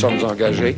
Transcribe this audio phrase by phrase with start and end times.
[0.00, 0.74] sommes engagés.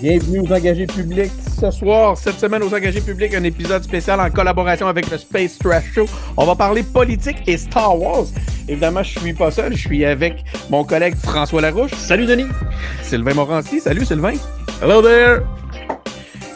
[0.00, 1.32] Bienvenue aux engagés publics.
[1.60, 5.58] Ce soir, cette semaine aux engagés publics, un épisode spécial en collaboration avec le Space
[5.58, 6.06] Trash Show.
[6.36, 8.26] On va parler politique et Star Wars.
[8.68, 11.94] Évidemment, je suis pas seul, je suis avec mon collègue François Larouche.
[11.94, 12.46] Salut Denis.
[13.02, 13.80] Sylvain Morancy.
[13.80, 14.36] Salut Sylvain.
[14.80, 15.40] Hello there.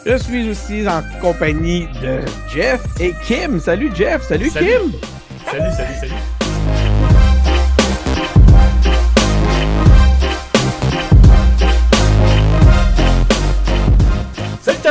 [0.05, 2.19] Je suis aussi en compagnie de
[2.49, 3.59] Jeff et Kim.
[3.59, 4.23] Salut Jeff.
[4.23, 4.67] Salut, Salut.
[4.67, 4.91] Kim.
[5.51, 6.34] Salut, salut, salut.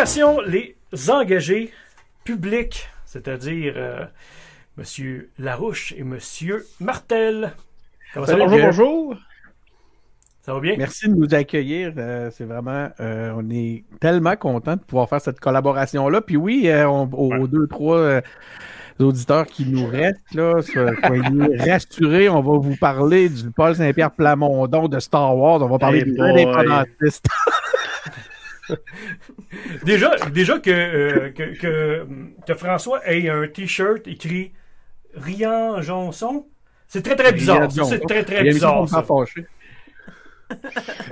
[0.04, 0.76] Les
[1.08, 1.72] engagés
[2.24, 4.04] publics, c'est-à-dire euh,
[4.76, 7.54] Monsieur Larouche et Monsieur Martel.
[8.12, 8.36] Comment ça?
[8.36, 8.50] Jeff.
[8.66, 9.14] bonjour.
[10.42, 10.74] Ça va bien?
[10.76, 11.94] Merci de nous accueillir.
[11.96, 16.20] Euh, c'est vraiment, euh, on est tellement content de pouvoir faire cette collaboration-là.
[16.20, 17.48] Puis oui, euh, on- aux, Ouais.
[17.48, 18.20] deux, trois
[19.00, 24.10] auditeurs qui nous restent, là, so- soyez rassurés, on va vous parler du Paul Saint-Pierre
[24.10, 25.62] Plamondon de Star Wars.
[25.62, 26.44] On va parler Hey des boy.
[29.84, 32.06] Déjà, déjà que, euh, que, que,
[32.46, 34.52] que François ait un t-shirt écrit
[35.14, 36.46] Rian Jonson,
[36.88, 37.70] c'est très très bizarre.
[37.70, 38.88] Ça, C'est très très bizarre.
[38.88, 39.02] Ça.
[39.02, 39.46] fâché.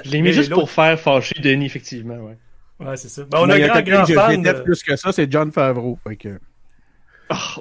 [0.05, 2.17] Je l'ai mis juste pour faire fâcher Denis, effectivement.
[2.17, 2.37] Ouais.
[2.81, 3.25] Ouais, c'est ça.
[3.25, 4.43] Ben, on a un grand, grand fan.
[4.43, 5.99] de- plus que ça, c'est John Favreau.
[6.07, 6.41] Fait que-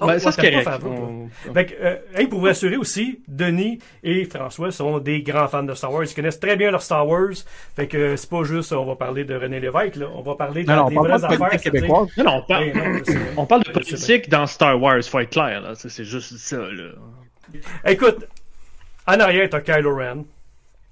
[0.01, 0.69] Oh, ben, ça, c'est correct.
[0.85, 5.47] On- Fait que, euh, hey, pour vous rassurer aussi, Denis et François sont des grands
[5.47, 6.03] fans de Star Wars.
[6.03, 7.29] Ils connaissent très bien leur Star Wars.
[7.75, 10.07] Fait que euh, c'est pas juste, on va parler de René Lévesque, là.
[10.13, 11.61] On va parler de, Non, non, on des parle vraies de affaires.
[11.61, 12.07] québécoise.
[12.17, 13.19] Non, non, on parle, Ben, non, je sais.
[13.37, 15.61] on parle de politique dans Star Wars, faut être clair.
[15.61, 15.73] Là.
[15.75, 16.57] C'est juste ça.
[16.57, 16.91] Là.
[17.85, 18.25] Écoute,
[19.07, 20.23] en arrière, t'as Kylo Ren.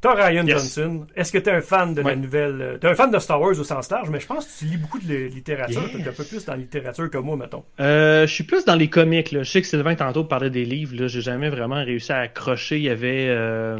[0.01, 0.55] T'as Ryan Yes.
[0.57, 1.07] Johnson.
[1.13, 2.61] Est-ce que t'es un fan de la nouvelle.
[2.61, 4.65] euh, T'es un fan de Star Wars au sens large, mais je pense que tu
[4.65, 5.81] lis beaucoup de li- littérature.
[5.93, 6.03] Yeah.
[6.03, 7.65] T'es un peu plus dans la littérature que moi, mettons.
[7.81, 9.31] Euh, je suis plus dans les comics.
[9.33, 9.43] Là.
[9.43, 10.95] Je sais que Sylvain tantôt parlait des livres.
[10.95, 11.07] Là.
[11.07, 12.77] J'ai jamais vraiment réussi à accrocher.
[12.77, 13.77] Il y avait euh,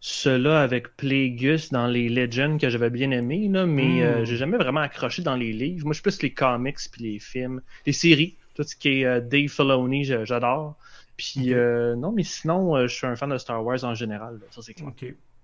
[0.00, 4.00] ceux-là avec Plagueis dans les Legends que j'avais bien aimé, là, mais Mm.
[4.02, 5.84] euh, j'ai jamais vraiment accroché dans les livres.
[5.84, 8.36] Moi, je suis plus les comics puis les films, les séries.
[8.54, 10.76] Tout ce qui est euh, Dave Filoni, j'adore.
[11.16, 14.34] Puis euh, non, mais sinon, euh, je suis un fan de Star Wars en général.
[14.34, 14.46] là.
[14.50, 14.88] Ça c'est clair.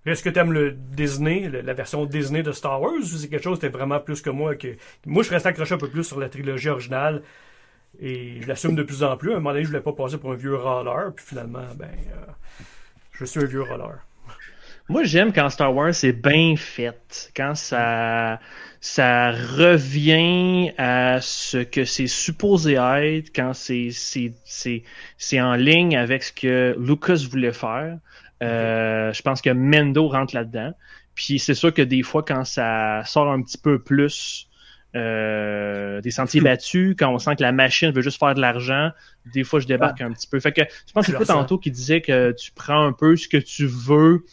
[0.05, 3.57] Est-ce que t'aimes le Disney, la version Disney de Star Wars, ou c'est quelque chose
[3.57, 4.55] que t'es vraiment plus que moi?
[4.55, 4.75] que
[5.05, 7.21] Moi, je reste accroché un peu plus sur la trilogie originale.
[7.99, 9.31] Et je l'assume de plus en plus.
[9.31, 11.13] À un moment donné, je voulais pas passer pour un vieux roller.
[11.15, 12.31] Puis finalement, ben, euh,
[13.11, 13.99] je suis un vieux roller.
[14.89, 18.39] Moi, j'aime quand Star Wars c'est bien fait, quand ça
[18.81, 24.71] ça revient à ce que c'est supposé être, quand c'est
[25.39, 27.99] en ligne avec ce que Lucas voulait faire.
[28.41, 30.73] Euh, je pense que Mendo rentre là-dedans.
[31.15, 34.47] Puis c'est sûr que des fois, quand ça sort un petit peu plus
[34.95, 38.91] euh, des sentiers battus, quand on sent que la machine veut juste faire de l'argent,
[39.33, 40.39] des fois je débarque un petit peu.
[40.39, 43.27] Fait que je pense que c'est tantôt qui disait que tu prends un peu ce
[43.27, 44.25] que tu veux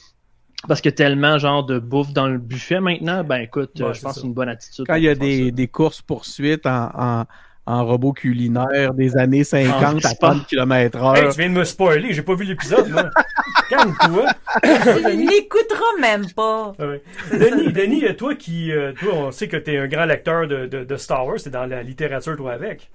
[0.67, 4.15] parce que tellement genre de bouffe dans le buffet maintenant, ben écoute, Ouais, je pense
[4.15, 4.21] ça.
[4.21, 4.87] c'est une bonne attitude.
[4.87, 7.25] Quand il y a des, des courses-poursuites en, en,
[7.71, 11.33] en robot culinaire des années 50 à c'est 30 km Hey, heure.
[11.35, 13.11] tu viens de me spoiler, j'ai pas vu l'épisode, moi.
[13.69, 14.25] Calme-toi.
[15.13, 16.73] Il l'écoutera même pas.
[16.79, 17.03] Ah ouais.
[17.33, 20.85] Denis, Denis, toi qui, euh, toi, on sait que t'es un grand lecteur de, de,
[20.85, 22.91] de Star Wars, t'es dans la littérature, toi, avec.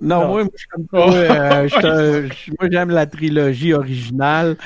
[0.00, 0.26] Non, Non.
[0.28, 1.12] moi, moi, je suis comme toi.
[1.12, 2.28] euh,
[2.60, 4.56] moi, j'aime la trilogie originale.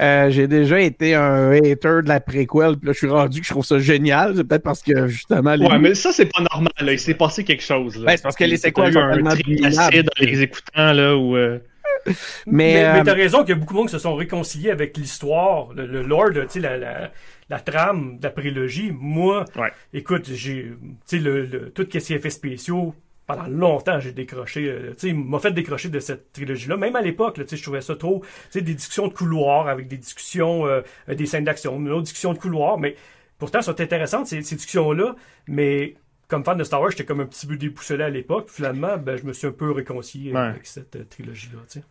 [0.00, 3.46] Euh, j'ai déjà été un hater de la préquel, puis là, je suis rendu que
[3.46, 4.34] je trouve ça génial.
[4.36, 5.66] C'est peut-être parce que, justement, les...
[5.66, 6.72] Ouais, mais ça, c'est pas normal.
[6.80, 6.92] Là.
[6.92, 7.96] Il s'est passé quelque chose.
[7.98, 8.06] Là.
[8.06, 11.36] Ben, c'est parce que les séquelles eu sont un d'acide dans les écoutants, là, où...
[11.36, 11.58] euh,
[12.04, 12.12] mais,
[12.46, 14.70] Mais, euh, mais t'as raison qu'il y a beaucoup de monde qui se sont réconciliés
[14.70, 17.12] avec l'histoire, le, le lore, de, tu sais, la, la,
[17.48, 18.92] la trame de la prélogie.
[18.98, 19.70] Moi, Ouais.
[19.92, 20.72] écoute, j'ai,
[21.06, 22.94] tu sais, le, le, tout ce qui est effets spéciaux,
[23.26, 26.76] pendant longtemps, j'ai décroché, euh, tu sais, il m'a fait décrocher de cette trilogie-là.
[26.76, 29.68] Même à l'époque, tu sais, je trouvais ça trop, tu sais, des discussions de couloir
[29.68, 32.96] avec des discussions, euh, euh, des scènes d'action, une autre discussion de couloir, mais
[33.38, 35.14] pourtant, sont intéressantes, ces, ces discussions-là,
[35.46, 35.94] mais
[36.28, 38.48] comme fan de Star Wars, j'étais comme un petit peu déboussolé à l'époque.
[38.50, 40.38] Finalement, ben, je me suis un peu réconcilié Ouais.
[40.38, 41.84] avec cette euh, trilogie-là, tu sais.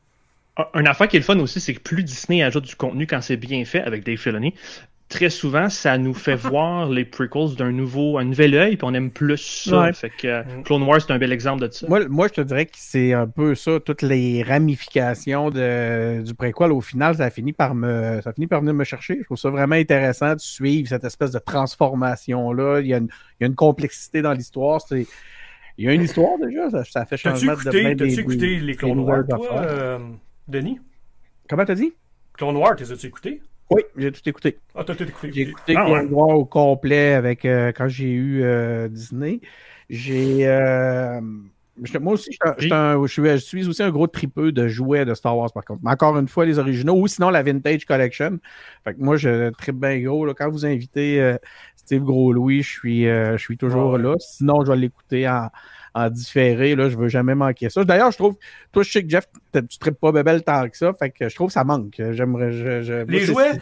[0.73, 3.21] Un affaire qui est le fun aussi, c'est que plus Disney ajoute du contenu quand
[3.21, 4.53] c'est bien fait avec Dave Filoni,
[5.11, 8.93] très souvent, ça nous fait voir les prequels d'un nouveau, un nouvel œil, puis on
[8.95, 9.81] aime plus ça.
[9.81, 9.93] Ouais.
[9.93, 10.63] Fait que euh, Mm.
[10.63, 11.85] Clone Wars, c'est un bel exemple de ça.
[11.87, 16.33] moi, moi, je te dirais que c'est un peu ça, toutes les ramifications de, du
[16.33, 16.71] préquel.
[16.71, 19.17] Au final, ça a fini par me, ça a fini par venir me chercher.
[19.19, 22.79] Je trouve ça vraiment intéressant de suivre cette espèce de transformation-là.
[22.81, 23.09] Il y a une,
[23.39, 24.81] il y a une complexité dans l'histoire.
[24.81, 25.05] C'est,
[25.77, 28.37] il y a une histoire déjà, ça, ça fait changement de écouté, t'as-tu des- écouté
[28.37, 29.99] des- les Clone Wars, toi, euh,
[30.47, 30.79] Denis?
[31.49, 31.93] Comment t'as dit?
[32.37, 33.41] Clone Wars, les as-tu écouté?
[33.71, 34.59] Oui, j'ai tout écouté.
[34.75, 35.31] Ah, t'as tout écouté.
[35.33, 39.39] J'ai écouté Ah, Wars au complet avec euh, quand j'ai eu euh, Disney.
[39.89, 41.21] J'ai euh,
[41.99, 44.07] Moi aussi, je suis un- je suis un- je suis, je suis aussi un gros
[44.07, 45.81] tripeux de jouets de Star Wars, par contre.
[45.83, 48.39] Mais encore une fois, les originaux ou sinon la Vintage Collection.
[48.83, 50.25] Fait que moi, je tripe bien gros.
[50.25, 50.33] Là.
[50.37, 51.35] Quand vous invitez
[51.77, 54.01] Steve Gros-Louis, je suis, je suis toujours Ouais.
[54.01, 54.15] là.
[54.19, 55.47] Sinon, je vais l'écouter en,
[55.93, 56.75] en différé.
[56.75, 56.89] Là.
[56.89, 57.83] Je veux jamais manquer ça.
[57.83, 58.35] D'ailleurs, je trouve,
[58.71, 60.93] toi, je sais que Jeff, tu tripes pas bébel tant que ça.
[60.93, 61.95] Fait que je trouve que ça manque.
[62.11, 62.51] J'aimerais.
[62.51, 63.59] Je, je- Les jouets,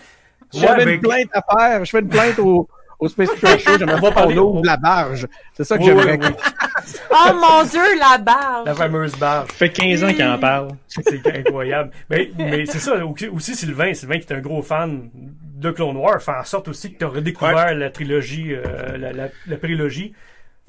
[0.53, 2.67] j'avais une plainte à faire, je fais une plainte au,
[2.99, 5.27] au Space Trash Show, j'aimerais pas qu'on parler- ouvre la barge.
[5.53, 6.17] C'est ça que Oui, j'aimerais.
[6.21, 6.33] oui, oui.
[7.11, 8.63] Oh mon dieu, la barre!
[8.65, 9.49] la fameuse barge.
[9.49, 10.69] Ça fait 15 ans qu'il en parle.
[10.87, 11.91] C'est incroyable.
[12.09, 16.21] Mais, mais c'est ça, aussi- Sylvain, Sylvain qui est un gros fan de Clone Wars,
[16.21, 20.13] fait en sorte aussi que tu as redécouvert la trilogie, euh, la, la, la prélogie.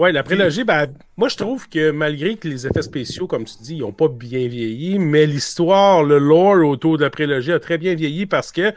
[0.00, 0.86] Ouais, la prélogie, ben,
[1.18, 4.08] moi, je trouve que malgré que les effets spéciaux, comme tu dis, ils ont pas
[4.08, 8.50] bien vieilli, mais l'histoire, le lore autour de la prélogie a très bien vieilli parce
[8.50, 8.72] que,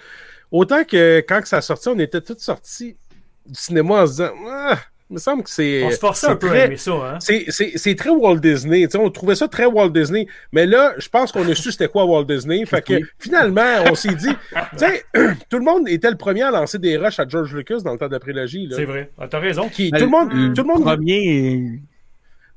[0.51, 2.97] autant que quand que ça sortit, on était tous sortis
[3.45, 4.77] du cinéma en se disant, ah,
[5.09, 5.83] il me semble que c'est.
[5.83, 7.17] On se forçait c'est un peu très- à aimer ça, hein.
[7.19, 8.87] C'est, c'est, c'est très Walt Disney.
[8.95, 10.27] on trouvait ça très Walt Disney.
[10.51, 12.65] Mais là, je pense qu'on a su c'était quoi Walt Disney.
[12.65, 14.29] Fait que finalement, on s'est dit,
[14.71, 15.03] tu sais,
[15.49, 17.97] tout le monde était le premier à lancer des rushs à George Lucas dans le
[17.97, 18.67] temps de la prélogie.
[18.67, 18.75] Là.
[18.77, 19.11] C'est vrai.
[19.19, 19.69] Ah, T'as raison.
[19.69, 21.79] Qui, tout le monde, le tout le monde premier,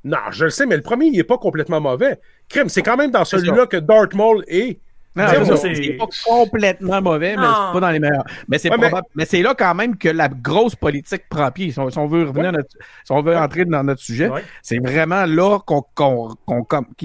[0.03, 2.17] non, je le sais, mais le premier, il est pas complètement mauvais.
[2.47, 4.79] Crème, c'est quand même dans celui-là que Darth Maul est.
[5.57, 8.25] C'est pas complètement mauvais, mais c'est pas dans les meilleurs.
[8.47, 9.07] Mais c'est Ouais, mais- probable.
[9.15, 11.71] Mais, c'est là quand même que la grosse politique prend pied.
[11.71, 12.69] Si on, si on veut revenir à notre,
[13.03, 14.43] si on veut entrer dans notre sujet, Ouais.
[14.61, 16.29] c'est vraiment là qu'on,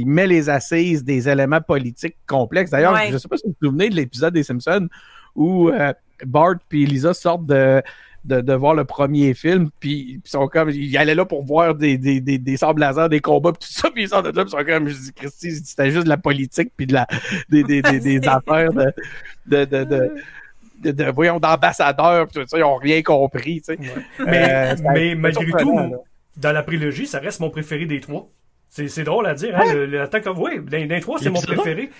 [0.05, 2.70] met les assises des éléments politiques complexes.
[2.70, 3.09] D'ailleurs, Ouais.
[3.11, 4.88] je sais pas si vous vous souvenez de l'épisode des Simpsons
[5.35, 5.93] où euh,
[6.26, 7.82] Bart et Lisa sortent de,
[8.24, 11.74] de, de voir le premier film, puis ils sont comme, ils allaient là pour voir
[11.74, 14.36] des, des, des, des sables laser, des combats, puis tout ça, puis ils sortent de
[14.36, 16.92] là, puis ils sont comme, je dis, Christy, c'était juste de la politique, puis de
[16.94, 17.06] la,
[17.48, 18.92] des, des, des, des affaires de,
[19.46, 20.10] de, de, de,
[20.82, 23.78] de, de- voyons, d'ambassadeurs, puis tout ça, ils ont rien compris, tu sais.
[24.24, 25.90] Mais, Euh, mais c'est malgré tout, là.
[26.36, 28.28] dans la prélogie, ça reste mon préféré des trois.
[28.69, 29.70] C'est c'est drôle à dire, hein?
[29.74, 31.90] Le, le oui, dans, dans les trois, c'est mon préféré.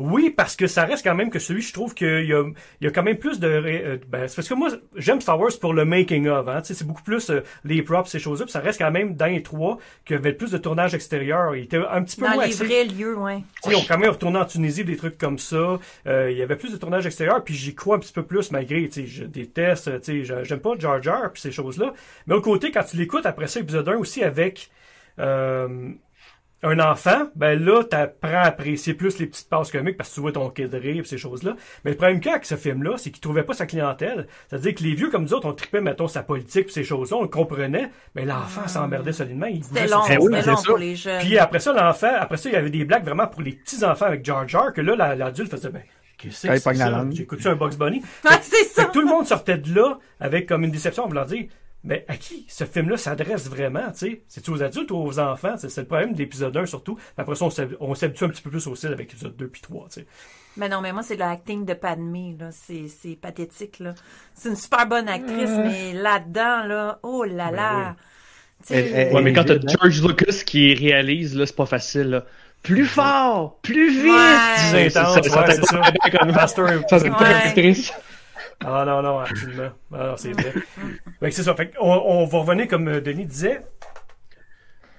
[0.00, 2.42] Oui, parce que ça reste quand même que celui, je trouve qu'il y a,
[2.80, 3.46] il y a quand même plus de...
[3.46, 6.62] euh, ben, c'est parce que moi, j'aime Star Wars pour le making of, hein.
[6.64, 8.46] C'est beaucoup plus euh, les props, ces choses-là.
[8.46, 9.76] Puis ça reste quand même dans les trois
[10.06, 11.54] qu'il y avait plus de tournage extérieur.
[11.54, 13.42] Il était un petit peu Dans moins les vrais lieux, ouais.
[13.62, 15.78] tu sais, ils ont quand même retourné en Tunisie des trucs comme ça.
[16.06, 18.50] Euh, il y avait plus de tournage extérieur, puis j'y crois un petit peu plus
[18.52, 21.92] malgré, tu sais, je déteste, tu sais, j'aime pas Jar Jar puis ces choses-là.
[22.26, 24.70] Mais au côté, quand tu l'écoutes après ça, épisode 1 aussi avec
[25.18, 25.90] euh,
[26.62, 30.20] un enfant, ben là, t'apprends à apprécier plus les petites passes comiques parce que tu
[30.20, 31.56] vois ton kid rire ces choses-là.
[31.84, 34.26] Mais le problème qu'il y a avec ce film-là, c'est qu'il trouvait pas sa clientèle.
[34.48, 37.16] C'est-à-dire que les vieux comme nous autres, on tripait, mettons, sa politique pis ces choses-là,
[37.16, 39.46] on le comprenait, mais l'enfant s'emmerdait solidement.
[39.46, 40.68] Il C'était long, Eh oui, c'était c'est long ça.
[40.68, 41.20] pour les jeunes.
[41.20, 43.82] puis après ça, l'enfant, après ça, il y avait des blagues vraiment pour les petits
[43.84, 45.82] enfants avec Jar Jar, que là, la- l'adulte faisait, ben,
[46.18, 46.72] qu'est-ce que c'est ça?
[47.16, 48.02] J'écoute un Box Bunny.
[48.02, 48.84] Fait ça.
[48.84, 51.46] que tout le monde sortait de là avec comme une déception en voulant dire,
[51.84, 54.22] mais à qui ce film-là s'adresse vraiment, tu sais?
[54.28, 55.54] C'est-tu aux adultes ou aux enfants?
[55.58, 56.98] C'est c'est le problème de l'épisode 1 surtout.
[57.16, 59.48] Après ça, on s'hab- on s'habitue un petit peu plus au style avec l'épisode 2
[59.48, 60.06] puis 3, tu sais.
[60.56, 62.48] Mais non, mais moi, c'est le acting de Padmé, là.
[62.50, 63.94] C'est, c'est pathétique, là.
[64.34, 67.96] C'est une super bonne actrice, mais là-dedans, là, oh là là.
[68.66, 69.54] Tu sais, Elle- elle- Ouais, mais quand t'as.
[69.58, 72.24] George Lucas qui réalise, là, c'est pas facile, là.
[72.62, 73.58] Plus fort!
[73.62, 74.04] Plus vite!
[74.12, 74.36] Ouais.
[74.56, 76.32] Plus intense, Ça- ça- ouais, ça- c'est ça.
[76.34, 76.62] Faster.
[76.90, 77.70] Ça, c'est Ouais.
[78.64, 79.70] Ah non, non, absolument.
[79.92, 80.52] Ah, c'est vrai.
[81.20, 81.54] Que c'est ça.
[81.54, 83.60] Fait on, on va revenir comme euh, Denis disait.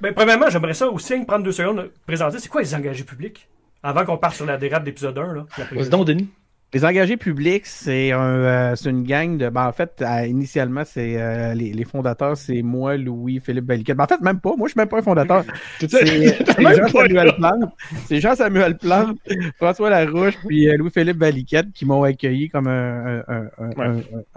[0.02, 3.48] Ben, premièrement, j'aimerais ça aussi prendre deux secondes, présenter c'est quoi les engagés publics?
[3.84, 5.46] Avant qu'on parte sur la dérape d'épisode 1, là?
[5.72, 6.30] Vas-y Denis.
[6.74, 9.50] Les engagés publics, c'est un, euh, une gang de.
[9.50, 13.98] Ben, en fait, euh, initialement, c'est euh, les, les fondateurs, c'est moi, Louis, Philippe Baliquette.
[13.98, 14.56] Ben, en fait, même pas.
[14.56, 15.44] Moi, je suis même pas un fondateur.
[15.80, 17.34] C'est pas Jean-Samuel là.
[17.34, 17.74] Plante.
[18.06, 19.18] C'est Jean-Samuel Plante,
[19.58, 23.70] François Larouche, puis euh, Louis-Philippe Baliquette qui m'ont accueilli comme un, un, un,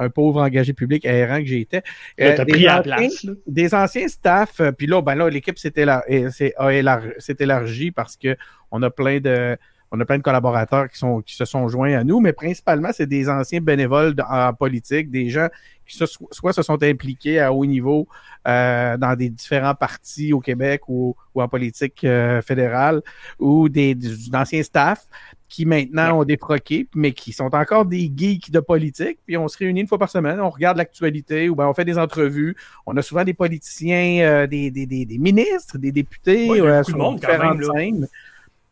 [0.00, 0.08] Ouais.
[0.08, 1.82] pauvre engagé public errant que j'étais.
[2.20, 3.32] Euh, T'as des pris à la anciens- place, là.
[3.46, 5.72] des anciens staffs, euh, puis là, ben là, l'équipe s'est
[7.38, 8.36] élargie parce que
[8.70, 9.56] on a plein de
[9.96, 12.90] on a plein de collaborateurs qui sont qui se sont joints à nous, mais principalement
[12.92, 15.48] c'est des anciens bénévoles en politique, des gens
[15.86, 18.08] qui se- soit se sont impliqués à haut niveau
[18.48, 23.02] euh, dans des différents partis au Québec ou, ou en politique euh, fédérale,
[23.38, 25.06] ou des, des anciens staffs
[25.48, 29.18] qui maintenant ont défroqué, mais qui sont encore des geeks de politique.
[29.26, 31.84] Puis on se réunit une fois par semaine, on regarde l'actualité, ou ben on fait
[31.84, 32.56] des entrevues.
[32.86, 36.78] On a souvent des politiciens, euh, des, des, des, des ministres, des députés, Ouais, euh,
[36.78, 38.08] beaucoup de sur monde quand différentes même, scènes.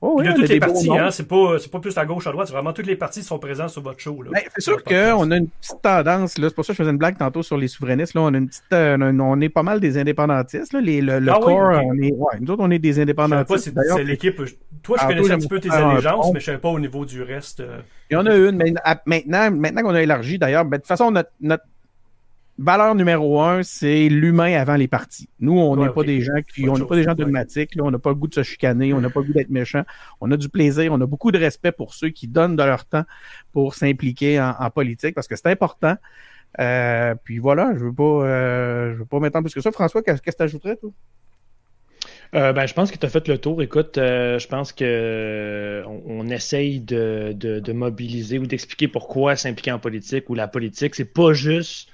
[0.05, 2.33] Oh, oui, de toutes les parties, hein, c'est pas, c'est pas plus à gauche, à
[2.33, 4.21] droite, c'est vraiment toutes les parties sont présentes sur votre show.
[4.33, 6.91] Ben, c'est sûr qu'on a une petite tendance, là, c'est pour ça que je faisais
[6.91, 8.15] une blague tantôt sur les souverainistes.
[8.15, 10.73] Là, on a une petite, euh, on, est pas mal des indépendantistes.
[10.73, 12.89] Là, les, le le Ah oui, corps, on est, ouais, nous autres, on est des
[12.89, 13.69] Je savais pas indépendantistes.
[13.69, 14.43] si c'est l'équipe.
[14.83, 17.23] Toi, je connaissais un petit peu tes allégeances, mais je savais pas au niveau du
[17.23, 17.61] reste.
[17.61, 17.79] euh.
[18.11, 20.83] Il y en a une, mais à- maintenant, maintenant qu'on a élargi, d'ailleurs, ben, de
[20.83, 21.63] toute façon, notre, notre,
[22.59, 25.29] valeur numéro un, c'est l'humain avant les partis.
[25.41, 27.85] Nous, on n'est Ouais, pas des gens qui, on n'est pas des gens dogmatiques, là,
[27.85, 29.83] on n'a pas le goût de se chicaner, on n'a pas le goût d'être méchant.
[30.21, 32.85] On a du plaisir, on a beaucoup de respect pour ceux qui donnent de leur
[32.85, 33.05] temps
[33.53, 35.97] pour s'impliquer en, en politique parce que c'est important.
[36.61, 39.73] Euh, puis voilà, je veux pas, euh, je veux pas m'étendre plus que ça.
[39.73, 40.91] François, qu'est-ce que tu ajouterais, toi?
[42.35, 43.63] Euh, ben, je pense que tu as fait le tour.
[43.63, 48.89] Écoute, euh, je pense que euh, on, on essaye de, de, de mobiliser ou d'expliquer
[48.89, 51.91] pourquoi s'impliquer en politique ou la politique, c'est pas juste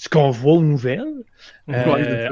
[0.00, 1.12] ce qu'on voit aux nouvelles.
[1.68, 2.30] Euh,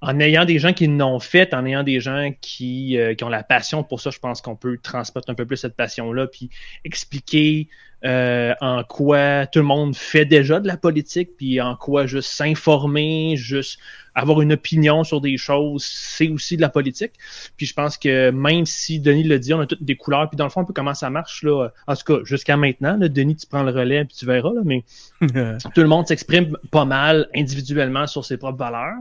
[0.00, 3.28] en ayant des gens qui l'ont fait, en ayant des gens qui, euh, qui ont
[3.28, 6.50] la passion pour ça, je pense qu'on peut transmettre un peu plus cette passion-là, puis
[6.84, 7.68] expliquer
[8.04, 12.30] euh, en quoi tout le monde fait déjà de la politique, puis en quoi juste
[12.30, 13.78] s'informer, juste
[14.14, 17.12] avoir une opinion sur des choses, c'est aussi de la politique.
[17.56, 20.36] Puis je pense que même si Denis l'a dit, on a toutes des couleurs, puis
[20.36, 23.08] dans le fond, un peu comment ça marche, là, en tout cas, jusqu'à maintenant, là,
[23.08, 24.84] Denis, tu prends le relais, puis tu verras, là, mais
[25.20, 28.98] tout le monde s'exprime pas mal individuellement sur ses propres valeurs.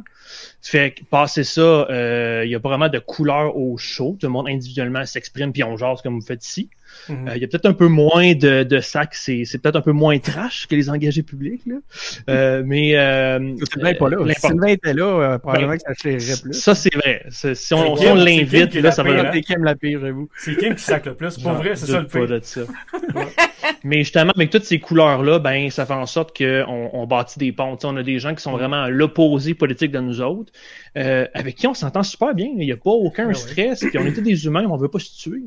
[0.62, 4.18] Fait que passer ça, euh, il y a pas vraiment de couleur au show.
[4.20, 6.70] Tout le monde individuellement s'exprime puis on jase comme vous faites ici.
[7.10, 7.28] Mhm.
[7.28, 9.82] Euh, Il y a peut-être un peu moins de, de sac, c'est c'est peut-être un
[9.82, 11.62] peu moins trash que les engagés publics.
[11.66, 11.76] Là.
[12.30, 13.40] Euh, mais euh,
[13.72, 14.18] Sylvain n'est pas là.
[14.38, 16.54] Sylvain était là, euh, probablement Ben, que ça chairerait plus.
[16.54, 17.26] Ça, c'est vrai.
[17.30, 19.32] Si on, on Kim- Kim l'invite, là, ça va hein?
[19.34, 20.30] C'est qui aime la pire, j'avoue.
[20.38, 21.38] C'est Kim qui sac le plus.
[21.38, 22.24] Pour vrai, c'est ça le pire.
[23.84, 27.52] Mais justement, avec toutes ces couleurs-là, ben, ça fait en sorte qu'on on bâtit des
[27.52, 27.78] ponts.
[27.84, 30.52] On a des gens qui sont vraiment à l'opposé politique de nous autres,
[30.98, 32.48] euh, avec qui on s'entend super bien.
[32.58, 33.34] Il n'y a pas aucun Ah ouais.
[33.34, 35.42] stress, puis on était des humains, on veut pas se tuer.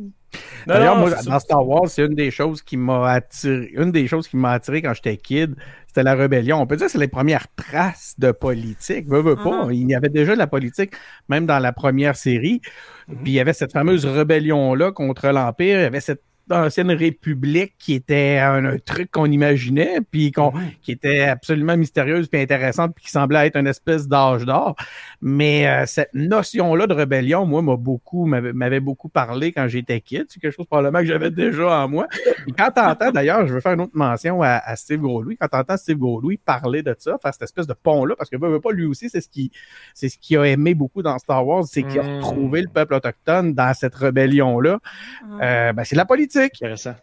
[0.67, 3.71] D'ailleurs, moi, dans Star Wars, c'est une des choses qui m'a attiré.
[3.75, 5.55] Une des choses qui m'a attiré quand j'étais kid,
[5.87, 6.61] c'était la rébellion.
[6.61, 9.09] On peut dire que c'est les premières traces de politique.
[9.09, 9.67] Veux, veux pas.
[9.67, 9.73] Mhm.
[9.73, 10.93] Il y avait déjà de la politique,
[11.29, 12.61] même dans la première série.
[13.09, 13.17] Mhm.
[13.23, 15.79] Puis il y avait cette fameuse rébellion-là contre l'Empire.
[15.79, 20.53] Il y avait cette ancienne république qui était un, un truc qu'on imaginait, puis qu'on,
[20.83, 24.75] qui était absolument mystérieuse puis intéressante, puis qui semblait être une espèce d'âge d'or.
[25.21, 30.01] Mais euh, cette notion-là de rébellion, moi, m'a beaucoup, m'avait m'avait beaucoup parlé quand j'étais
[30.01, 30.27] kid.
[30.29, 32.07] C'est quelque chose probablement que j'avais déjà en moi.
[32.47, 35.49] Et quand t'entends, d'ailleurs, je veux faire une autre mention à, à Steve Gros-Louis, quand
[35.49, 38.73] t'entends Steve Gros-Louis parler de ça, faire cette espèce de pont-là, parce que veut, pas
[38.73, 39.51] lui aussi, c'est ce qui,
[39.95, 42.17] c'est ce qu'il a aimé beaucoup dans Star Wars, c'est qu'il a Mm.
[42.17, 44.79] retrouvé le peuple autochtone dans cette rébellion-là.
[45.25, 45.41] Mm.
[45.43, 46.36] Euh, ben, c'est de la politique.
[46.45, 46.97] Intéressant.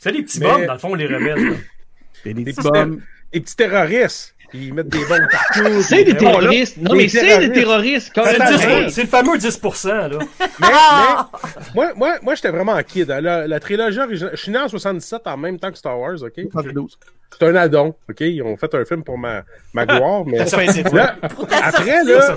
[0.00, 1.58] C'est des petits Mais- bombes, dans le fond, les rebelles.
[2.24, 3.00] des Des petits bombes.
[3.32, 4.34] Les petits terroristes.
[4.54, 5.82] Ils mettent des bombes partout.
[5.82, 6.76] C'est des puis- terroristes.
[6.78, 7.52] Non, des mais c'est terroristes.
[7.52, 8.12] des terroristes.
[8.14, 8.90] C'est le 10 Hey.
[8.90, 10.08] C'est le fameux 10%, là.
[10.40, 10.68] Mais, mais,
[11.74, 13.10] moi, moi, moi j'étais vraiment un kid.
[13.10, 13.20] hein.
[13.20, 14.32] La, la trilogie originale.
[14.34, 16.32] Je suis né en 77 en même temps que Star Wars, OK?
[16.52, 16.98] 72.
[17.38, 18.20] C'est un addon, OK?
[18.20, 19.42] Ils ont fait un film pour ma,
[19.72, 20.38] ma gloire, mais.
[20.92, 21.16] Là,
[21.50, 22.36] après, là,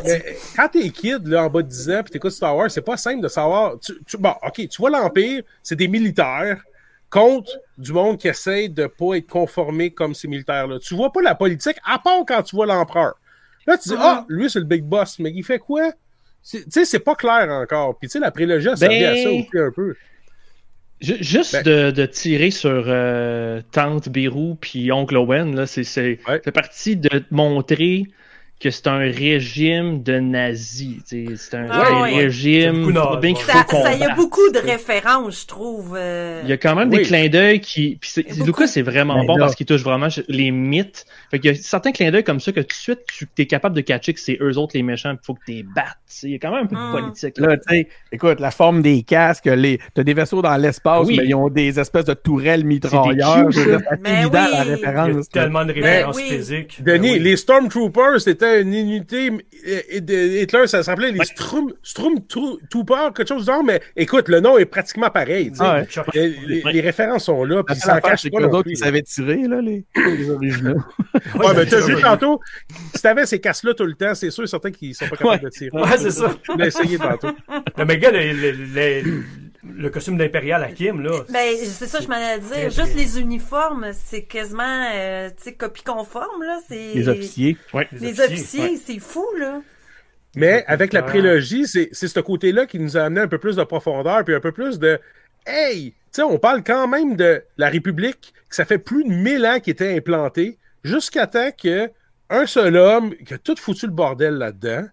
[0.56, 2.96] quand t'es kid, là, en bas de 10 ans, pis t'écoutes Star Wars, c'est pas
[2.98, 3.74] simple de savoir.
[3.80, 6.62] Tu, tu- bon, OK, tu vois l'Empire, c'est des militaires
[7.10, 10.80] contre du monde qui essaie de pas être conformé comme ces militaires-là.
[10.80, 13.14] Tu vois pas la politique, à part quand tu vois l'empereur.
[13.68, 15.92] Là, tu dis, ah, lui, c'est le big boss, mais il fait quoi?
[16.48, 17.98] Tu sais, c'est pas clair encore.
[17.98, 19.96] Puis, tu sais, la prélogie a servi à ça aussi un peu.
[21.02, 25.84] Ju- Juste Ben- de, de tirer sur euh, Tante Bérou puis Oncle Owen, là, c'est,
[25.84, 26.42] c'est, Ouais.
[26.44, 28.04] c'est parti de montrer
[28.58, 31.04] que c'est un régime de nazis.
[31.08, 32.12] tu C'est un, Ah un ouais.
[32.12, 35.96] C'est régime beaucoup bien qu'il faut Ça, y a beaucoup de références, je trouve.
[35.98, 36.40] euh.
[36.44, 37.00] Il y a quand même Oui.
[37.00, 37.98] des clins d'œil qui.
[38.00, 38.24] Puis.
[38.46, 39.46] Lucas, c'est vraiment Ben bon là.
[39.46, 41.06] parce qu'il touche vraiment les mythes.
[41.32, 43.46] Fait qu'il y a certains clins d'œil comme ça que tout de suite, tu es
[43.46, 45.98] capable de catcher que c'est eux autres les méchants, il faut que tu les battes.
[46.08, 46.28] tu.
[46.28, 46.92] Il y a quand même un peu de Mm.
[46.92, 47.38] politique.
[47.40, 47.58] là.
[47.58, 51.18] Tu écoute, la forme des casques, les, t'as des vaisseaux dans l'espace, Oui.
[51.18, 53.48] mais ils ont des espèces de tourelles mitrailleurs.
[53.52, 54.32] C'est évident oui.
[54.32, 55.30] la Il y a référence.
[55.30, 56.24] tellement de références oui.
[56.30, 56.82] physiques.
[56.82, 57.20] Denis, Ben oui.
[57.20, 59.32] les Stormtroopers, c'était une unité.
[59.66, 64.58] et Hitler, ça s'appelait les Strum, Stormtroopers, quelque chose du genre, mais écoute, le nom
[64.58, 65.52] est pratiquement pareil.
[65.60, 65.88] Ah ouais.
[66.14, 68.38] Les, les- les références sont là, puis ils s'en cachent c'est pas.
[68.38, 68.86] que les non autres, plus, ils là.
[68.86, 70.82] savaient tirer, là, les, les originaux.
[71.36, 72.40] Ouais, mais t'as vu tantôt,
[72.96, 75.50] si t'avais ces casques-là tout le temps, c'est sûr, certains qui sont pas capables de
[75.50, 75.70] tirer.
[75.74, 76.36] Ouais, c'est ça.
[76.44, 77.30] Je l'ai essayé tantôt.
[77.78, 79.24] Non, mais gars, le,
[79.74, 81.24] le, costume d'impérial à Kim, là.
[81.30, 82.70] Ben, c'est ça, je m'en allais dire.
[82.70, 86.60] Juste les uniformes, c'est quasiment, euh, tu sais, copie conforme, là.
[86.68, 86.94] C'est...
[86.94, 87.58] Les officiers.
[87.74, 87.88] Ouais.
[87.92, 89.62] Les officiers, c'est fou, là.
[90.36, 93.56] Mais avec la prélogie, c'est c'est ce côté-là qui nous a amené un peu plus
[93.56, 95.00] de profondeur, puis un peu plus de
[95.48, 95.92] Hey!
[95.92, 99.46] Tu sais, on parle quand même de la République, que ça fait plus de 1000
[99.46, 101.90] ans qu'il était implanté, jusqu'à temps que
[102.30, 104.88] un seul homme qui a tout foutu le bordel là-dedans.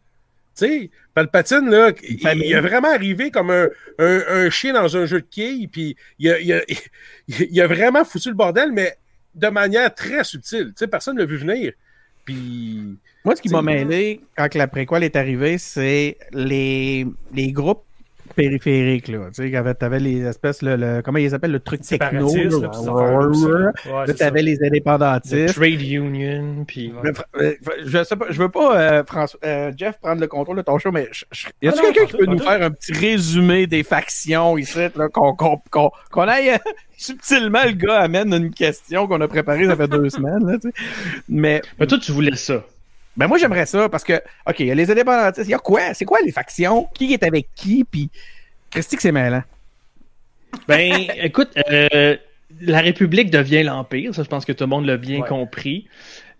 [0.66, 5.20] Sais, Palpatine, là, il, a vraiment arrivé comme un, un- un chien dans un jeu
[5.20, 6.62] de quilles, puis il a, il a-
[7.28, 8.96] il a vraiment foutu le bordel, mais
[9.34, 10.68] de manière très subtile.
[10.68, 11.72] Tu sais, personne ne l'a vu venir.
[12.24, 12.98] Puis.
[13.24, 17.84] Moi, ce qui m'a mêlé quand la préquelle est arrivée, c'est les, les groupes
[18.34, 19.28] périphériques, là.
[19.34, 22.28] Tu sais, t'avais les espèces, le, le- comment ils s'appellent, le truc techno.
[24.18, 25.54] T'avais les Le indépendantistes.
[25.54, 26.92] trade union, puis...
[27.02, 27.10] Ouais.
[27.40, 30.62] Euh, je sais pas, je veux pas, euh, François, euh, Jeff, prendre le contrôle de
[30.62, 32.44] ton show, mais je- je- y a-t-il Ah quelqu'un qui peut nous tout.
[32.44, 36.56] faire un petit résumé des factions ici, là, qu'on qu'on qu'on qu'on aille
[36.96, 40.68] subtilement, le gars amène une question qu'on a préparée ça fait deux semaines, là, tu
[40.68, 40.74] sais.
[41.28, 42.64] Mais, Mais toi, tu voulais ça.
[43.16, 44.14] Ben moi j'aimerais ça parce que,
[44.48, 47.12] ok, il y a les indépendantistes, il y a quoi, c'est quoi les factions, qui
[47.12, 48.10] est avec qui, puis
[48.70, 49.42] Christy que c'est mêlant.
[50.68, 50.92] Ben,
[51.22, 52.16] écoute, euh,
[52.60, 55.28] la République devient l'Empire, ça je pense que tout le monde l'a bien Ouais.
[55.28, 55.88] compris.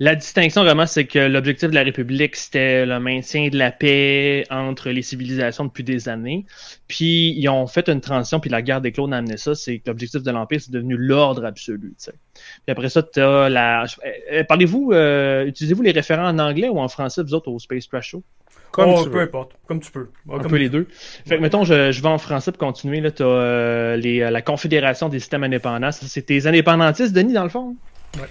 [0.04, 4.44] La distinction vraiment, c'est que l'objectif de la République, c'était le maintien de la paix
[4.50, 6.44] entre les civilisations depuis des années.
[6.88, 9.78] Puis ils ont fait une transition, puis la guerre des clones a amené ça, c'est
[9.78, 11.90] que l'objectif de l'Empire, c'est devenu l'ordre absolu.
[11.97, 12.14] tu sais.
[12.35, 13.85] Puis après ça, t'as la...
[14.32, 17.87] euh, Parlez-vous, euh, utilisez-vous les référents en anglais ou en français, vous autres, au Space
[17.88, 18.25] Trash Show?
[18.73, 19.23] Comme Oh, tu peu veux.
[19.23, 20.09] importe, comme tu peux.
[20.32, 20.88] Un comme- peu les deux.
[21.28, 23.00] Fait que, mettons, je, je vais en français pour continuer.
[23.00, 25.92] Là, t'as euh, les, la Confédération des systèmes indépendants.
[25.92, 27.76] Ça, C'est tes indépendantistes, Denis, dans le fond?
[28.18, 28.28] Ouais,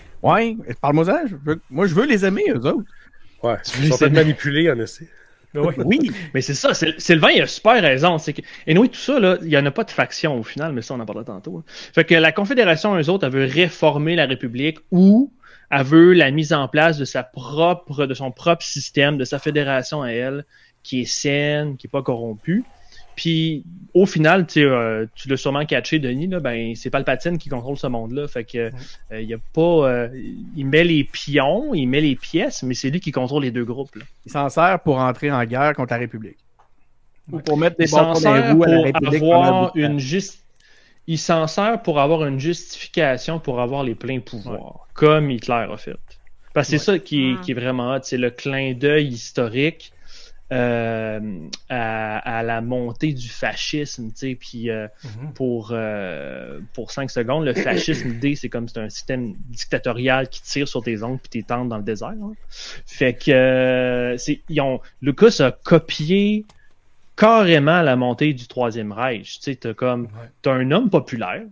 [0.81, 2.83] parle-moi-en, je veux- moi je veux les aimer, eux autres.
[3.43, 5.07] Ouais, Tu ils veux sont manipulés, en essai.
[5.53, 5.73] Ben ouais.
[5.83, 8.17] Oui, Mais c'est ça, c'est- Sylvain, il a super raison.
[8.17, 10.43] C'est que, et oui, tout ça, là, il n'y en a pas de faction au
[10.43, 11.57] final, mais ça, on en parlera tantôt.
[11.57, 11.63] hein.
[11.93, 15.31] Fait que la Confédération, eux autres, elle veut réformer la République ou
[15.69, 19.39] elle veut la mise en place de sa propre, de son propre système, de sa
[19.39, 20.45] fédération à elle,
[20.83, 22.63] qui est saine, qui est pas corrompue.
[23.15, 23.63] Puis,
[23.93, 27.87] au final, euh, tu l'as sûrement catché, Denis, là, ben, c'est Palpatine qui contrôle ce
[27.87, 28.27] monde-là.
[28.27, 30.09] Fait que, euh, il y a pas, euh,
[30.55, 33.65] il met les pions, il met les pièces, mais c'est lui qui contrôle les deux
[33.65, 34.03] groupes, là.
[34.25, 36.37] il s'en sert pour entrer en guerre contre la République.
[37.31, 40.39] Ou pour mettre des les sert roues à la République avoir une juste.
[41.07, 45.77] Il s'en sert pour avoir une justification pour avoir les pleins pouvoirs, comme Hitler a
[45.77, 45.97] fait.
[46.53, 49.91] Parce que c'est ça qui est, qui est vraiment hot, c'est le clin d'œil historique
[50.51, 55.33] euh, à, à la montée du fascisme, tu sais, puis euh, Mhm.
[55.33, 60.41] pour euh, pour 5 secondes, le fascisme, l'idée, c'est comme c'est un système dictatorial qui
[60.41, 62.09] tire sur tes ongles puis tes tentes dans le désert.
[62.09, 62.33] hein.
[62.85, 66.45] Fait que euh, c'est ils ont Lucas a copié
[67.15, 69.37] carrément la montée du troisième Reich.
[69.39, 70.09] Tu sais, t'as comme
[70.41, 71.43] t'as un homme populaire,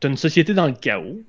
[0.00, 1.20] t'as une société dans le chaos.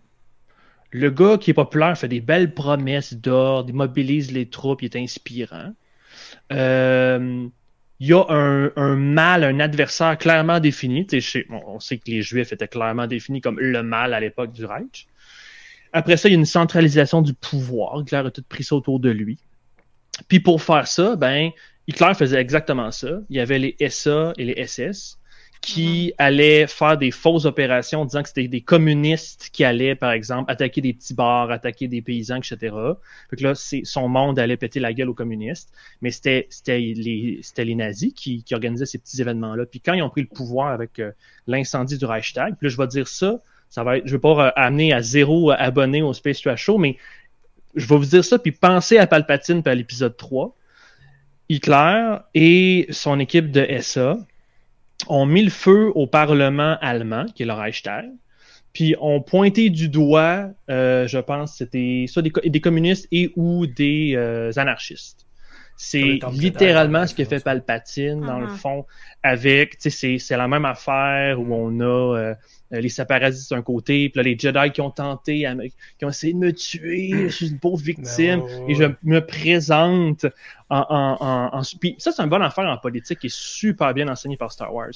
[0.91, 4.85] Le gars qui est populaire fait des belles promesses d'ordre, il mobilise les troupes, il
[4.85, 5.73] est inspirant.
[6.51, 7.47] Euh,
[7.99, 11.07] il y a un, un mal, un adversaire clairement défini.
[11.49, 15.07] On sait que les Juifs étaient clairement définis comme le mal à l'époque du Reich.
[15.93, 18.01] Après ça, il y a une centralisation du pouvoir.
[18.01, 19.37] Hitler a tout pris ça autour de lui.
[20.27, 21.51] Puis pour faire ça, ben,
[21.87, 23.19] Hitler faisait exactement ça.
[23.29, 25.19] Il y avait les SA et les SS
[25.63, 30.51] qui allaient faire des fausses opérations disant que c'était des communistes qui allaient, par exemple,
[30.51, 32.57] attaquer des petits bars, attaquer des paysans, etc.
[33.29, 35.71] Fait que là, c'est, son monde allait péter la gueule aux communistes.
[36.01, 39.65] Mais c'était, c'était, les, c'était les nazis qui, qui organisaient ces petits événements-là.
[39.65, 41.13] Puis quand ils ont pris le pouvoir avec euh,
[41.47, 44.47] l'incendie du Reichstag, puis là, je vais dire ça, ça va être, je vais pas
[44.47, 46.97] euh, amener à zéro euh, abonnés au Space Trash Show, mais
[47.73, 50.53] je vais vous dire ça, puis pensez à Palpatine puis à l'épisode 3.
[51.47, 54.17] Hitler et son équipe de SA
[55.07, 58.05] ont mis le feu au Parlement allemand, qui est le Reichstag,
[58.73, 63.31] puis ont pointé du doigt, euh, je pense, c'était soit des, co- des communistes et
[63.35, 65.27] ou des euh, anarchistes.
[65.75, 67.39] C'est littéralement ce que fait.
[67.39, 68.49] Palpatine, dans le Mhm.
[68.49, 68.85] fond,
[69.23, 71.83] avec, tu sais, c'est- c'est la même affaire où on a
[72.17, 72.35] euh,
[72.81, 76.09] les séparatistes d'un côté, puis là, les Jedi qui ont tenté, à me- qui ont
[76.09, 80.25] essayé de me tuer, je suis une pauvre victime, ouais, et je me présente
[80.69, 83.93] en, en, en, en spi- Ça, c'est une bonne affaire en politique qui est super
[83.93, 84.91] bien enseignée par Star Wars.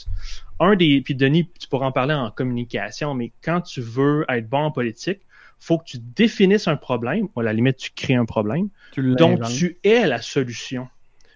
[0.59, 4.49] Un des, puis Denis, tu pourras en parler en communication, mais quand tu veux être
[4.49, 5.19] bon en politique,
[5.59, 9.01] faut que tu définisses un problème, ou à la limite, tu crées un problème, Tu
[9.15, 10.87] dont tu es la solution.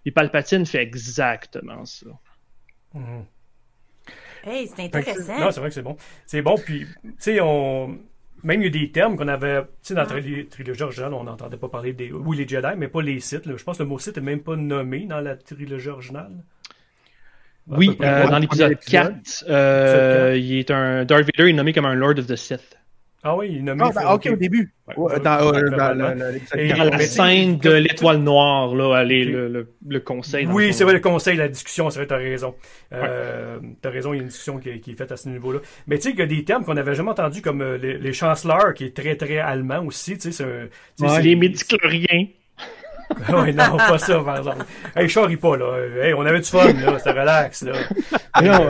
[0.05, 2.07] Et Palpatine fait exactement ça.
[2.93, 3.25] Mhm.
[4.45, 5.39] Hey, c'est intéressant.
[5.39, 5.97] Non, c'est vrai que c'est bon.
[6.25, 7.97] C'est bon, puis, tu sais, on.
[8.43, 11.13] Même il y a des termes qu'on avait, tu sais, dans la tri- trilogie originale,
[11.13, 12.11] on n'entendait pas parler des.
[12.11, 13.45] Oui, les Jedi, mais pas les Sith.
[13.45, 13.53] là.
[13.55, 16.31] Je pense que le mot Sith n'est même pas nommé dans la trilogie originale.
[17.67, 19.21] Oui, euh, dans l'épisode premier épisode.
[19.23, 22.35] 4, euh, il est un Darth Vader, il est nommé comme un Lord of the
[22.35, 22.77] Sith.
[23.23, 23.83] Ah oui, il nommé.
[23.85, 24.73] Ah, ben, ok, au début.
[24.87, 26.73] Ouais, Ouais, ouais, dans euh, dans Et-.
[26.73, 30.47] Dans la scène de l'étoile noire, là, allez, le, le, le conseil.
[30.47, 32.55] Oui, c'est vrai, le conseil, la discussion, c'est vrai, t'as raison.
[32.93, 35.29] Euh, T'as raison, il y a une discussion qui, est- qui est faite à ce
[35.29, 35.59] niveau-là.
[35.87, 37.97] Mais tu sais, il y a des termes qu'on n'avait jamais entendus, comme euh, les,
[37.99, 40.67] les chanceleurs, qui est très, très allemand aussi, tu sais, c'est un...
[40.67, 42.27] tu sais, Ouais, c'est- les médicloriens.
[43.29, 44.65] oui, non, pas ça, par exemple.
[44.95, 45.77] Hey, charrie pas, là.
[46.01, 46.97] Hey, on avait du fun, là.
[46.97, 47.73] C'était relax, là.
[48.41, 48.67] Non,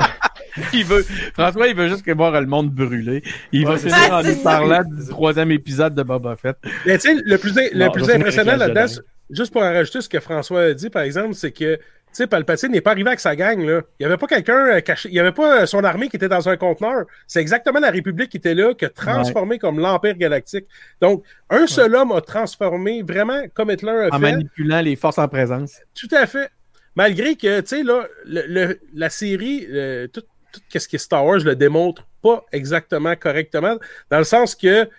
[0.73, 3.23] Il veut, François, il veut juste que voir le monde brûler.
[3.51, 4.17] Il Ouais, va finir ça.
[4.19, 4.43] en nous ça.
[4.43, 6.57] parlant du troisième épisode de Boba Fett.
[6.85, 8.85] Mais tu sais, le plus, le Non, plus impressionnant là-dedans,
[9.29, 11.79] juste pour en rajouter ce que François a dit, par exemple, c'est que
[12.13, 13.81] sais, Palpatine n'est pas arrivé avec sa gang, là.
[13.99, 16.15] Il n'y avait pas quelqu'un euh, caché, il n'y avait pas euh, son armée qui
[16.17, 17.05] était dans un conteneur.
[17.27, 20.65] C'est exactement la République qui était là, qui a transformé comme l'Empire galactique.
[21.01, 24.31] Donc, un seul homme a transformé vraiment comme Hitler a En fait.
[24.31, 25.75] manipulant les forces en présence.
[25.95, 26.49] Tout à fait.
[26.95, 29.67] Malgré que, tu sais, là, le, le- la série,
[30.11, 30.21] tout,
[30.51, 33.77] tout ce qui est Star Wars le démontre pas exactement correctement,
[34.09, 34.89] dans le sens que,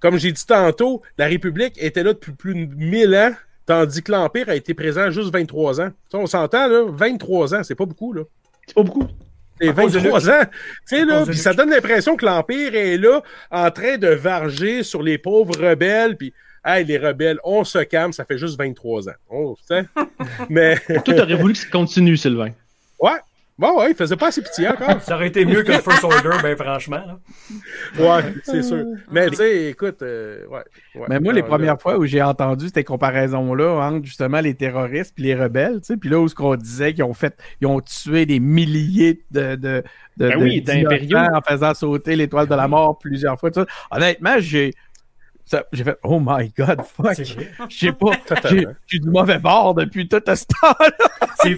[0.00, 3.32] comme j'ai dit tantôt, la République était là depuis plus de 1000 ans,
[3.70, 5.90] tandis que l'Empire a été présent juste 23 ans.
[6.12, 8.22] On s'entend, là, 23 ans, c'est pas beaucoup, là.
[8.66, 9.06] C'est pas beaucoup.
[9.60, 10.42] C'est À cause de 23 ans.
[10.88, 14.82] Tu sais, là, puis ça donne l'impression que l'Empire est là, en train de varger
[14.82, 16.32] sur les pauvres rebelles, puis,
[16.64, 19.54] hey, les rebelles, on se calme, ça fait juste 23 ans.
[19.68, 19.84] Sais.
[20.48, 22.50] Mais, Toi, t'aurais voulu que ça continue, Sylvain.
[22.98, 23.18] ouais.
[23.60, 25.02] Bon, ouais, il faisait pas assez pitié encore.
[25.02, 27.02] Ça aurait été mieux que le First Order, ben franchement.
[27.06, 27.18] Là.
[27.98, 28.86] Ouais, c'est sûr.
[29.12, 30.62] Mais tu sais, écoute, euh, ouais,
[30.94, 31.06] ouais.
[31.10, 35.12] Mais moi, les premières là- fois où j'ai entendu ces comparaisons-là entre justement les terroristes
[35.14, 37.66] puis les rebelles, tu sais, puis là où ce qu'on disait qu'ils ont fait, ils
[37.66, 39.82] ont tué des milliers de, de, de,
[40.16, 40.64] Ben de- oui,
[41.14, 43.50] en faisant sauter l'étoile de la mort plusieurs fois.
[43.50, 43.66] tout ça.
[43.90, 44.72] Honnêtement, j'ai
[45.72, 47.14] j'ai fait Oh my god, fuck!
[47.70, 48.10] Sais pas,
[48.50, 50.90] j'ai j'ai du mauvais bord depuis tout ce temps-là.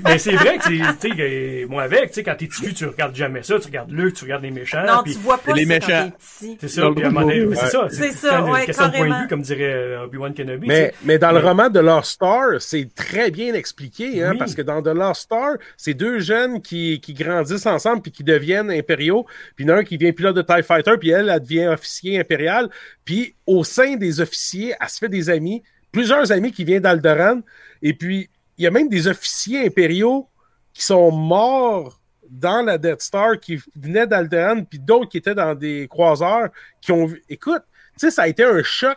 [0.04, 3.58] Mais c'est vrai que, moi avec, tu sais, quand t'es petit, tu regardes jamais ça,
[3.58, 4.84] tu regardes Luke, tu regardes les méchants.
[4.86, 6.10] Non, puis tu vois pas les méchants.
[6.18, 7.86] C'est ça, le puis à un moment donné, groupe, mais c'est ça.
[7.88, 9.22] C'est c'est ça, ouais, question de point de carrément.
[9.22, 10.66] vue, comme dirait euh, Obi-Wan Kenobi.
[10.68, 14.38] Mais, mais dans le roman de Lost Star, c'est très bien expliqué, hein, Oui.
[14.38, 18.24] parce que dans The Lost Star, c'est deux jeunes qui, qui grandissent ensemble puis qui
[18.24, 19.26] deviennent impériaux.
[19.56, 21.40] Puis il y en a un qui devient pilote de TIE Fighter, puis elle, elle
[21.40, 22.68] devient officier impérial.
[23.04, 27.40] Puis au sein des officiers, elle se fait des amis, plusieurs amis qui viennent d'Alderan.
[27.82, 30.28] Et puis, il y a même des officiers impériaux
[30.72, 35.54] qui sont morts dans la Death Star, qui venaient d'Alderan, puis d'autres qui étaient dans
[35.54, 36.48] des croiseurs,
[36.80, 37.22] qui ont vu...
[37.28, 38.96] Écoute, tu sais, ça a été un choc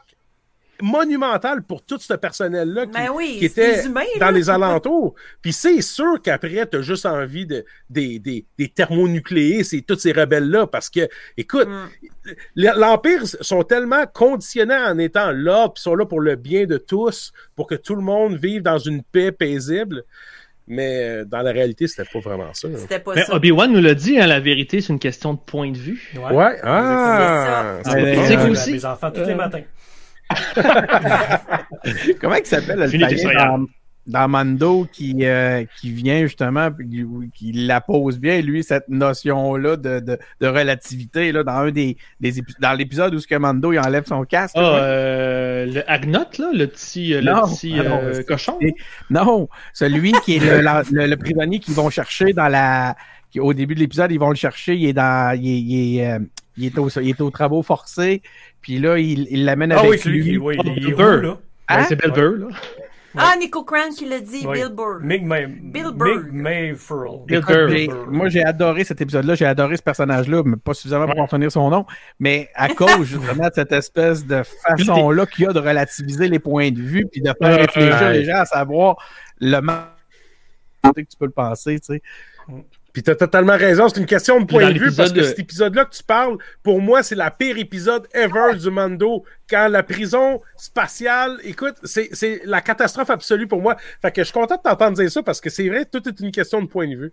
[0.82, 4.32] monumental pour tout ce personnel-là qui, Ben oui, qui c'est était humains, dans là.
[4.32, 5.16] les alentours.
[5.42, 9.98] Puis c'est sûr qu'après, tu as juste envie de, des, des, des thermonucléés, c'est tous
[10.00, 11.08] ces rebelles-là, parce que,
[11.38, 11.90] écoute, Mm.
[12.56, 17.32] l'Empire sont tellement conditionnés en étant là, puis sont là pour le bien de tous,
[17.56, 20.04] pour que tout le monde vive dans une paix paisible.
[20.68, 22.68] Mais euh, dans la réalité, c'était pas vraiment ça.
[22.76, 23.36] C'était pas Mais ça.
[23.36, 26.12] Obi-Wan nous l'a dit, hein, la vérité, c'est une question de point de vue.
[26.16, 27.96] Ouais, ah, C'est ça.
[27.96, 28.72] Ouais, ouais, ouais.
[28.72, 29.62] Mes enfants, tous les Euh, matins.
[32.22, 33.66] Comment il s'appelle le païen dans,
[34.08, 39.78] dans Mando qui, euh, qui vient justement, qui, qui la pose bien, lui, cette notion-là
[39.78, 41.98] de, de, de relativité, là, dans un des,
[42.60, 44.56] dans l'épisode où ce que Mando il enlève son casque.
[44.58, 48.60] Ah, euh, le Agnot, là, le petit, euh, le Non, petit ah non, cochon.
[49.10, 52.96] Non, celui qui est le, la- le, le prisonnier qu'ils vont chercher dans la.
[53.38, 55.36] au début de l'épisode, ils vont le chercher, il est dans.
[55.40, 56.18] Il est, il est,
[56.58, 58.22] il est, au, il est aux travaux forcés,
[58.62, 60.38] puis là, il il l'amène Ah avec oui, qui lui.
[60.38, 61.30] oui, il est Bill roux, là.
[61.32, 61.36] Ouais,
[61.68, 61.86] Hein?
[61.90, 62.48] c'est Belver, là.
[63.18, 64.46] Ah, Nico Cran qui l'a dit.
[64.46, 65.00] Bill Burr.
[65.02, 65.86] Mig May, Bill
[66.32, 67.20] Mig Burr.
[67.26, 68.08] Bill Burr.
[68.12, 69.36] moi, j'ai adoré cet épisode-là.
[69.36, 71.86] J'ai adoré ce personnage-là, mais pas suffisamment pour en retenir son nom.
[72.20, 76.40] Mais à cause, justement, de cette espèce de façon-là qu'il y a de relativiser les
[76.40, 78.14] points de vue puis de faire réfléchir ouais.
[78.20, 78.98] les gens à savoir
[79.40, 79.86] le mal
[80.84, 82.02] que tu peux le penser, tu sais.
[82.96, 85.84] Puis t'as totalement raison, c'est une question de point de vue parce que cet épisode-là
[85.84, 89.26] que tu parles, pour moi, c'est la pire épisode ever du Mando.
[89.50, 93.76] Quand la prison spatiale, écoute, c'est c'est la catastrophe absolue pour moi.
[94.02, 96.18] Fait que je suis content de t'entendre dire ça parce que c'est vrai, tout est
[96.22, 97.12] une question de point de vue.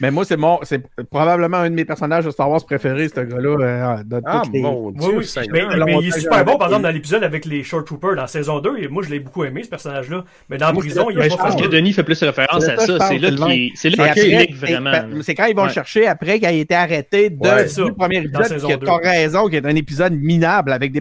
[0.00, 3.20] Mais moi, c'est mon, c'est probablement un de mes personnages de Star Wars préférés, ce
[3.20, 3.96] gars-là.
[3.98, 5.48] euh, de Ah les- mon Oui, Dieu, oui.
[5.52, 8.26] Mais, mais il est super bon, par exemple, dans l'épisode avec les Short Troopers dans
[8.26, 8.78] saison 2.
[8.78, 10.24] Et moi, je l'ai beaucoup aimé, ce personnage-là.
[10.48, 11.66] Mais dans la Moi, prison, il est pas je Parce que.
[11.68, 14.92] Denis fait plus référence C'est à ça, C'est là qu'il c'est là qu'il vraiment.
[15.22, 18.40] c'est- quand ils vont le chercher après qu'il a été arrêté de, du premier Dans
[18.40, 18.80] épisode.
[18.84, 21.00] t'as raison, qui est un épisode minable avec des,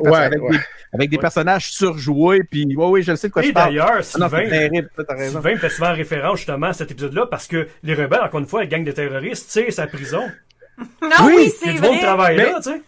[0.93, 2.41] avec personnages surjoués.
[2.49, 3.69] Puis, oui, oui, je le sais de quoi Et tu parles.
[3.69, 4.03] d'ailleurs, Ah.
[4.03, 8.45] Sylvain me fait souvent référence justement à cet épisode-là parce que les rebelles, encore une
[8.45, 10.29] fois, la gang de terroristes, tirent sa prison.
[11.01, 11.99] Non, Oui, c'est a du vrai.
[11.99, 12.81] travaille Mais- là, tu sais.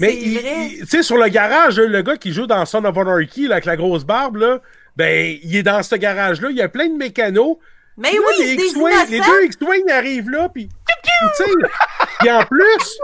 [0.00, 0.66] Mais C'est il- vrai.
[0.70, 3.46] il- tu sais, sur le garage, là, le gars qui joue dans Son of Anarchy,
[3.48, 4.60] là, avec la grosse barbe, là,
[4.96, 6.48] ben, il est dans ce garage-là.
[6.50, 7.58] Il y a plein de mécanos.
[7.96, 11.50] Mais là, oui, les c'est des X-Wing- les deux X-Wing arrivent là, puis tu sais,
[12.20, 12.98] puis en plus,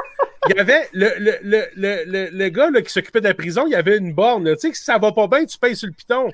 [0.49, 3.35] il y avait le, le, le, le, le, le gars là, qui s'occupait de la
[3.35, 4.45] prison, il y avait une borne.
[4.45, 4.55] là.
[4.55, 6.31] Tu sais que si ça va pas bien, tu payes sur le piton.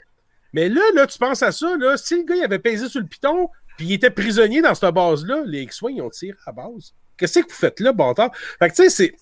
[0.53, 3.01] Mais là, là, tu penses à ça, là, si le gars il avait pesé sur
[3.01, 3.49] le piton,
[3.81, 6.93] puis il était prisonnier dans cette base-là, les X-Wing, ils ont tiré à la base.
[7.17, 8.31] Qu'est-ce que vous faites là, bâtard?
[8.59, 9.13] Fait que tu sais, c'est.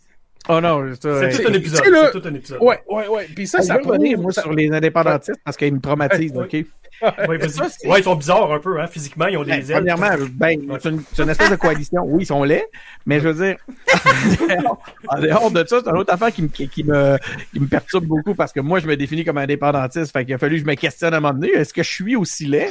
[0.49, 1.01] Oh non, C'est
[1.42, 1.85] tout un épisode.
[1.85, 2.59] C'est tout un épisode.
[2.61, 3.29] Ouais, ouais, ouais.
[3.37, 3.81] Puis ça, Ça, ça
[4.16, 6.66] moi, ça- sur les indépendantistes parce qu'ils me traumatisent, Ouais, OK?
[7.03, 7.89] Ouais, vas-y.
[7.89, 9.79] Ouais, ils sont bizarres un peu, hein, physiquement, ils ont Ben, des ailes.
[9.79, 12.03] premièrement, ben, c'est une, c'est une espèce de coalition.
[12.05, 12.67] Oui, ils sont laids,
[13.07, 13.57] mais je veux dire,
[15.09, 17.17] en dehors de ça, c'est une autre affaire qui me, qui, qui me,
[17.53, 20.13] qui me perturbe beaucoup parce que moi, je me définis comme indépendantiste.
[20.13, 21.51] Fait qu'il a fallu que je me questionne à un moment donné.
[21.53, 22.71] Est-ce que je suis aussi laid?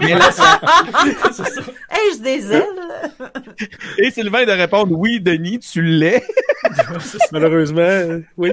[0.00, 0.60] Mais là, ça-
[1.92, 2.62] Ai-je des ailes?
[3.98, 6.22] et Sylvain de répondre oui, Denis, tu l'es.
[7.32, 8.52] Malheureusement, euh, oui.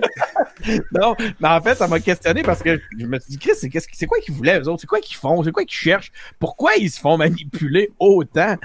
[0.91, 3.69] Non, mais en fait, ça m'a questionné parce que je me suis dit, Chris, c'est,
[3.69, 4.81] qu'est-ce c'est quoi qu'ils voulaient, eux autres?
[4.81, 5.43] C'est quoi qu'ils font?
[5.43, 6.11] C'est quoi qu'ils cherchent?
[6.39, 8.55] Pourquoi ils se font manipuler autant?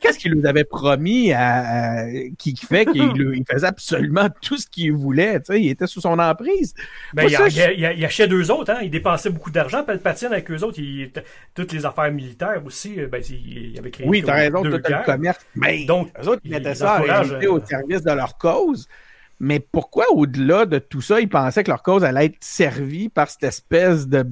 [0.00, 2.06] Qu'est-ce qu'ils nous avaient promis à, à-
[2.38, 5.86] qui, qui fait qu'il il faisait absolument tout ce qu'il voulait, tu sais, il était
[5.86, 6.74] sous son emprise.
[7.12, 8.78] Ben, il, je- achetait deux autres, hein.
[8.82, 10.78] Il dépensait beaucoup d'argent, Palpatine avec eux autres.
[10.78, 11.10] Il,
[11.54, 15.04] toutes les affaires militaires aussi, euh, ben, il, avait créé Oui, t'as raison, tout le
[15.04, 15.38] commerce.
[15.54, 18.88] Mais Donc, eux autres, ils mettaient ça à réalité euh, au service de leur cause.
[19.40, 23.28] Mais pourquoi, au-delà de tout ça, ils pensaient que leur cause allait être servie par
[23.28, 24.24] cette espèce de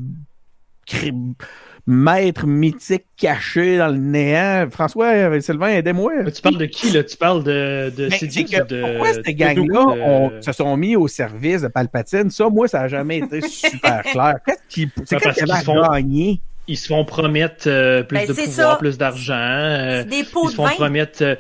[1.87, 4.69] maître mythique caché dans le néant?
[4.71, 6.13] François, euh, Sylvain, aidez-moi.
[6.25, 7.03] Mais Tu parles de qui, là?
[7.05, 8.81] Tu parles de, de que de.
[8.83, 12.31] pourquoi ces de- ont- se sont mis au service de Palpatine?
[12.31, 14.35] Ça, moi, ça n'a jamais été super clair.
[14.47, 16.41] Qu'est-ce qui, c'est Ben, quoi parce qui avait qu'ils font- gagner?
[16.69, 18.77] Ils se font promettre euh, plus Ben, de pouvoir, ça.
[18.77, 19.35] plus d'argent.
[19.35, 21.23] euh, ils se font promettre.
[21.23, 21.35] euh,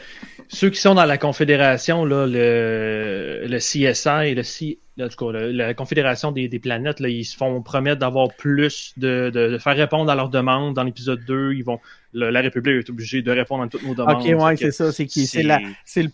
[0.48, 5.32] ceux qui sont dans la Confédération, là, le, le CSI, le C, en tout cas,
[5.38, 9.48] le- la Confédération des, des planètes, là, ils se font promettre d'avoir plus de, de,
[9.52, 10.74] de faire répondre à leurs demandes.
[10.74, 11.80] Dans l'épisode 2, ils vont,
[12.12, 14.22] le- la République est obligée de répondre à toutes nos demandes.
[14.22, 14.92] Ok, ouais, c'est ça.
[14.92, 15.26] C'est qui?
[15.26, 16.08] C'est la, c'est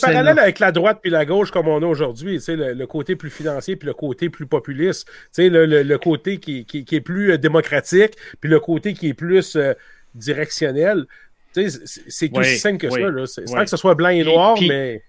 [0.00, 2.34] parallèle avec la droite puis la gauche comme on a aujourd'hui.
[2.34, 5.06] tu sais, Le, le côté plus financier puis le côté plus populiste.
[5.06, 8.58] Tu sais, Le, le, le côté qui, qui, qui est plus euh, démocratique puis le
[8.58, 9.74] côté qui est plus euh,
[10.16, 11.06] directionnel.
[11.54, 13.10] Tu sais, C'est c'est Ouais, simple que ouais, ça.
[13.10, 13.26] Là.
[13.26, 13.64] C'est, ouais.
[13.64, 15.02] que ce soit blanc et noir, puis- mais.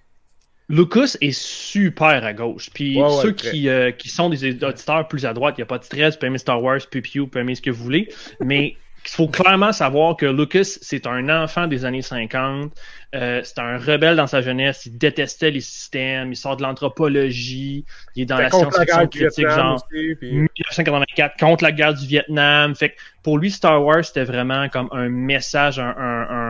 [0.71, 2.69] Lucas est super à gauche.
[2.71, 5.79] Puis ceux qui, euh, qui sont des auditeurs plus à droite, il n'y a pas
[5.79, 7.83] de stress, vous pouvez aimer Star Wars, puis Pew, vous pouvez aimer ce que vous
[7.83, 8.07] voulez.
[8.39, 12.71] Mais il faut clairement savoir que Lucas, c'est un enfant des années 50.
[13.15, 14.85] Euh, c'est un rebelle dans sa jeunesse.
[14.85, 16.31] Il détestait les systèmes.
[16.31, 17.85] Il sort de l'anthropologie.
[18.15, 22.75] Il est dans la science-fiction critique, genre aussi, puis- 1984 contre la guerre du Vietnam.
[22.75, 26.48] Fait que pour lui, Star Wars, c'était vraiment comme un message, un, un, un,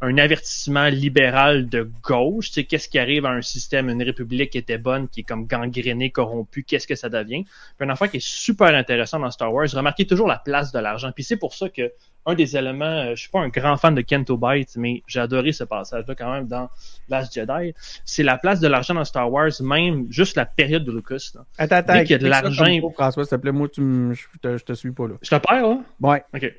[0.00, 2.48] un avertissement libéral de gauche.
[2.48, 5.24] Tu sais, qu'est-ce qui arrive à un système, une république qui était bonne, qui est
[5.24, 7.44] comme gangrénée, corrompue, qu'est-ce que ça devient?
[7.44, 10.78] Puis un enfant qui est super intéressant dans Star Wars, remarquez toujours la place de
[10.78, 11.10] l'argent.
[11.12, 11.92] Puis c'est pour ça que
[12.26, 15.20] un des éléments, euh, je suis pas un grand fan de Kento Bites, mais j'ai
[15.20, 16.70] adoré ce passage-là quand même dans
[17.10, 17.74] Last Jedi.
[18.06, 21.32] C'est la place de l'argent dans Star Wars, même juste la période de Lucas.
[21.34, 21.44] là.
[21.58, 22.00] Attends, attends.
[22.00, 22.64] Qu'il y a de l'argent-
[22.94, 23.82] François, s'il te plaît, moi, tu
[24.14, 25.14] je, te, je te suis pas là.
[25.20, 25.78] Je te perds, là?
[26.00, 26.24] Ouais.
[26.34, 26.50] OK.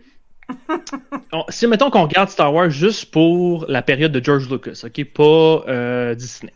[1.32, 5.04] On- si, mettons qu'on regarde Star Wars juste pour la période de George Lucas, OK?
[5.06, 6.54] Pas euh, Disney.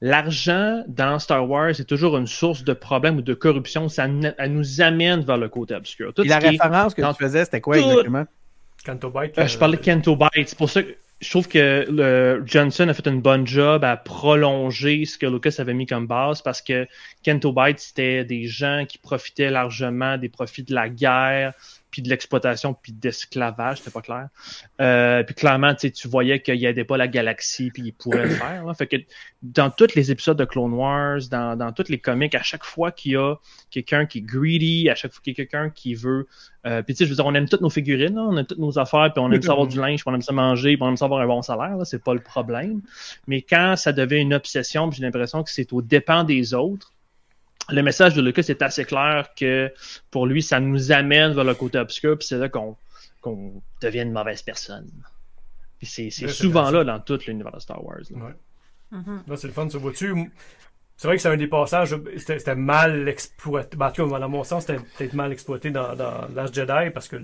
[0.00, 3.88] L'argent dans Star Wars est toujours une source de problème ou de corruption.
[3.90, 4.06] Ça
[4.38, 6.14] elle nous amène vers le côté obscur.
[6.14, 8.24] Tout Et ce la qui est- référence que dans tu faisais, c'était quoi tout- exactement?
[8.86, 10.48] Canto Bite, euh, je parlais de Kento Bites.
[10.48, 10.88] C'est pour ça que
[11.20, 15.56] je trouve que le Johnson a fait une bonne job à prolonger ce que Lucas
[15.58, 16.86] avait mis comme base parce que
[17.22, 21.52] Kento Bites, c'était des gens qui profitaient largement des profits de la guerre,
[21.90, 24.28] puis de l'exploitation, puis d'esclavage, c'était pas clair.
[24.80, 28.24] Euh, puis clairement, tu sais, tu voyais qu'il aidait pas la galaxie, puis il pourrait
[28.24, 28.64] le faire.
[28.64, 28.74] là.
[28.74, 28.96] Fait que
[29.42, 32.92] dans tous les épisodes de Clone Wars, dans, dans tous les comics, à chaque fois
[32.92, 33.36] qu'il y a
[33.70, 36.26] quelqu'un qui est greedy, à chaque fois qu'il y a quelqu'un qui veut
[36.66, 38.44] euh, puis tu sais, je veux dire, on aime toutes nos figurines, là, on aime
[38.44, 40.76] toutes nos affaires, puis on aime ça avoir du linge, puis on aime ça manger,
[40.76, 42.82] puis on aime ça avoir un bon salaire, c'est pas le problème.
[43.26, 46.92] Mais quand ça devient une obsession, j'ai l'impression que c'est au dépens des autres,
[47.70, 49.72] le message de Lucas est assez clair que
[50.10, 52.76] pour lui, ça nous amène vers le côté obscur, puis c'est là qu'on
[53.80, 54.90] devient une mauvaise personne.
[55.78, 58.00] Puis c'est souvent là dans tout l'univers de Star Wars.
[58.10, 58.26] là.
[58.26, 58.34] Ouais.
[59.26, 60.30] Là, c'est le fun, ça vois-tu?
[60.96, 63.76] C'est vrai que c'est un des passages, c'était c'était mal exploité.
[63.76, 66.90] Ben, en tout cas, dans mon sens, c'était peut-être mal exploité dans, dans Last Jedi
[66.92, 67.16] parce que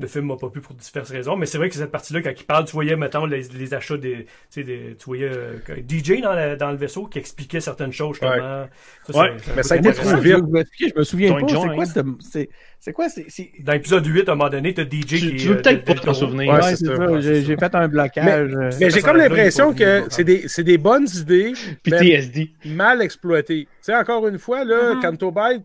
[0.00, 1.36] le, film m'a pas plu pour diverses raisons.
[1.36, 3.96] Mais c'est vrai que cette partie-là, quand il parle, tu voyais, mettons, les, les achats
[3.96, 4.96] des, tu sais, des.
[4.98, 8.66] Tu voyais euh, DJ dans, la- dans le vaisseau qui expliquait certaines choses, justement.
[9.08, 9.30] Ça, Ouais.
[9.30, 10.36] un Mais ça a été trop vite.
[10.80, 11.84] je je me souviens Joint pas.
[11.86, 12.48] C'est quoi, ce- c'est,
[12.80, 15.36] c'est quoi, c'est, c'est- Dans l'épisode 8, à un moment donné, t'as DJ Tu, qui.
[15.36, 16.52] tu veux euh, peut-être pas t'en souvenir.
[16.52, 16.96] Ouais, c'est ça.
[16.96, 17.20] ça.
[17.20, 18.52] J'ai, fait un blocage.
[18.54, 21.52] euh, Mais Ça, j'ai ça comme l'impression que c'est des, c'est des bonnes idées,
[21.86, 22.50] mais PTSD.
[22.66, 23.64] mal exploitées.
[23.66, 25.00] Tu sais, encore une fois, là, Mhm.
[25.02, 25.62] Canto Bite,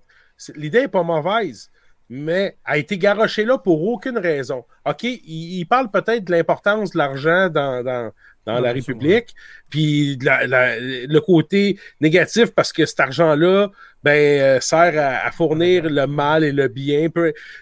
[0.56, 1.70] l'idée n'est pas mauvaise,
[2.10, 4.66] mais a été garochée là pour aucune raison.
[4.86, 8.12] OK, il, il parle peut-être de l'importance de l'argent dans, dans,
[8.46, 9.36] dans la République,
[9.70, 13.70] puis de la- la- le côté négatif parce que cet argent-là
[14.04, 17.10] ben, euh, sert à, à fournir le mal et le bien.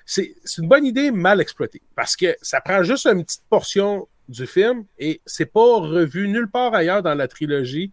[0.05, 4.45] C'est une bonne idée mal exploitée parce que ça prend juste une petite portion du
[4.45, 7.91] film et c'est pas revu nulle part ailleurs dans la trilogie.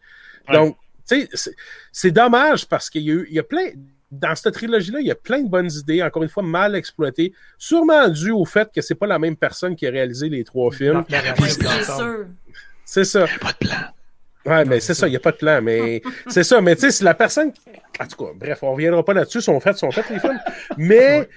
[0.53, 0.77] Donc,
[1.09, 1.53] tu sais,
[1.93, 3.71] c'est- dommage parce qu'il y a eu, il y a plein,
[4.11, 7.33] dans cette trilogie-là, il y a plein de bonnes idées, encore une fois, mal exploitées,
[7.59, 10.71] sûrement dû au fait que c'est pas la même personne qui a réalisé les trois
[10.71, 11.05] films.
[11.49, 12.27] C'est sûr.
[12.85, 13.27] C'est ça.
[13.41, 13.77] Pas de plan.
[14.47, 16.61] Ouais, mais c'est ça, il n'y a pas de plan, mais c'est ça.
[16.61, 17.51] Mais tu sais, c'est la personne.
[17.53, 17.61] qui-
[17.99, 20.39] En tout cas, bref, on reviendra pas là-dessus, sont faits, sont faits les films.
[20.77, 21.29] Mais.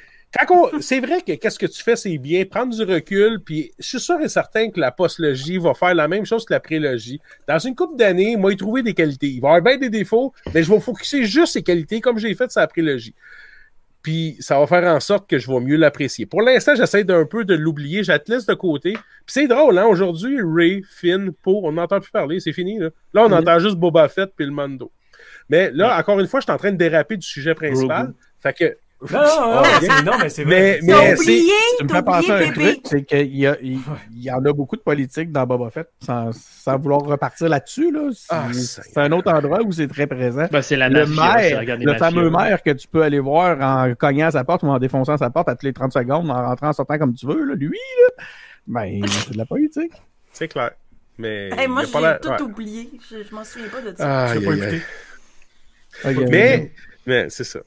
[0.81, 3.99] C'est vrai que qu'est-ce que tu fais, c'est bien, prendre du recul, puis je suis
[3.99, 7.19] sûr et certain que la postlogie va faire la même chose que la prélogie.
[7.47, 9.27] Dans une couple d'années, moi, y trouver des qualités.
[9.27, 12.17] Il va y avoir bien des défauts, mais je vais focuser juste ces qualités comme
[12.17, 13.15] j'ai fait sur la prélogie.
[14.03, 16.25] Puis ça va faire en sorte que je vais mieux l'apprécier.
[16.25, 18.93] Pour l'instant, j'essaie d'un peu de l'oublier, je laisse de côté.
[18.93, 22.79] Puis c'est drôle, hein, aujourd'hui, Ray, Finn, Poe, on n'entend plus parler, c'est fini.
[22.79, 24.91] Là, là on entend juste Boba Fett puis le Mando.
[25.49, 28.13] Mais là, encore une fois, je suis en train de déraper du sujet principal.
[28.39, 28.77] Fait que.
[28.99, 30.79] Non, non, non, Ah, non, mais c'est vrai.
[30.81, 34.75] mais- oublié, Tu me fais penser à un truc, c'est qu'il y, en a beaucoup
[34.75, 37.91] de politique dans Boba Fett, sans, sans vouloir repartir là-dessus.
[37.91, 38.09] Là.
[38.13, 40.47] C'est, Ah, c'est un autre endroit où c'est très présent.
[40.51, 43.93] Ben, c'est la le mafia, maire, le fameux maire que tu peux aller voir en
[43.93, 46.47] cognant à sa porte ou en défonçant sa porte à toutes les 30 secondes, en
[46.47, 47.77] rentrant, en sortant comme tu veux, là, lui,
[48.17, 48.23] là,
[48.65, 49.91] ben, c'est de la politique.
[50.33, 50.71] C'est clair.
[51.19, 51.49] Mais.
[51.55, 52.41] Hey, moi, j'ai la- tout ouais.
[52.41, 52.89] oublié.
[53.11, 54.33] Je, je m'en souviens pas de ça.
[54.33, 56.27] Je pas écouté.
[56.31, 56.71] Mais,
[57.05, 57.59] mais c'est ça.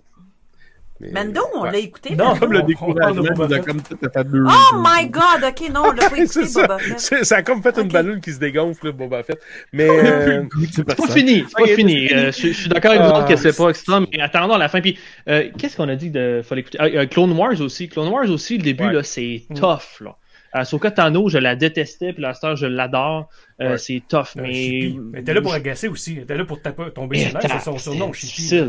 [1.00, 1.72] Mais- Mando, on ouais.
[1.72, 2.14] l'a écouté.
[2.14, 2.36] Non?
[2.36, 4.44] Comme le On- on découragement, il a comme tout à fait deux.
[4.46, 6.62] Oh my god, ok, non, on l'a pas c'est écouté, ça.
[6.62, 7.00] Boba Fett.
[7.00, 9.40] C'est- Ça a comme fait une ballonne qui se dégonfle, là, Boba Fett.
[9.72, 9.88] Mais.
[9.88, 12.12] euh, C'est pas fini, c'est pas fini.
[12.12, 14.54] Euh, je, je suis d'accord avec vous Ah, autres que c'est pas extra, mais attendons
[14.54, 14.80] à la fin.
[14.82, 16.78] Puis, euh, qu'est-ce qu'on a dit de fallait écouter?
[16.80, 17.88] Ah, euh, Clone Wars aussi.
[17.88, 18.92] Clone Wars aussi, le début, Ouais.
[18.92, 19.54] là, c'est Mm.
[19.54, 20.16] tough, là.
[20.52, 23.28] Ahsoka Tano, je la détestais, puis la star, je l'adore.
[23.62, 23.78] Euh, Ouais.
[23.78, 24.92] C'est tough, Euh, mais.
[25.12, 26.18] Mais t'es là pour agacer aussi.
[26.26, 28.66] T'es là pour taper, tomber sur nerf, c'est son surnom, Chippy.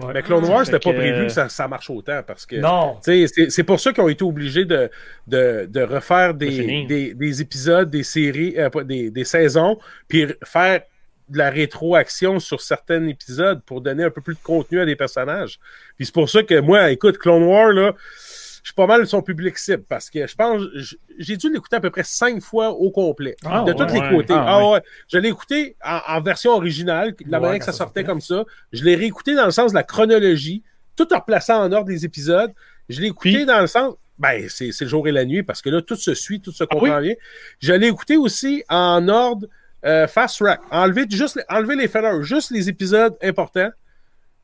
[0.00, 0.12] Ouais.
[0.14, 2.56] Mais Clone Wars, c'était pas que- prévu que ça, ça marche autant parce que.
[2.56, 2.98] Non.
[3.02, 4.90] C'est pour ça qu'ils ont été obligés de,
[5.26, 9.78] de, de refaire De des, des, des épisodes, des séries, euh, des, des saisons,
[10.08, 10.82] puis faire
[11.28, 14.94] de la rétroaction sur certains épisodes pour donner un peu plus de contenu à des
[14.94, 15.58] personnages.
[15.96, 17.94] Puis c'est pour ça que moi, écoute, Clone War, là,
[18.66, 20.60] je suis pas mal son public cible parce que je pense,
[21.20, 24.00] j'ai dû l'écouter à peu près cinq fois au complet, Ah, de ouais, tous les
[24.00, 24.10] ouais.
[24.10, 24.32] côtés.
[24.34, 24.82] Ah, Ah, ouais.
[25.06, 28.04] Je l'ai écouté en, en version originale, de la Ouais, manière que ça sortait sortait.
[28.04, 28.44] comme ça.
[28.72, 30.64] Je l'ai réécouté dans le sens de la chronologie,
[30.96, 32.50] tout en replaçant en ordre des épisodes.
[32.88, 33.94] Je l'ai écouté Puis- dans le sens.
[34.18, 36.50] Ben, c'est c'est le jour et la nuit parce que là, tout se suit, tout
[36.50, 37.14] se Ah comprend bien.
[37.60, 39.46] Je l'ai écouté aussi en ordre
[39.84, 40.58] euh, fast track.
[40.72, 43.70] Enlever, juste, les- enlever les fillers, juste les épisodes importants.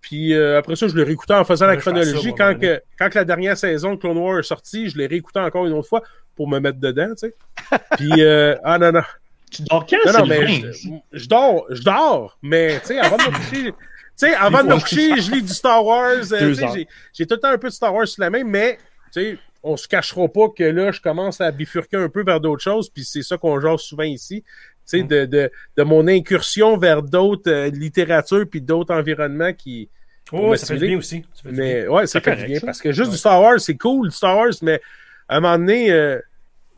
[0.03, 2.35] Puis euh, après ça, je l'ai réécouté en faisant Ouais, la ça, chronologie.
[2.37, 5.07] quand, moment que, quand que la dernière saison de Clone Wars est sortie, je l'ai
[5.07, 6.03] réécouté encore une autre fois
[6.37, 7.35] pour me mettre dedans, tu sais.
[7.97, 9.03] Puis, euh, ah non, non.
[9.51, 10.73] Tu dors quand, Non, non, mais 20?
[10.73, 13.75] je, je dors, je dors, mais tu sais, avant de me coucher, tu
[14.17, 16.17] sais, avant de me coucher, je lis du Star Wars.
[16.33, 18.79] euh, j'ai- J'ai tout le temps un peu de Star Wars sur la main, mais
[19.13, 22.41] tu sais, on se cachera pas que là, je commence à bifurquer un peu vers
[22.41, 24.43] d'autres choses, puis c'est ça qu'on jase souvent ici.
[24.93, 25.07] Mm.
[25.07, 29.89] de, de, de mon incursion vers d'autres euh, littératures puis d'autres environnements qui.
[30.33, 31.25] Oh, ça fait du bien aussi.
[31.35, 31.65] Ça fait du bien.
[31.65, 32.67] Mais ouais, ça fait correct, du bien ça.
[32.67, 33.13] parce que juste Ouais.
[33.13, 34.81] du Star Wars, c'est cool, du Star Wars, mais
[35.29, 36.19] à un moment donné, euh,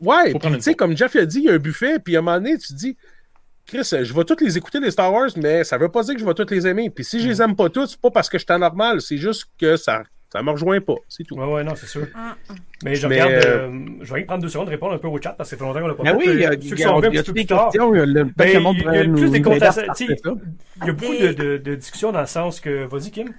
[0.01, 2.21] ouais, tu sais, comme Jeff a dit, il y a un buffet, puis à un
[2.21, 2.97] moment donné, tu te dis,
[3.65, 6.19] Chris, je vais toutes les écouter, les Star Wars, mais ça veut pas dire que
[6.19, 6.89] je vais toutes les aimer.
[6.89, 9.17] Puis si je les aime pas toutes, c'est pas parce que je suis anormal, c'est
[9.17, 11.35] juste que ça, ça me rejoint pas, c'est tout.
[11.35, 12.01] Ouais, ouais, non, c'est sûr.
[12.13, 12.53] Mm.
[12.83, 13.45] Mais je Mais, regarde.
[13.45, 15.59] euh, euh, je vais prendre deux secondes, répondre un peu au chat parce que ça
[15.59, 16.27] fait longtemps qu'on l'a pas Ben fait.
[16.27, 17.65] oui, il y a, Ceux il y a, il y a plus tard.
[17.71, 17.91] questions.
[17.91, 19.83] Ben, le il y a plus des à ça.
[19.97, 20.07] Il
[20.85, 22.85] y a beaucoup Des- de, de, de discussions dans le sens que.
[22.85, 23.33] Vas-y, Kim.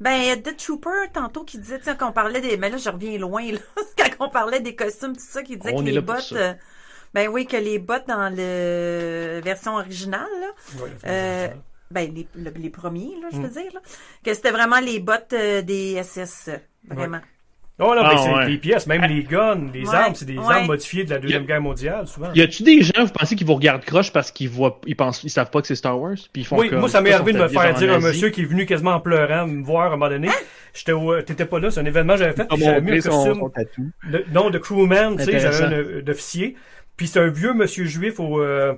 [0.00, 2.56] Ben, il y a Dead Trooper, tantôt, qui disait, sais, qu'on parlait des.
[2.56, 3.58] Mais là, je reviens loin, là.
[4.18, 6.32] Quand on parlait des costumes, tout ça, qui disait On que les bottes.
[6.36, 6.54] euh,
[7.14, 10.82] ben oui, que les bottes dans le version originale, là.
[10.82, 11.48] Ouais, Euh,
[11.90, 13.50] ben, les, le- les premiers, là, je veux Mm.
[13.50, 13.80] dire, là.
[14.24, 16.56] Que c'était vraiment les bottes euh, des SS, euh,
[16.94, 17.20] vraiment.
[17.80, 18.46] Oh non, Ah, ben, c'est ouais.
[18.46, 20.44] des pièces, même les guns, les Ouais, armes, c'est des ouais.
[20.52, 22.32] armes modifiées de la Deuxième a- Guerre mondiale, souvent.
[22.34, 25.22] Y a-tu des gens, vous pensez qu'ils vous regardent croche parce qu'ils voient, ils pensent,
[25.22, 26.16] ils savent pas que c'est Star Wars?
[26.32, 27.96] Puis ils font Oui, comme, moi, ça m'est arrivé de me son faire dire à
[27.96, 30.28] un monsieur qui est venu quasiment en pleurant me voir à un moment donné.
[30.74, 33.10] J'étais au- T'étais pas là, c'est un événement que j'avais fait, j'avais mis un son,
[33.10, 33.38] costume.
[33.38, 33.90] son tatou.
[34.10, 36.56] de- non, de crewman, tu sais, j'avais un euh, d'officier.
[36.96, 38.40] Puis c'est un vieux monsieur juif au.
[38.42, 38.74] euh,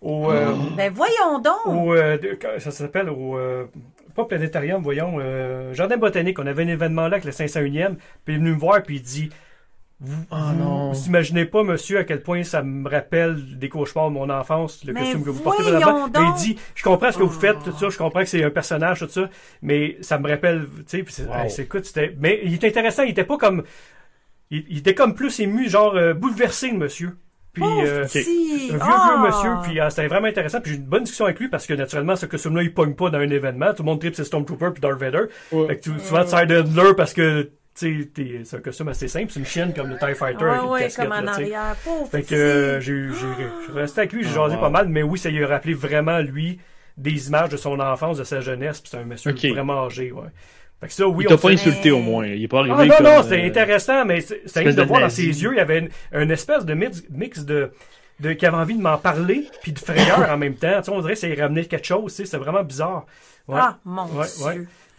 [0.00, 1.66] au, euh, Ben, voyons donc!
[1.66, 2.16] au euh,
[2.58, 3.36] ça s'appelle au.
[3.38, 3.66] euh,
[4.14, 5.16] pas planétarium, voyons.
[5.20, 6.38] euh, Jardin botanique.
[6.38, 7.96] On avait un événement là avec le 501e.
[8.24, 9.30] Puis il est venu me voir, puis il dit.
[10.02, 10.92] Vous, Oh vous, non.
[10.92, 14.82] vous imaginez pas, monsieur, à quel point ça me rappelle des cauchemars de mon enfance,
[14.86, 16.08] le Mais costume que vous portez présentement.
[16.18, 17.38] Mais il dit, je comprends ce que vous Oh.
[17.40, 19.28] faites, tout ça, je comprends que c'est un personnage, tout ça,
[19.60, 21.34] mais ça me rappelle, tu sais, puis c'est, Wow.
[21.44, 23.62] hey, écoute, c'était, mais il était intéressant, il était pas comme,
[24.50, 27.10] il, il était comme plus ému, genre euh, bouleversé, le monsieur.
[27.52, 28.68] Puis, euh, petit!
[28.70, 29.14] un vieux, Ah!
[29.16, 30.60] vieux monsieur, puis euh, c'était vraiment intéressant.
[30.60, 32.94] Puis j'ai eu une bonne discussion avec lui parce que naturellement, ce costume-là, il pogne
[32.94, 33.74] pas dans un événement.
[33.74, 35.24] Tout le monde tripe c'est Stormtrooper puis Darth Vader.
[35.52, 35.66] Ouais.
[35.66, 38.88] Fait que tu, tu vas te de parce que tu sais, t'es- c'est un costume
[38.88, 39.26] assez simple.
[39.30, 41.04] C'est une chienne comme le TIE Fighter avec Ouais, une ouais, casquette.
[41.08, 41.76] comme en là, tu arrière.
[41.84, 43.08] Pauvre Fait que euh, j'ai
[43.72, 44.60] resté avec lui, j'ai Oh, jasé wow.
[44.60, 46.58] pas mal, mais oui, ça lui a rappelé vraiment lui
[46.96, 49.44] des images de son enfance, de sa jeunesse, puis c'est un monsieur Ok.
[49.46, 50.28] vraiment âgé, ouais.
[50.80, 52.26] Fait que ça, oui, il t'a pas insulté au moins.
[52.26, 54.82] Il est pas arrivé ah non, comme, non, c'est euh, intéressant, mais c'est de de
[54.82, 57.70] voir dans ses yeux, il y avait une, une espèce de mix, mix de,
[58.20, 60.78] de qui avait envie de m'en parler, puis de frayeur en même temps.
[60.78, 63.04] Tu sais, on dirait que ça y ramenait quelque chose, tu sais, c'est vraiment bizarre.
[63.46, 63.58] Ouais.
[63.60, 64.46] Ah, mon Ouais, Dieu.
[64.46, 64.54] ouais.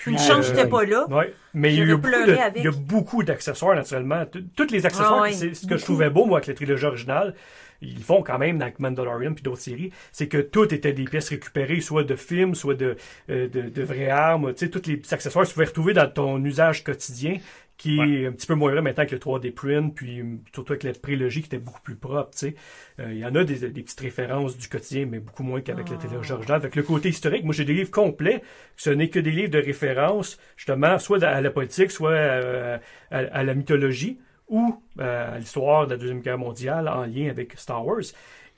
[0.07, 1.05] Une Puis, chance que euh, j'étais pas là.
[1.09, 1.33] Ouais.
[1.53, 4.25] Mais il y, a eu beaucoup de, il y a beaucoup d'accessoires, naturellement.
[4.25, 6.53] T- Tous les accessoires, Ah ouais, c'est ce que je trouvais beau, moi, avec la
[6.55, 7.35] trilogie originale.
[7.81, 9.91] Ils le font quand même dans Mandalorian puis d'autres séries.
[10.11, 12.95] C'est que tout était des pièces récupérées, soit de films, soit de,
[13.29, 14.53] euh, de, de vraies armes.
[14.53, 17.37] Tu sais, tous les petits accessoires que tu pouvais retrouver dans ton usage quotidien,
[17.77, 20.73] qui est un petit peu moins vrai maintenant que le 3D print, puis euh, surtout
[20.73, 22.31] avec la prélogie qui était beaucoup plus propre.
[22.31, 22.55] Tu sais,
[22.99, 25.89] Euh, il y en a des, des petites références du quotidien, mais beaucoup moins qu'avec
[25.89, 26.57] la trilogie originale.
[26.61, 28.43] Avec le côté historique, moi j'ai des livres complets.
[28.77, 32.77] Ce n'est que des livres de référence, justement, soit à la politique, soit euh,
[33.11, 34.19] à, à la mythologie
[34.51, 38.03] ou euh, à l'histoire de la Deuxième Guerre mondiale en lien avec Star Wars.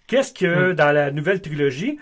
[0.07, 1.97] Qu'est-ce que dans la nouvelle trilogie,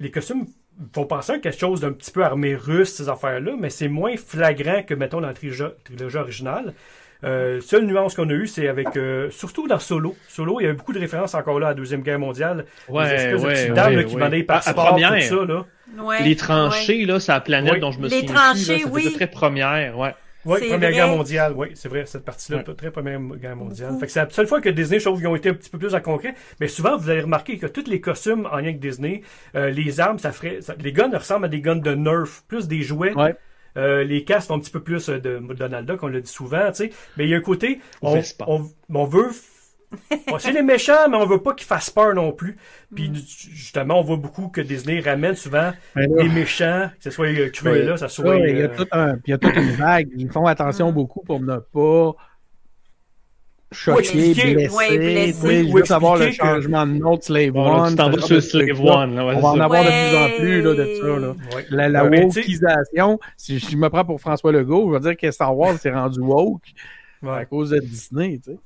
[0.00, 0.46] les costumes
[0.94, 4.16] font penser à quelque chose d'un petit peu armée russe, ces affaires-là, mais c'est moins
[4.16, 6.74] flagrant que, mettons, dans la trilogie, trilogie originale.
[7.22, 10.16] Euh, seule nuance qu'on a eue, c'est avec, euh, surtout dans Solo.
[10.26, 12.64] Solo, il y avait beaucoup de références encore là à la Deuxième Guerre mondiale.
[12.88, 14.20] Ouais, des espèces de ouais, petites dames ouais, qui ouais.
[14.22, 15.14] vendaient par à sport, première.
[15.14, 15.66] tout ça, là.
[16.02, 18.90] Ouais, Les tranchées, là, c'est la planète dont je me Les souviens tranchées, plus, là,
[18.90, 19.12] oui.
[19.12, 20.14] très première, ouais.
[20.46, 20.92] Oui, Première vrai.
[20.92, 22.74] Guerre mondiale, oui, c'est vrai, cette partie-là, Ouais.
[22.74, 23.94] très Première Guerre mondiale.
[24.00, 25.68] Fait que c'est la seule fois que Disney, je trouve qu'ils ont été un petit
[25.70, 26.34] peu plus en concret.
[26.60, 29.22] Mais souvent, vous allez remarquer que tous les costumes en lien avec Disney,
[29.54, 32.68] euh, les armes, ça ferait, ça- les guns ressemblent à des guns de Nerf, plus
[32.68, 33.12] des jouets.
[33.14, 33.34] Ouais.
[33.76, 36.30] Euh, les casques sont un petit peu plus euh, de Donald Duck, on l'a dit
[36.30, 36.90] souvent, tu sais.
[37.16, 38.20] Mais il y a un côté, on,
[38.92, 39.28] on veut,
[40.28, 42.56] bon, c'est les méchants, mais on veut pas qu'ils fassent peur non plus.
[42.94, 43.14] Puis Mm.
[43.14, 47.96] justement, on voit beaucoup que Disney ramène souvent des méchants, que ce soit euh, Cruella,
[47.96, 48.38] ça soit.
[48.38, 50.08] là, il y a euh, tout un, puis il y a toute une vague.
[50.16, 50.94] Ils font attention Mm.
[50.94, 52.12] beaucoup pour ne pas
[53.72, 55.32] choquer, blesser, Ouais, blesser.
[55.32, 57.90] tu sais, Ou juste avoir le que- changement de nom de Slave Bon, One.
[57.90, 58.80] tu t'en ce vas genre sur de Slave.
[58.80, 61.06] One, là, ouais, On va en avoir de plus en plus là, de ça.
[61.06, 61.34] Là.
[61.56, 61.66] ouais.
[61.70, 65.30] La, la sais- wokeisation, si je me prends pour François Legault, je veux dire que
[65.30, 66.62] Star Wars s'est rendu woke
[67.22, 67.30] Ouais.
[67.38, 68.40] à cause de Disney.
[68.42, 68.58] Tu sais.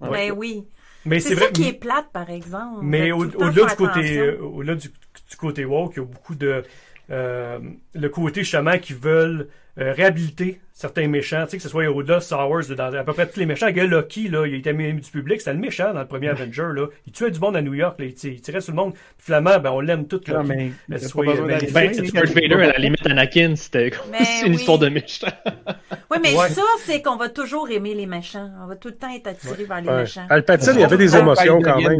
[0.00, 0.66] Ben oui.
[1.04, 1.52] Mais C'est c'est ça vrai.
[1.52, 2.84] qui est plate, par exemple.
[2.84, 6.04] Mais de au- au-delà du côté, euh, au-delà du, du côté woke, il y a
[6.06, 6.64] beaucoup de
[7.10, 7.58] euh,
[7.94, 12.20] le côté justement qui veulent euh, réhabiliter certains méchants, tu sais que ce soit Yoda,
[12.20, 13.64] Star Wars, dans à peu près tous les méchants.
[13.64, 16.06] Le gars Loki, là, il a été mis du public, c'était le méchant dans le
[16.06, 16.88] premier Avenger, là.
[17.06, 18.92] Il tuait du monde à New York, là, il, tir- il tirait sur le monde.
[19.16, 20.20] Finalement, ben on l'aime tout.
[20.26, 20.32] Loki.
[20.46, 23.90] mais Mais ben, mais c'est Vader, va- à la limite, Anakin, c'était
[24.22, 24.56] c'est une oui.
[24.58, 25.28] histoire de méchant.
[26.10, 26.48] Oui, mais Ouais.
[26.50, 28.50] ça, c'est qu'on va toujours aimer les méchants.
[28.62, 29.96] On va tout le temps être attiré vers les Ouais.
[30.02, 30.26] méchants.
[30.28, 31.98] Palpatine, il y avait des émotions quand même.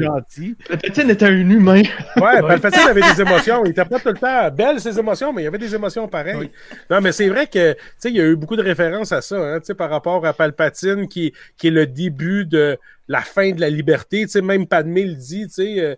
[0.68, 1.83] Palpatine était un humain.
[2.16, 3.64] Ouais, Palpatine avait des émotions.
[3.64, 6.07] Il était pas tout le temps belle, ses émotions, mais il y avait des émotions
[6.09, 6.51] pareilles.
[6.91, 9.23] Non, mais c'est vrai que, tu sais, il y a eu beaucoup de références à
[9.23, 13.21] ça, hein, tu sais, par rapport à Palpatine, qui, qui est le début de la
[13.21, 14.23] fin de la liberté.
[14.23, 15.95] Tu sais, même Padmé le dit, tu sais, euh,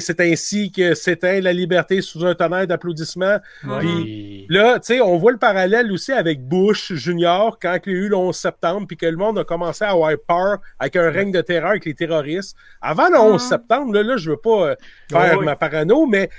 [0.00, 3.38] c'est ainsi que s'éteint la liberté sous un tonnerre d'applaudissements.
[3.80, 7.96] Puis là, tu sais, on voit le parallèle aussi avec Bush Junior quand il y
[7.96, 10.96] a eu le 11 septembre, puis que le monde a commencé à avoir peur avec
[10.96, 12.56] un règne de terreur avec les terroristes.
[12.80, 14.74] Avant le 11 septembre, là, là je veux pas euh,
[15.10, 15.44] faire oui.
[15.44, 16.30] ma parano, mais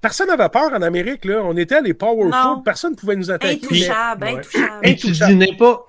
[0.00, 1.24] personne n'avait peur en Amérique.
[1.24, 1.40] Là.
[1.44, 3.54] On était les powerful, personne ne pouvait nous attaquer.
[3.64, 4.80] Intouchable, intouchable.
[4.82, 5.82] Et tu dis pas.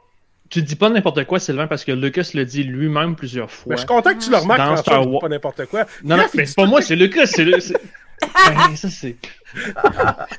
[0.49, 3.71] Tu dis pas n'importe quoi, Sylvain, parce que Lucas le dit lui-même plusieurs fois.
[3.71, 5.19] Mais je suis content que tu le remarques, Dans Star Wars.
[5.19, 5.85] pas n'importe quoi.
[6.05, 7.25] Non, non, mais c'est pas moi, c'est Lucas.
[7.25, 7.75] C'est le- c'est-
[8.21, 9.17] Ben, ça, c'est.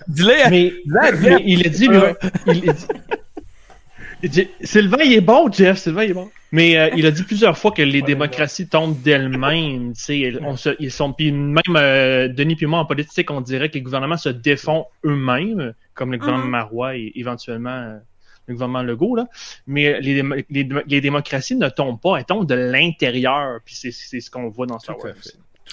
[0.08, 0.72] dis-le Mais,
[1.20, 1.98] mais il a dit, lui,
[2.46, 2.86] il dit-
[4.62, 6.30] Sylvain, il est bon, Jeff, Sylvain, il est bon.
[6.50, 9.92] Mais euh, il a dit plusieurs fois que les Ouais, démocraties tombent d'elles-mêmes.
[9.92, 13.40] tu sais, On se, ils sont, puis même euh, Denis puis moi en politique, on
[13.42, 16.50] dirait que les gouvernements se défont eux-mêmes, comme le gouvernement Mhm.
[16.50, 17.98] Marois et éventuellement euh,
[18.46, 19.14] le gouvernement Legault.
[19.14, 19.26] Là.
[19.66, 23.60] Mais les, démo- les, démo- les démocraties ne tombent pas, elles tombent de l'intérieur.
[23.64, 25.16] Puis c'est c'est ce qu'on voit dans Star Tout à Wars.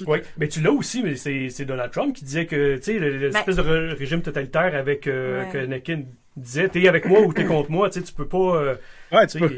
[0.07, 2.93] Oui, mais tu l'as aussi, mais c'est c'est Donald Trump qui disait que, tu sais,
[2.99, 3.61] le- Ben- l'espèce de
[3.95, 5.49] régime totalitaire avec euh, Ouais.
[5.51, 6.01] que Anakin
[6.35, 8.57] disait, t'es avec moi ou t'es contre moi, tu sais, tu peux pas.
[8.57, 8.75] euh,
[9.11, 9.49] Ouais, tu peux.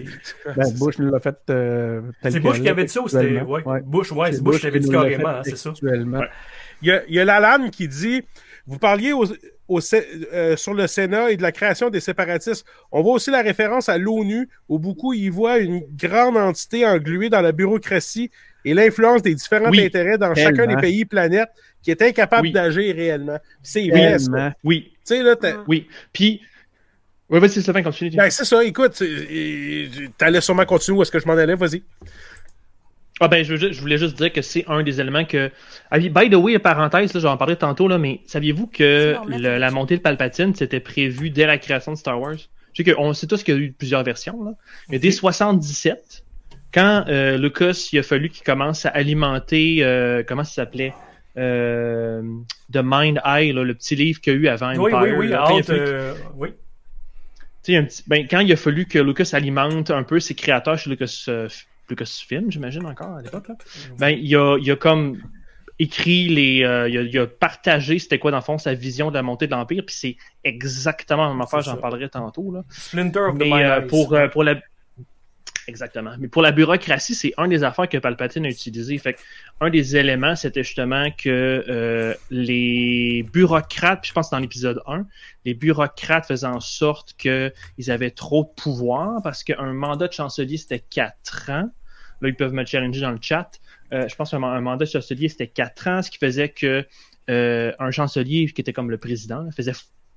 [0.55, 1.35] Ben, Bush nous l'a fait.
[1.49, 3.41] euh, c'est Bush qui avait dit ça ou c'était.
[3.41, 3.81] Ouais, Ouais.
[3.83, 5.73] Bush, ouais, c'est C'est Bush qui avait dit carrément, hein, c'est ça.
[5.81, 8.21] Il y a, il y a Lalanne qui dit
[8.67, 9.25] Vous parliez au-
[9.68, 12.65] au euh, sur le Sénat et de la création des séparatistes.
[12.91, 17.30] On voit aussi la référence à l'ONU, où beaucoup y voient une grande entité engluée
[17.30, 18.32] dans la bureaucratie
[18.65, 21.49] et l'influence des différents Oui, intérêts dans chacun des pays planètes
[21.82, 22.51] qui est incapable Oui.
[22.51, 23.39] d'agir réellement.
[23.63, 24.53] C'est vrai, ça.
[24.63, 25.88] Oui, Tu sais, là, t'as- oui.
[26.11, 26.41] Puis.
[27.30, 28.15] Ouais, vas-y, Sylvain, continue.
[28.15, 29.03] ben, c'est ça, écoute,
[30.18, 31.84] t'allais sûrement continuer où est-ce que je m'en allais, vas-y.
[33.20, 35.49] Ah ben, je, je voulais juste dire que c'est un des éléments que...
[35.89, 39.57] Ah, oui, by the way, parenthèse, là, j'en parlais tantôt, là, mais saviez-vous que le-
[39.57, 42.36] la montée de Palpatine, c'était prévu dès la création de Star Wars?
[42.74, 44.51] Je sais qu'on sait tous qu'il y a eu plusieurs versions, là.
[44.89, 46.24] Mais dès 77,
[46.72, 49.78] quand euh, Lucas, il a fallu qu'il commence à alimenter...
[49.82, 50.93] euh, comment ça s'appelait?
[51.38, 52.22] euh,
[52.70, 55.13] de Mind Eye, là, le petit livre qu'il y a eu avant Oui, Empire.
[55.18, 56.49] oui, oui, là, quand, il a hâte, fallu, euh, oui.
[57.63, 60.34] tu sais, un petit- ben, quand il a fallu que Lucas alimente un peu ses
[60.34, 61.26] créateurs chez Lucas,
[61.88, 63.47] euh, Lucasfilm, j'imagine encore à l'époque,
[63.97, 65.17] ben, il a, il a comme
[65.79, 69.09] écrit les, euh, il, a, il a partagé c'était quoi dans le fond sa vision
[69.09, 72.63] de la montée de l'empire, puis c'est exactement la même affaire, j'en parlerai tantôt là.
[72.69, 74.55] Splinter of the Mais euh, pour, euh, pour la.
[75.68, 76.15] Exactement.
[76.18, 78.97] Mais pour la bureaucratie, c'est un des affaires que Palpatine a utilisé.
[78.97, 79.20] Fait que
[79.59, 84.82] un des éléments, c'était justement que euh, les bureaucrates, puis je pense que dans l'épisode
[84.88, 85.05] 1,
[85.43, 90.55] les bureaucrates faisaient en sorte qu'ils avaient trop de pouvoir parce qu'un mandat de chancelier,
[90.55, 91.70] c'était 4 ans.
[92.22, 93.51] Là, ils peuvent me challenger dans le chat.
[93.91, 96.86] Euh, je pense qu'un un mandat de chancelier, c'était 4 ans, ce qui faisait que
[97.30, 99.74] euh, un chancelier qui était comme le président faisait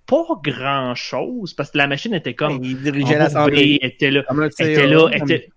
[0.07, 3.79] pas grand chose parce que la machine était comme Il dirigeait l'Assemblée.
[3.83, 4.23] était là,
[4.61, 5.51] était là, était-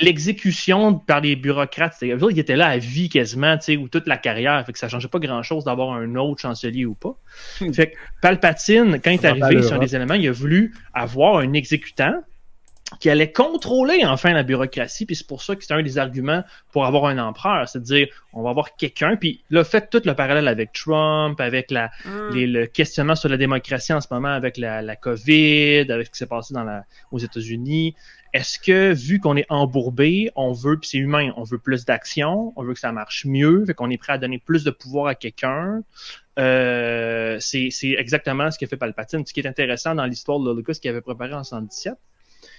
[0.00, 4.06] l'exécution par les bureaucrates, autres, ils étaient là à vie quasiment, tu sais, ou toute
[4.06, 7.16] la carrière, fait que ça changeait pas grand chose d'avoir un autre chancelier ou pas.
[7.60, 7.72] Hmm.
[7.72, 11.52] Fait que Palpatine, quand il est arrivé sur des éléments, il a voulu avoir un
[11.52, 12.22] exécutant
[13.00, 16.42] qui allait contrôler enfin la bureaucratie, puis c'est pour ça que c'est un des arguments
[16.72, 20.00] pour avoir un empereur, c'est de dire on va avoir quelqu'un, puis là faites tout
[20.04, 22.34] le parallèle avec Trump, avec la, Mm.
[22.34, 26.10] les- le questionnement sur la démocratie en ce moment avec la, la COVID, avec ce
[26.12, 27.94] qui s'est passé dans la, aux États-Unis.
[28.34, 32.52] Est-ce que, vu qu'on est embourbé, on veut, puis c'est humain, on veut plus d'action,
[32.56, 35.06] on veut que ça marche mieux, fait qu'on est prêt à donner plus de pouvoir
[35.06, 35.82] à quelqu'un.
[36.38, 39.24] Euh, c'est c'est exactement ce que fait Palpatine.
[39.26, 41.94] Ce qui est intéressant dans l'histoire de Lucas qui avait préparé en 117,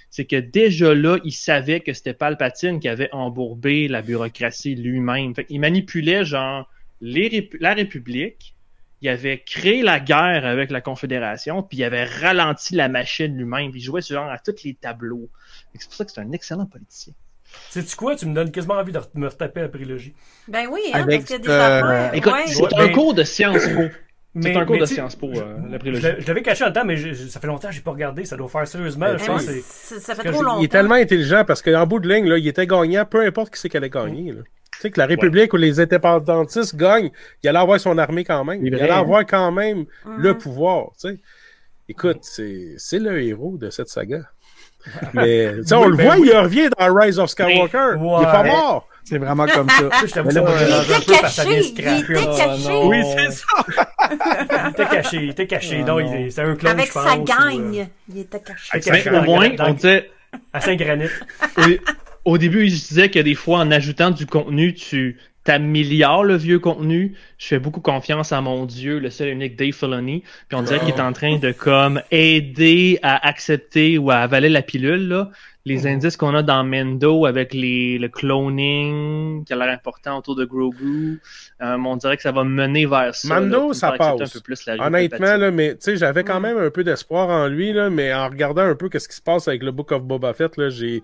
[0.09, 5.35] c'est que déjà là, il savait que c'était Palpatine qui avait embourbé la bureaucratie lui-même.
[5.35, 6.69] Fait il manipulait genre
[7.01, 8.55] les la République,
[9.01, 13.71] il avait créé la guerre avec la Confédération, puis il avait ralenti la machine lui-même,
[13.71, 15.29] puis il jouait ce genre à tous les tableaux.
[15.71, 17.13] Fait que C'est pour ça que c'est un excellent politicien.
[17.69, 18.15] Sais-tu quoi?
[18.15, 20.13] Tu me donnes quasiment envie de me retaper la prélogie.
[20.47, 22.13] Ben oui, hein, Avec parce qu'il y a des affaires.
[22.13, 22.47] Écoute, ouais.
[22.47, 23.81] c'est Ouais, un cours de Sciences Po.
[24.35, 26.05] Mais- C'est un cours de Sciences Po, euh, la prélogie.
[26.19, 28.25] je l'avais caché en temps, mais je- je- ça fait longtemps que j'ai pas regardé.
[28.25, 29.07] Ça doit faire sérieusement.
[29.07, 30.59] Ben, je pense oui, c'est- ça fait trop longtemps.
[30.59, 33.51] Il est tellement intelligent parce qu'en bout de ligne, là, il était gagnant, peu importe
[33.53, 34.31] qui c'est qui allait gagner.
[34.31, 34.41] là.
[34.73, 37.09] Tu sais, que la République ou les indépendantistes gagnent,
[37.43, 38.63] il allait avoir son armée quand même.
[38.65, 40.17] Il allait avoir quand même Mhm.
[40.19, 40.91] le pouvoir.
[41.01, 41.19] Tu sais.
[41.89, 44.21] Écoute, c'est c'est le héros de cette saga.
[45.13, 46.29] Mais tu sais, on Oui, le ben voit, oui.
[46.31, 47.95] il revient dans Rise of Skywalker.
[47.99, 48.87] Mais- Il est pas mort.
[49.09, 49.89] C'est vraiment comme ça.
[50.05, 52.81] Je t'avoue, ça Il était peu parce que ça vient caché, il était caché.
[52.83, 53.45] Oui, c'est ça.
[54.65, 55.77] Il était caché, il était caché.
[55.81, 55.99] Ah, non, non.
[55.99, 57.03] il est- c'est un clone, Avec je pense.
[57.07, 58.69] sa ou, euh, gagne, il était caché.
[58.71, 60.11] Avec Mais caché au moins, dans- on disait,
[60.53, 61.09] à Saint-Granit.
[62.25, 65.17] au, au début, il se disait que des fois, en ajoutant du contenu, tu
[65.49, 67.15] t'améliores le vieux contenu.
[67.39, 70.21] Je fais beaucoup confiance à mon Dieu, le seul et unique Dave Filoni.
[70.47, 74.49] Puis on dirait qu'il est en train de comme aider à accepter ou à avaler
[74.49, 75.31] la pilule, là.
[75.65, 80.35] Les indices qu'on a dans Mendo avec les, le cloning qui a l'air important autour
[80.35, 81.19] de Grogu,
[81.61, 83.39] euh, on dirait que ça va mener vers ça.
[83.39, 84.21] Mando, là, ça passe.
[84.21, 86.43] Un peu plus la Honnêtement, là, mais tu sais, j'avais quand Mm.
[86.43, 89.21] même un peu d'espoir en lui, là, mais en regardant un peu ce qui se
[89.21, 91.01] passe avec le Book of Boba Fett, là, j'ai.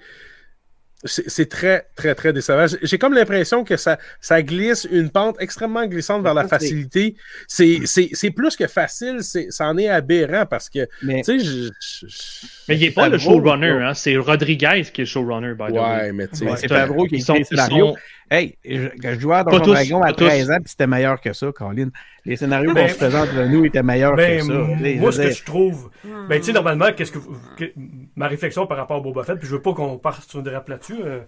[1.07, 2.65] C'est c'est très, très, très décevant.
[2.81, 7.15] J'ai- comme l'impression que ça, ça glisse une pente extrêmement glissante vers la facilité.
[7.47, 11.39] C'est c'est- c'est plus que facile, c'est- ça en est aberrant parce que, Mais tu
[11.39, 13.93] sais, je- je- je- Mais il n'est pas le showrunner, hein.
[13.93, 15.79] c'est Rodriguez qui est le showrunner, by the way.
[15.79, 16.45] Ouais, mais tu sais.
[16.45, 17.95] Ouais, c'est Favreau qui le scénario.
[18.32, 20.26] Hey, je, quand je jouais à Donjon Dragon à pas tous.
[20.26, 21.89] 13 ans, puis c'était meilleur que ça, Colin.
[22.26, 24.53] Les scénarios Ben, qu'on se présente de nous étaient meilleurs Ben, que ça.
[24.78, 26.28] Tu sais, moi, je ce que je trouve, Hmm.
[26.28, 27.19] ben, tu sais, normalement, qu'est-ce que,
[27.57, 27.71] que-
[28.15, 30.45] ma réflexion par rapport à Boba Fett, puis je veux pas qu'on parte sur une
[30.45, 31.19] dérape là-dessus, euh,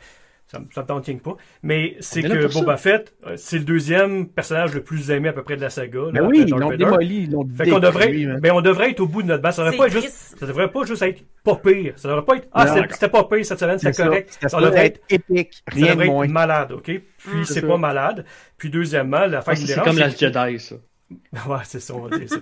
[0.47, 2.59] ça, ça tente rien que pas, mais c'est que ça.
[2.59, 5.69] Boba Fett, euh, c'est le deuxième personnage le plus aimé à peu près de la
[5.69, 5.99] saga.
[5.99, 8.39] là, Ben oui, ils l'ont démoli, ils l'ont Fait qu'on devrait, détruit, man.
[8.39, 9.55] ben, on devrait être au bout de notre base.
[9.57, 11.93] Ça devrait pas être juste, ça devrait pas juste être pas pire.
[11.97, 13.91] Ça devrait pas être, ah, c'était pas pire cette semaine, ça.
[13.91, 14.29] correct.
[14.31, 16.27] C'était Ça devrait être, être épique, ça rien de devrait être moins.
[16.27, 16.83] malade, ok?
[16.83, 17.77] Puis c'est pas ça.
[17.77, 18.25] malade.
[18.57, 20.75] Puis deuxièmement, la Ah, fin ça, qui c'est comme la Jedi, ça.
[21.47, 22.35] Ouais, c'est ça, on va dire ça.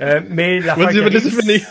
[0.00, 1.62] Euh, mais l'affaire Vas-y, qui vas-y, arrive, finis.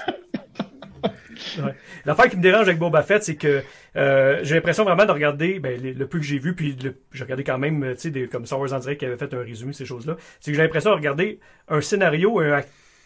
[1.64, 1.74] Ouais.
[2.06, 3.62] L'affaire qui me dérange avec Boba Fett, c'est que
[3.96, 6.96] euh, j'ai l'impression vraiment de regarder ben, le, le peu que j'ai vu, puis le-
[7.12, 9.34] j'ai regardé quand même, tu sais, des- comme Star Wars en direct qui avait fait
[9.34, 10.16] un résumé de ces choses-là.
[10.40, 12.62] C'est que j'ai l'impression de regarder un scénario un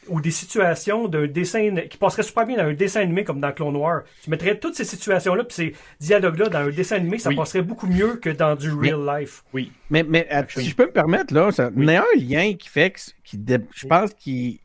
[0.08, 3.52] ou des situations d'un dessin qui passerait super bien dans un dessin animé comme dans
[3.52, 4.04] Clone Noir.
[4.24, 7.36] Tu mettrais toutes ces situations-là puis ces dialogues-là dans un dessin animé, ça Oui.
[7.36, 9.44] passerait beaucoup mieux que dans du Mais- real life.
[9.52, 9.72] Oui.
[9.90, 12.70] Mais, mais si je peux me permettre, là, ça, il y a un lien qui
[12.70, 13.40] fait que, qui,
[13.74, 14.60] je pense qu'il.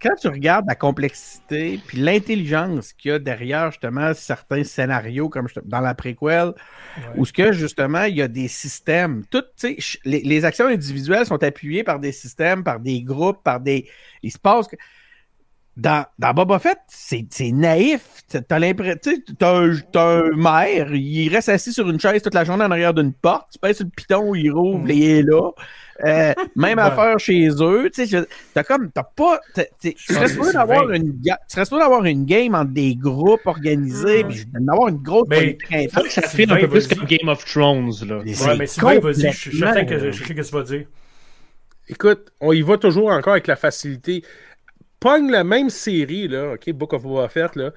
[0.00, 5.48] Quand tu regardes la complexité puis l'intelligence qu'il y a derrière justement certains scénarios, comme
[5.48, 6.52] je dans la préquelle,
[7.16, 9.44] où ce que justement il y a des systèmes, tout,
[10.04, 13.88] les, les actions individuelles sont appuyées par des systèmes, par des groupes, par des.
[14.22, 14.76] Il se passe que
[15.76, 18.22] dans, dans Boba Fett, c'est naïf.
[18.48, 22.64] T'as l'impression, t'as un, un maire, il reste assis sur une chaise toute la journée
[22.64, 24.90] en arrière d'une porte, tu pèses sur le piton, il rouvre, Mm.
[24.90, 25.50] il est là.
[26.04, 26.84] Euh, même Ouais.
[26.84, 28.24] affaire chez eux, tu sais,
[28.54, 29.40] t'as comme, t'as pas,
[29.80, 31.20] tu serais supposé d'avoir une,
[31.70, 36.08] d'avoir une game entre des groupes organisés, puis d'avoir une grosse Mais- interne.
[36.08, 38.20] Ça fait un peu plus comme Game of Thrones, là.
[38.24, 40.52] Mais Ouais, c'est mais Sylvain, vas-y, je suis certain que je sais ce que tu
[40.52, 40.86] vas dire.
[41.88, 44.22] Écoute, on y va toujours encore avec la facilité.
[45.00, 47.70] Pogne la même série, là, OK, Book of Boba Fett, là,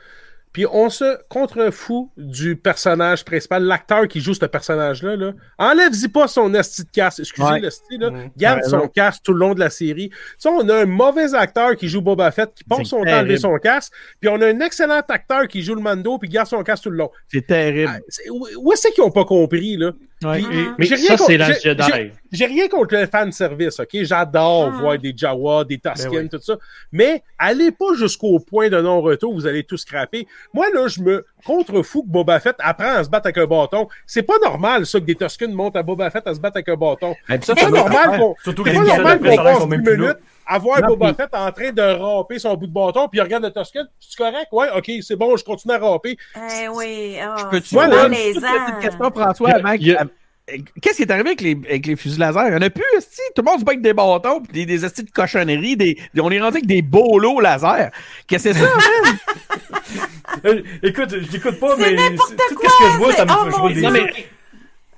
[0.54, 5.16] puis on se contrefout du personnage principal, l'acteur qui joue ce personnage-là.
[5.16, 5.32] Là.
[5.58, 7.20] Enlève-y pas son esti de casse.
[7.20, 7.60] Excusez Ouais.
[7.60, 8.12] le style, là.
[8.12, 8.30] Mhm.
[8.38, 10.10] Garde Ouais, son casque tout le long de la série.
[10.10, 13.04] Tu sais, on a un mauvais acteur qui joue Boba Fett, qui C'est son temps
[13.04, 13.40] à enlever terrible.
[13.40, 16.64] son casque, puis on a un excellent acteur qui joue le Mando, puis garde son
[16.64, 17.12] casque tout le long.
[17.28, 17.92] C'est terrible.
[17.96, 19.92] Ah, c'est- Où où est-ce qu'ils ont pas compris, là?
[20.24, 20.40] Ouais.
[20.42, 20.68] Puis-.
[20.78, 21.84] Mais j'ai rien ça, contre- c'est la j'ai- Jedi.
[21.94, 23.90] j'ai- J'ai rien contre le fan service, ok?
[24.04, 24.80] J'adore Ah.
[24.80, 26.30] voir des Jawa, des Tusken, Ben oui.
[26.30, 26.58] tout ça.
[26.92, 30.26] Mais allez pas jusqu'au point de non-retour, vous allez tout scraper.
[30.54, 33.88] Moi, là, je me contrefous que Boba Fett apprend à se battre avec un bâton.
[34.06, 36.70] C'est pas normal, ça, que des Tusken montent à Boba Fett à se battre avec
[36.70, 37.16] un bâton.
[37.28, 39.84] Ça, C'est pas normal qu'on Surtout c'est que pas les normal qu'on passe sont même
[40.50, 40.56] 10 plus là.
[40.56, 43.08] minutes à voir Non, Boba puis- Fett en train de ramper son bout de bâton,
[43.08, 43.88] puis il regarde le Tusken.
[44.00, 44.48] C'est correct?
[44.52, 46.18] Ouais, ok, c'est bon, je continue à ramper.
[46.36, 48.10] Eh oui, oh, Je peux-tu c'est Moi, là.
[48.10, 49.76] Petite question, François, avant
[50.82, 52.48] Qu'est-ce qui est arrivé avec les, avec les fusils laser?
[52.50, 53.22] Il y en a plus, esti.
[53.36, 55.78] Tout le monde se bat avec des bâtons pis des, des de cochonneries.
[55.78, 57.92] Des, on est rendu avec des bolos laser.
[58.28, 59.18] Qu'est-ce que c'est ça, man?
[60.46, 63.36] Euh, Écoute, je l'écoute pas, mais tout quoi, ce que je vois, ça me c'est-
[63.38, 63.82] oh vois des.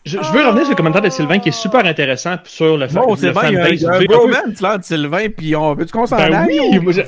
[0.06, 2.88] Je, je veux revenir sur le commentaire de Sylvain qui est super intéressant sur le,
[2.88, 3.82] Bon, le Sylvain, il y a, fanbase.
[3.82, 6.60] il y a un bromance là entre Sylvain pis on veut-tu qu'on s'en Ben aille?
[6.60, 7.02] oui, moi, je-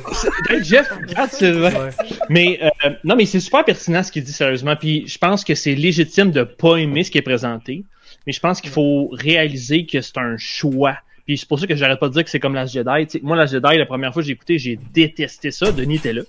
[0.54, 1.72] Hey, Jeff, regarde Sylvain.
[1.72, 1.90] Ouais.
[2.30, 4.78] Mais euh, non, mais c'est super pertinent ce qu'il dit sérieusement.
[4.78, 7.84] Puis je pense que c'est légitime de pas aimer ce qui est présenté.
[8.26, 10.96] Mais je pense qu'il faut réaliser que c'est un choix.
[11.26, 13.08] Puis c'est pour ça que j'arrête pas de dire que c'est comme la Jedi.
[13.08, 15.72] Tu sais, moi, la Jedi, la première fois que j'ai écouté, j'ai détesté ça.
[15.74, 16.22] Denis était là.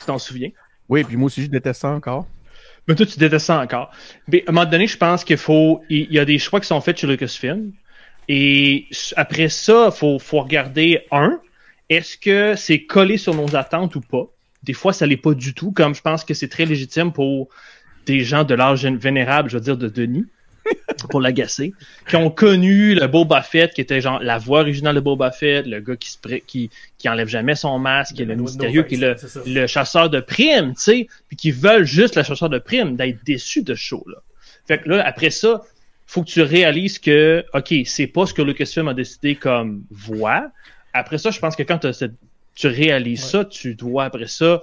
[0.00, 0.48] Tu t'en souviens?
[0.88, 2.26] Oui, puis moi aussi, je déteste ça encore.
[2.86, 3.90] Mais toi, tu détestes ça encore.
[4.28, 5.82] Mais à un moment donné, je pense qu'il faut.
[5.88, 7.72] Il y a des choix qui sont faits chez Lucasfilm.
[8.28, 11.40] Et après ça, faut, faut regarder un.
[11.88, 14.26] Est-ce que c'est collé sur nos attentes ou pas?
[14.62, 17.48] Des fois, ça l'est pas du tout, comme je pense que c'est très légitime pour
[18.06, 20.26] des gens de l'âge vénérable, je veux dire, de Denis,
[21.10, 21.72] pour l'agacer,
[22.08, 25.66] qui ont connu le Boba Fett, qui était genre la voix originale de Boba Fett,
[25.66, 28.94] le gars qui se qui, qui enlève jamais son masque, qui est le mystérieux, qui
[28.96, 32.58] est le, le chasseur de primes, tu sais, puis qui veulent juste le chasseur de
[32.58, 34.18] primes, d'être déçus de ce show-là.
[34.66, 35.62] Fait que là, après ça,
[36.06, 40.50] faut que tu réalises que, OK, c'est pas ce que Lucasfilm a décidé comme voix.
[40.92, 42.12] Après ça, je pense que quand cette-
[42.54, 44.62] tu réalises ça, tu dois, après ça,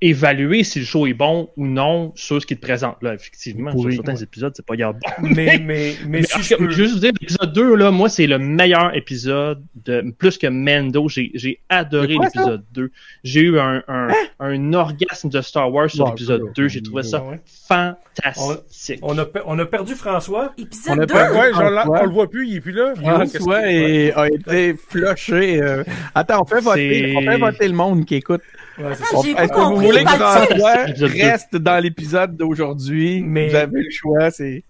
[0.00, 2.96] évaluer si le show est bon ou non sur ce qu'il te présente.
[3.02, 5.28] Là, effectivement, Oui, sur certains épisodes, c'est pas grave bon.
[5.28, 6.70] Mais, mais, mais Mais si en je peux.
[6.70, 11.08] juste vous dire, l'épisode 2, là, moi, c'est le meilleur épisode de plus que Mando.
[11.08, 12.90] J'ai, j'ai adoré l'épisode 2.
[13.24, 14.08] J'ai eu un, un,
[14.40, 16.52] un orgasme de Star Wars sur Bon, l'épisode cool.
[16.54, 16.68] 2.
[16.68, 17.38] J'ai trouvé ça Ouais.
[17.68, 19.00] fantastique.
[19.02, 20.52] On a, on a perdu François.
[20.58, 21.14] Épisode On a 2.
[21.14, 22.94] pas- Ouais, genre, là, on le voit plus, il est plus là.
[22.96, 25.62] François est- a été flushé.
[25.62, 25.84] euh.
[26.14, 28.42] Attends, on fait, voter, on fait voter le monde qui écoute.
[28.82, 33.22] Ouais, Ah, j'ai pas Est-ce que vous compris, voulez que reste dans l'épisode d'aujourd'hui?
[33.24, 34.64] Mais- Vous avez le choix, c'est...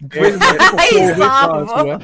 [0.00, 1.98] Vous pouvez Il s'en va.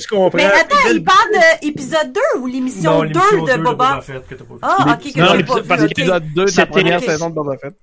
[0.00, 0.30] Je comprends.
[0.38, 4.00] Mais attends, il parle de épisode 2 ou l'émission Non, 2 l'émission de 2 Boba?
[4.00, 4.60] Fett que t'as pas vu.
[4.62, 5.88] Ah, ok, que Non, j'ai l'épisode- pas parce vu.
[5.88, 5.96] que ok.
[5.98, 7.74] L'épisode 2 de la première saison de Boba Fett.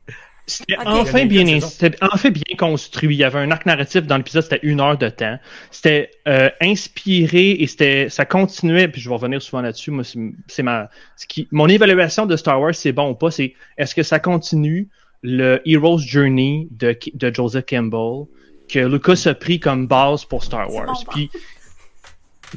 [0.51, 1.59] C'était enfin bien,
[2.01, 3.15] enfin bien construit.
[3.15, 5.37] Il y avait un arc narratif dans l'épisode, c'était une heure de temps.
[5.69, 8.87] C'était euh, inspiré et c'était, ça continuait.
[8.87, 9.91] Puis je vais revenir souvent là-dessus.
[9.91, 10.03] Moi,
[10.47, 13.31] c'est ma, ce qui, mon évaluation de Star Wars, c'est bon ou pas.
[13.31, 14.87] C'est est-ce que ça continue
[15.23, 18.25] le Hero's Journey de, de Joseph Campbell
[18.67, 20.85] que Lucas a pris comme base pour Star Wars?
[20.85, 21.29] bon, Puis,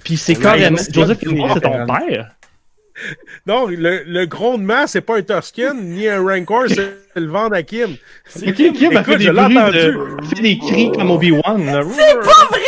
[0.03, 2.34] puis c'est carrément Joseph Campbell, c'est ton père.
[3.47, 7.32] Non, le, le grondement, c'est pas un Tusken ni un Rancor, c'est le.
[8.26, 9.78] C'est- Ok, Kim a fait Écoute, des je l'ai bruits entendu.
[9.78, 11.82] de, fait des cris comme Obi-Wan.
[11.92, 12.61] C'est pas vrai!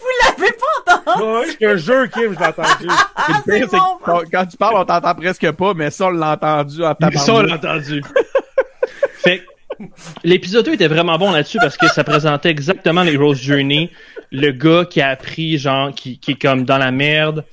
[0.00, 1.22] Vous l'avez pas entendu?
[1.24, 2.86] Ouais, je te jure, Kim, je l'ai entendu.
[3.16, 3.96] Ah, Le c'est pire, c'est bon!
[3.98, 6.94] que quand- quand tu parles, on t'entend presque pas, mais ça, on l'a entendu en
[7.18, 8.02] Ça, on l'a entendu.
[9.18, 9.84] fait que
[10.24, 13.90] l'épisode 2 était vraiment bon là-dessus parce que ça présentait exactement les Rose Journey.
[14.32, 17.44] Le gars qui a appris, genre, qui, qui est comme dans la merde.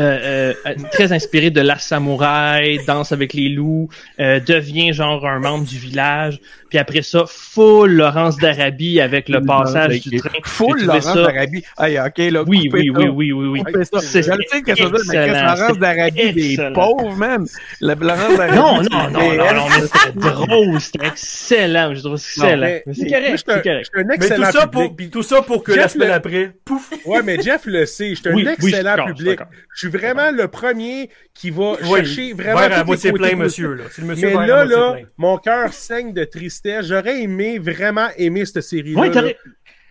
[0.00, 3.88] Euh, euh, très inspiré de la samouraï, danse avec les loups,
[4.18, 6.40] euh, devient genre un membre du village.
[6.70, 10.30] Puis après ça, full Laurence d'Arabie avec le passage du train.
[10.44, 11.64] Full Laurence ça- d'Arabie.
[11.78, 12.44] Hey, ok, là.
[12.46, 13.00] Oui, oui, ça.
[13.00, 13.62] oui, oui, oui, oui.
[13.64, 13.98] Coupez ça.
[14.00, 17.46] C'est- Je le sais que ça veut dire, mais Laurence c'est d'Arabie des pauvres, man.
[17.80, 18.56] La Laurence d'Arabie.
[18.56, 22.56] Non, non, non, c'est- non, non, mais c'était drôle, c'était excellent, je trouve excellent.
[22.60, 23.90] mais- Mais c'est correct, je suis un- c'est correct.
[23.94, 24.96] un Mais excellent tout ça, public.
[24.96, 26.90] pour, tout ça pour que Jeff la semaine le- après, pouf!
[27.04, 28.10] Ouais, mais Jeff le sait.
[28.10, 29.40] Je suis un Oui, oui, excellent public.
[29.74, 32.58] Je suis vraiment le premier qui va Oui, chercher vraiment.
[32.60, 33.84] à moitié plein, monsieur, là.
[33.90, 36.59] C'est le monsieur Mais là, là, mon cœur saigne de tristesse.
[36.64, 39.00] J'aurais aimé, vraiment aimé cette série-là.
[39.00, 39.22] Ouais, là.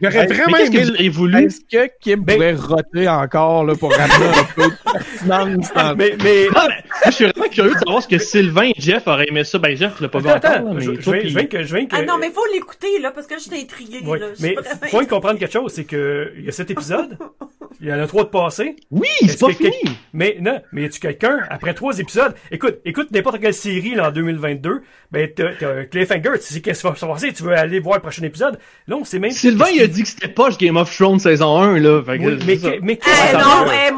[0.01, 0.89] J'aurais Mais vraiment Mais qu'est-ce que aimé.
[0.91, 1.45] auriez voulu?
[1.45, 5.93] Est-ce que Kim Ben- pourrait roter encore là, pour ramener un peu de pertinence dans
[5.95, 6.67] Mais, mais, ben, moi,
[7.07, 9.57] je suis vraiment curieux de savoir ce que Sylvain et Jeff auraient aimé ça.
[9.59, 11.63] Ben, Jeff l'a pas vu attends, encore, attends, je, mais je puis- je viens que,
[11.63, 14.19] je viens que, Ah non, mais faut l'écouter, là, parce que je suis intriguée, Ouais,
[14.19, 14.27] là.
[14.37, 14.55] Je mais
[14.89, 17.17] faut y comprendre quelque chose, c'est que il y a cet épisode,
[17.81, 19.71] il y en a trois de passés, Oui, c'est pas fini.
[19.83, 22.35] quel- mais non, mais y a-tu quelqu'un après trois épisodes?
[22.51, 26.61] Écoute, écoute n'importe quelle série là en 2022, ben t'as t'as un cliffhanger, tu sais
[26.61, 28.59] qu'est-ce qui va se passer, tu veux aller voir le prochain épisode?
[28.87, 29.31] Là, on sait même.
[29.31, 32.01] Sylvain, il a dit que c'était pas Game of Thrones saison 1, là.
[32.03, 33.71] Fait que Oui, mais c'est qu'est-ce qu'il non, veut?
[33.87, 33.91] eh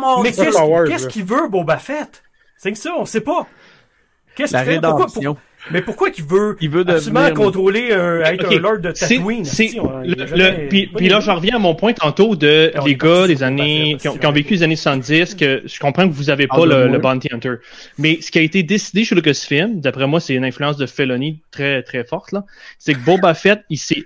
[1.50, 2.24] Boba Fett?
[2.58, 3.48] C'est que ça, on sait pas.
[4.36, 4.80] Qu'est-ce la qu'il fait?
[4.82, 5.38] Pourquoi- pour-
[5.70, 8.92] Mais pourquoi qu'il veut, Il veut absolument devenir- contrôler un, être Ok, un lord de
[8.92, 12.36] Tatooine si, on- le- a jamais- le- puis, là, j'en reviens à mon point tantôt
[12.36, 14.64] de Ah, on les est gars des années, qui ont, Fett, qui ont vécu les
[14.64, 16.98] années 70, que je comprends que vous avez pas Ah, le, de le.
[17.00, 17.56] Bounty Hunter.
[18.00, 21.40] Mais ce qui a été décidé chez Lucasfilm, d'après moi, c'est une influence de Felony
[21.52, 22.44] très, très forte, là.
[22.80, 24.04] C'est que Boba Fett, il s'est,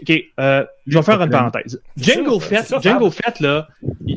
[0.00, 1.80] ok, euh, je vais faire une parenthèse.
[1.98, 3.10] Django ça, Fett, ça, Django.
[3.10, 3.68] Fett, là,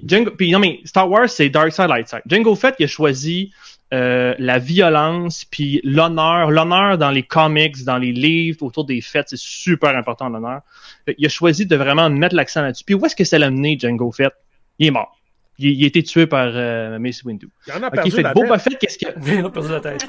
[0.07, 2.21] Django, puis non, mais Star Wars, c'est Dark Side, Light Side.
[2.27, 3.51] Django Fett, il a choisi,
[3.93, 9.27] euh, la violence puis l'honneur, l'honneur dans les comics, dans les livres, autour des fêtes,
[9.29, 10.61] c'est super important l'honneur.
[11.05, 12.83] Qu'il a choisi de vraiment mettre l'accent là-dessus.
[12.83, 14.33] Puis où est-ce que ça l'a mené, Django Fett?
[14.79, 15.17] Il est mort.
[15.57, 17.49] Il, il a été tué par euh, Mace Windu.
[17.67, 18.73] Il en a perdu fait la Boba tête.
[18.73, 19.13] Fett, qu'est-ce qu'il a...
[19.25, 20.05] Il a perdu la tête.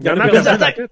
[0.00, 0.76] Il y en a perdu perdu la tête.
[0.76, 0.90] tête.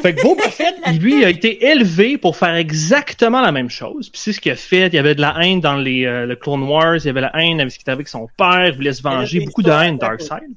[0.00, 4.08] Fait que Boba Fett, il, lui, a été élevé pour faire exactement la même chose.
[4.08, 4.86] Puis c'est ce qu'il a fait.
[4.86, 6.96] Il y avait de la haine dans les, euh, le Clone Wars.
[6.96, 8.68] Il y avait la haine avec ce qui était avec son père.
[8.68, 9.40] Il voulait se venger.
[9.40, 10.54] Beaucoup de haine, Darkseid.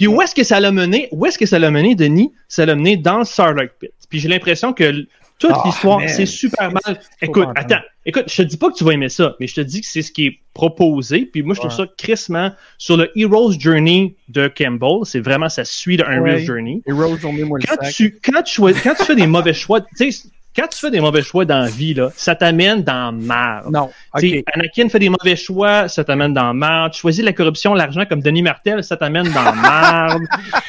[0.00, 1.08] Puis où est-ce que ça l'a mené?
[1.12, 2.32] Où est-ce que ça l'a mené, Denis?
[2.48, 3.90] Ça l'a mené dans le Starlight Pit.
[4.08, 5.06] Puis j'ai l'impression que
[5.38, 6.98] toute Ah, l'histoire, c'est super mal.
[7.20, 7.82] Écoute, attends.
[8.06, 9.86] Écoute, je te dis pas que tu vas aimer ça, mais je te dis que
[9.86, 11.26] c'est ce qui est proposé.
[11.26, 11.84] Puis moi, je trouve Ouais.
[11.86, 15.00] ça crissement sur le Hero's Journey de Campbell.
[15.04, 16.44] C'est vraiment, ça suit le Unreal Ouais.
[16.46, 20.10] Journey Hero, journée-moi le quand tu, quand tu, quand tu fais des mauvais choix, tu
[20.10, 23.70] sais, quand tu fais des mauvais choix dans la vie, là, ça t'amène dans marre.
[23.70, 23.90] Non.
[24.12, 26.90] Anakin fait des mauvais choix, ça t'amène dans marre.
[26.90, 30.18] Tu choisis la corruption, l'argent comme Denis Martel, ça t'amène dans marre.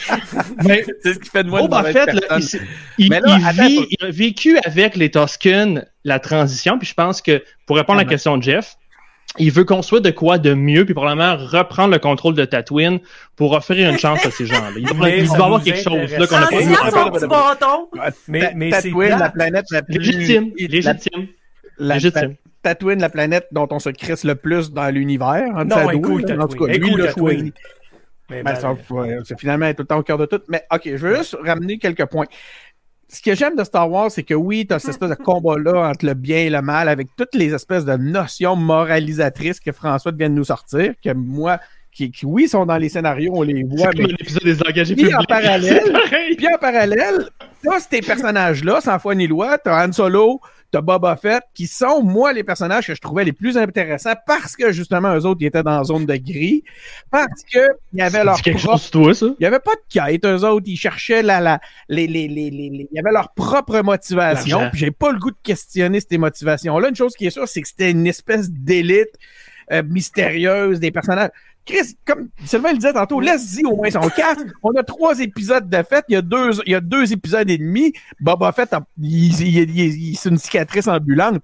[0.64, 2.20] Mais C'est ce qui fait de moi une là, personne.
[2.98, 6.20] il, il- Mais là, il attends, vit, faut- il a vécu avec les Tusken la
[6.20, 8.76] transition, puis je pense que pour répondre à la question de Jeff,
[9.38, 13.00] il veut construire de quoi de mieux, puis probablement reprendre le contrôle de Tatooine
[13.36, 14.72] pour offrir une chance à ces gens-là.
[14.78, 17.12] Il doit, il doit avoir quelque chose là qu'on n'a pas vu encore.
[17.12, 17.90] petit bâton.
[18.28, 19.98] Mais, mais c'est Tatooine, la planète la plus...
[20.00, 21.28] Légitime, la- légitime,
[21.78, 22.36] la- légitime.
[22.62, 25.50] Tatooine, la planète dont on se crisse le plus dans l'univers.
[25.56, 26.26] En Non, est cool.
[26.40, 27.14] En tout cas, lui, Tatooine.
[27.38, 27.54] choisi.
[28.30, 30.40] Mais Ben, ben, ça, ouais, c'est finalement tout le temps au cœur de tout.
[30.48, 32.28] Mais OK, je veux juste ramener quelques points.
[33.14, 35.90] Ce que j'aime de Star Wars, c'est que oui, tu as cette espèce de combat-là
[35.90, 40.14] entre le bien et le mal, avec toutes les espèces de notions moralisatrices que François
[40.14, 41.60] vient de nous sortir, que moi,
[41.92, 44.44] qui, qui, oui, sont dans les scénarios, on les voit, C'est mais comme un épisode
[44.44, 45.92] des engagés Puis en parallèle-
[46.38, 47.28] puis en parallèle,
[47.64, 50.40] t'as ces personnages-là, sans foi ni loi, t'as Han Solo,
[50.72, 54.56] t'as Boba Fett, qui sont, moi, les personnages que je trouvais les plus intéressants parce
[54.56, 56.64] que, justement, eux autres, ils étaient dans la zone de gris,
[57.10, 57.60] parce que
[57.94, 59.26] il y avait leur quelque propre chose toi, ça?
[59.28, 60.66] il n'y avait pas de quête, eux autres.
[60.68, 61.60] Ils cherchaient la, la,
[61.90, 64.70] les, les, les, les, les- Il y avait leur propre motivation.
[64.72, 66.90] Puis j'ai pas le goût de questionner ces motivations-là.
[66.90, 69.10] Une chose qui est sûre, c'est que c'était une espèce d'élite
[69.72, 71.30] euh, mystérieuse des personnages.
[71.66, 74.48] Chris, comme Sylvain le disait tantôt, laisse-y au moins son casque.
[74.64, 76.06] On a trois épisodes de fête.
[76.10, 77.94] Il y a deux, il y a deux épisodes et demi.
[78.20, 81.44] Boba Fett, a- il, il, il- il- c'est une cicatrice ambulante.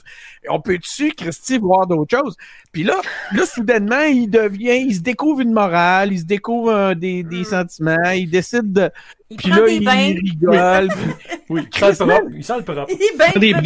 [0.49, 2.35] On peut dessus, Christy, voir d'autres choses?
[2.71, 2.95] Puis là,
[3.33, 7.43] là, soudainement, il devient, il se découvre une morale, il se découvre euh, des, des
[7.43, 8.89] sentiments, il décide de.
[9.29, 10.13] Il Puis prend là, des il bains.
[10.23, 10.89] rigole.
[11.49, 12.31] oui, il sent le propre.
[12.33, 12.85] Il sent le propre.
[12.89, 13.39] Il bain.
[13.39, 13.61] Des bain.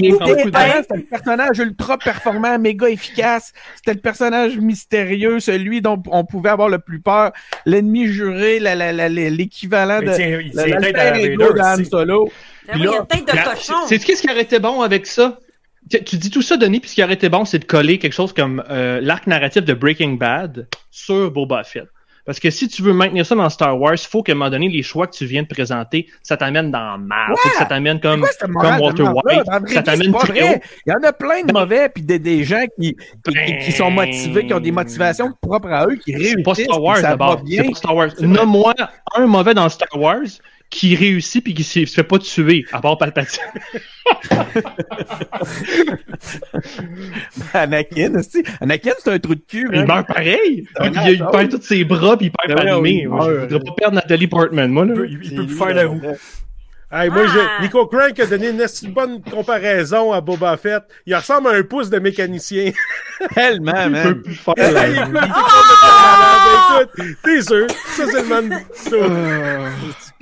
[0.81, 3.53] C'était le personnage ultra performant, méga efficace.
[3.75, 7.31] C'était le personnage mystérieux, celui dont on pouvait avoir le plus peur.
[7.67, 10.09] L'ennemi juré, l'équivalent de.
[10.09, 11.85] Aussi.
[11.85, 12.29] Solo.
[12.73, 13.73] Oui, il y a une tête de cochon.
[13.87, 15.39] C'est c'est ce qui aurait été bon avec ça?
[15.89, 17.97] Tu, tu dis tout ça, Denis, puis ce qui aurait été bon, c'est de coller
[17.99, 21.87] quelque chose comme euh, l'arc narratif de Breaking Bad sur Boba Fett.
[22.25, 24.49] Parce que si tu veux maintenir ça dans Star Wars, il faut qu'à un moment
[24.49, 27.33] donné, les choix que tu viens de présenter, ça t'amène dans mal.
[27.35, 29.03] Faut que ça t'amène comme, comme Walter?
[29.03, 29.69] White?
[29.73, 30.61] Ça t'amène c'est.
[30.85, 32.95] Il y en a plein de mauvais, puis des, des gens qui,
[33.25, 36.43] qui, qui- qui sont motivés, qui ont des motivations propres à eux, qui C'est réussissent.
[36.43, 37.41] pas Star Wars d'abord.
[37.49, 38.09] C'est pas Star Wars.
[38.19, 38.73] Nomme-moi
[39.15, 40.19] un mauvais dans Star Wars
[40.71, 43.43] qui réussit puis qui se se fait pas tuer, à part Palpatine.
[47.53, 48.43] Anakin, aussi.
[48.59, 49.67] Anakin, c'est un trou de cul.
[49.71, 49.87] Il man.
[49.87, 50.67] meurt pareil.
[50.83, 53.65] Il, perd tous ses bras puis il perd oui, Moi, Je voudrais meurt.
[53.67, 54.93] pas perdre Nathalie Portman, moi, là.
[55.07, 56.01] Il peut, il- peut plus faire la roue.
[56.93, 57.29] Hey, moi, Ah!
[57.57, 60.83] je- Nico Crank a donné une bonne comparaison à Boba Fett.
[61.05, 62.71] Il ressemble à un pouce de mécanicien.
[63.33, 64.21] Tellement, Il peut man.
[64.21, 65.13] plus faire la roue.
[67.23, 67.67] T'es sûr?
[67.95, 68.59] Ça, c'est le man.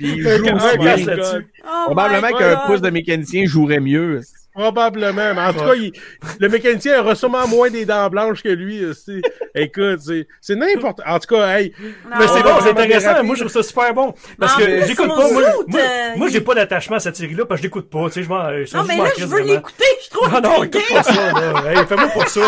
[0.00, 0.44] Puis il joue
[0.82, 1.46] là-dessus.
[1.64, 4.20] Oh Probablement qu'un pouce de mécanicien jouerait mieux.
[4.52, 5.92] Probablement, mais en tout cas, il-
[6.40, 8.84] le mécanicien aura sûrement moins des dents blanches que lui.
[8.84, 9.22] aussi.
[9.54, 11.00] Écoute, c'est c'est n'importe.
[11.06, 12.16] En tout cas, hey, Non.
[12.18, 13.22] Mais c'est on bon, va c'est intéressant.
[13.22, 14.12] Moi, je trouve ça super bon.
[14.40, 15.30] Parce que j'écoute pas.
[15.30, 18.06] Moi, euh, moi, j'ai pas d'attachement à cette série-là parce que je l'écoute pas.
[18.08, 18.48] Tu sais, je m'en.
[18.64, 19.84] je- Non, je mais là, je veux l'écouter.
[20.02, 20.78] Je Ah non, intriguée.
[20.80, 21.62] écoute pas ça, là.
[21.72, 22.40] Hey, fais-moi pas ça.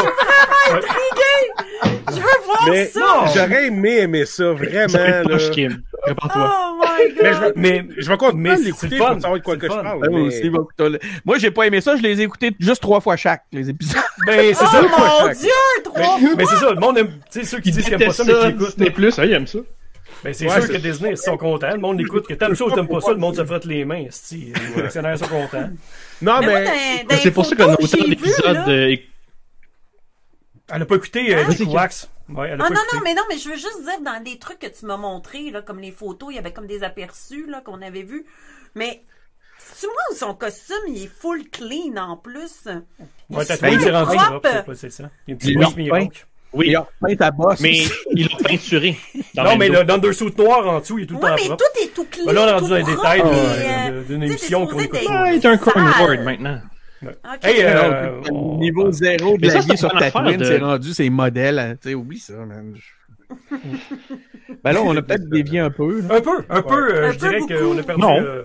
[1.85, 3.25] Je veux voir Mais ça.
[3.35, 4.99] j'aurais aimé aimer ça, Ça vraiment.
[4.99, 5.23] Là.
[5.25, 5.83] poche, Kim.
[6.03, 6.53] Prépare-toi.
[6.53, 7.23] Oh my God.
[7.23, 9.13] Mais je vais, Mais, je vais continuer Mais à c'est l'écouter le fun.
[9.13, 9.87] pour savoir de quoi que je parle.
[9.87, 11.97] Ah, moi mais- aussi, putain, Moi, j'ai pas aimé ça.
[11.97, 14.03] Je les ai écoutés juste trois fois chaque, les épisodes.
[14.27, 14.83] ben, c'est Oh ça.
[14.83, 15.29] mon.
[15.33, 15.49] Dieu,
[15.85, 18.01] trois Mais, mais c'est ça, le monde aime, tu sais, ceux qui disent qu'ils aiment
[18.07, 18.69] pas ça, mais qui écoutent.
[18.77, 19.59] Disney Plus, ah, il aime ça.
[20.25, 21.71] Ben, c'est Ouais, sûr que Disney, ils sont contents.
[21.73, 22.27] Le monde écoute.
[22.29, 24.05] Que t'aimes ça ou t'aimes pas ça, le monde se frotte les mains.
[24.11, 25.69] Si, les actionnaires sont contents.
[26.21, 26.65] Non, Mais
[27.09, 27.17] mais.
[27.17, 28.45] C'est pour ça qu'on que autant j'ai vues, d'épisodes.
[28.55, 28.97] là- euh,
[30.75, 31.49] Elle a pas écouté euh, Hein?
[31.51, 32.09] Dick Wax.
[32.29, 32.97] Ouais, elle a Ah pas non, écouté.
[32.97, 35.51] non, mais non, mais je veux juste dire, dans des trucs que tu m'as montrés,
[35.51, 38.25] là, comme les photos, il y avait comme des aperçus là, qu'on avait vus.
[38.75, 39.03] Mais
[39.83, 42.67] moi où son costume, il est full clean en plus?
[43.31, 44.75] Il Ouais, est t'as c'est rendu propre.
[44.75, 45.11] c'est ça.
[45.27, 46.27] Il y a un petit Ils boss l'ont Mihawk.
[46.55, 47.61] Oui, Il a repeint ta bosse.
[47.61, 47.83] mais
[48.15, 48.97] il l'a peinturé.
[49.35, 51.47] dans Non, mais le l'undersuit noir en dessous, il est tout le Ouais, temps mais
[51.47, 51.65] propre.
[51.65, 52.27] tout est tout clean.
[52.27, 54.67] Ben là, on est tout rendu dans les détails de- euh, d'une tu sais, émission
[54.67, 56.61] qu'on écoute Ah, il est un carnivore maintenant.
[57.05, 57.45] Ok.
[57.45, 58.21] Hey, euh,
[58.59, 61.59] niveau zéro de la ça, vie sur Tatooine, de- c'est rendu ses modèles.
[61.59, 61.75] hein.
[61.83, 62.75] Sais, oublie ça, man.
[64.65, 66.01] ben là, on a peut-être dévié un peu.
[66.03, 66.17] là.
[66.17, 68.01] Un peu, un peu, euh, Un je peu dirais qu'on a perdu.
[68.03, 68.21] Non.
[68.21, 68.45] euh,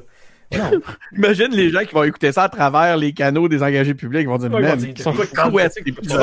[1.17, 4.21] Imagine les gens qui vont écouter ça à travers les canaux des engagés publics.
[4.21, 5.25] Ils vont dire, Ouais, man, ils sont ces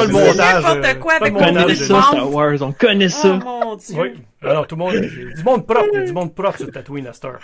[0.07, 0.65] le montage.
[0.65, 3.33] N'importe quoi avec montage ça, Star Wars, on connaît Oh ça.
[3.45, 3.95] mon Dieu.
[4.01, 4.13] Oui.
[4.43, 7.07] Alors, tout le monde, du monde propre, il y a du monde propre sur Tatooine
[7.07, 7.41] à cette heure.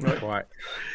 [0.00, 0.42] Ouais.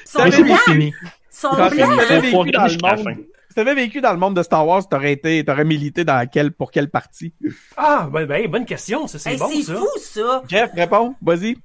[0.05, 0.93] Son Mais c'est fini.
[1.35, 3.17] Son Quand blanc, même, Faut- vécu dans le monde.
[3.49, 6.51] Si t'avais vécu dans le monde de Star Wars, t'aurais été, t'aurais milité dans quel,
[6.51, 7.33] pour quelle partie?
[7.77, 9.75] Ah, ben, ben, bonne question, ça, c'est Hey, bon, c'est ça.
[9.75, 10.43] fou, ça.
[10.47, 11.55] Jeff, réponds, vas-y.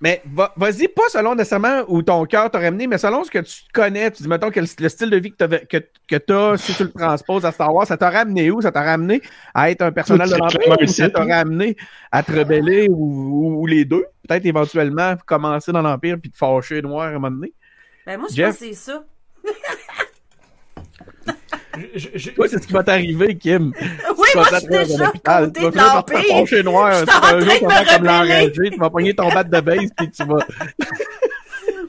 [0.00, 3.38] Mais va- vas-y, pas selon nécessairement où ton cœur t'a ramené, mais selon ce que
[3.38, 4.10] tu connais.
[4.10, 5.76] Tu dis, mettons, que le, le style de vie que t'avais- que,
[6.08, 8.60] que t'as, si tu le transposes à Star Wars, ça t'a ramené où?
[8.60, 9.22] Ça t'a ramené
[9.54, 11.28] à être un personnage de l'Empire ou ça t'a hein?
[11.28, 11.76] ramené
[12.10, 14.04] à te rebeller ou, ou- ou les deux?
[14.26, 17.52] Peut-être éventuellement commencer dans l'Empire puis te fâcher noir à un moment donné?
[18.06, 18.46] Ben, moi, je Jeff?
[18.48, 19.04] pense que c'est ça.
[21.94, 23.72] Je- je- Toi, c'est ce qui va t'arriver, Kim.
[24.18, 26.36] Oui, Tu moi, vas je suis déjà côté Tu vas de finir par te l'Empire.
[26.36, 27.00] fâcher noir.
[27.00, 29.44] Tu vas un jour, de tu vas faire comme l'enragé, tu vas pogner ton bat
[29.44, 30.36] de base puis tu vas.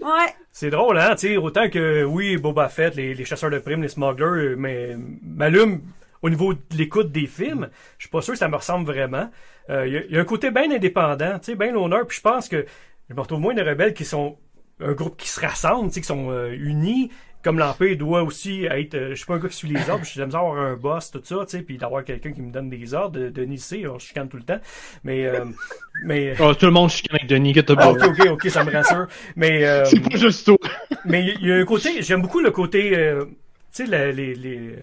[0.01, 0.33] Ouais.
[0.51, 3.81] C'est drôle, hein, tu sais, autant que, oui, Boba Fett, les, les chasseurs de primes,
[3.81, 5.81] les smugglers, euh, mais m'allume
[6.21, 7.69] au niveau de l'écoute des films.
[7.97, 9.29] Je suis pas sûr que ça me ressemble vraiment.
[9.69, 12.05] Euh, Il y, a- il y a un côté bien indépendant, tu sais, bien l'honneur,
[12.07, 12.65] puis je pense que
[13.09, 14.37] je me retrouve moins des rebelles qui sont
[14.83, 17.09] un groupe qui se rassemble, tu sais, qui sont euh, unis,
[17.43, 20.05] comme l'Empire doit aussi être, euh, je suis pas un gars qui suit les ordres,
[20.13, 22.93] j'aime avoir un boss, tout ça, tu sais, puis d'avoir quelqu'un qui me donne des
[22.93, 24.59] ordres, de, de Nice, on chicane tout le temps,
[25.03, 25.45] mais, euh,
[26.05, 28.63] mais, Oh, tout le monde chicane avec Denis, que t'as ah, ok, ok, ok, ça
[28.63, 30.57] me rassure, mais, euh, C'est pas juste toi.
[31.05, 33.25] mais il y a un côté, j'aime beaucoup le côté, euh,
[33.73, 34.75] tu sais, les, les,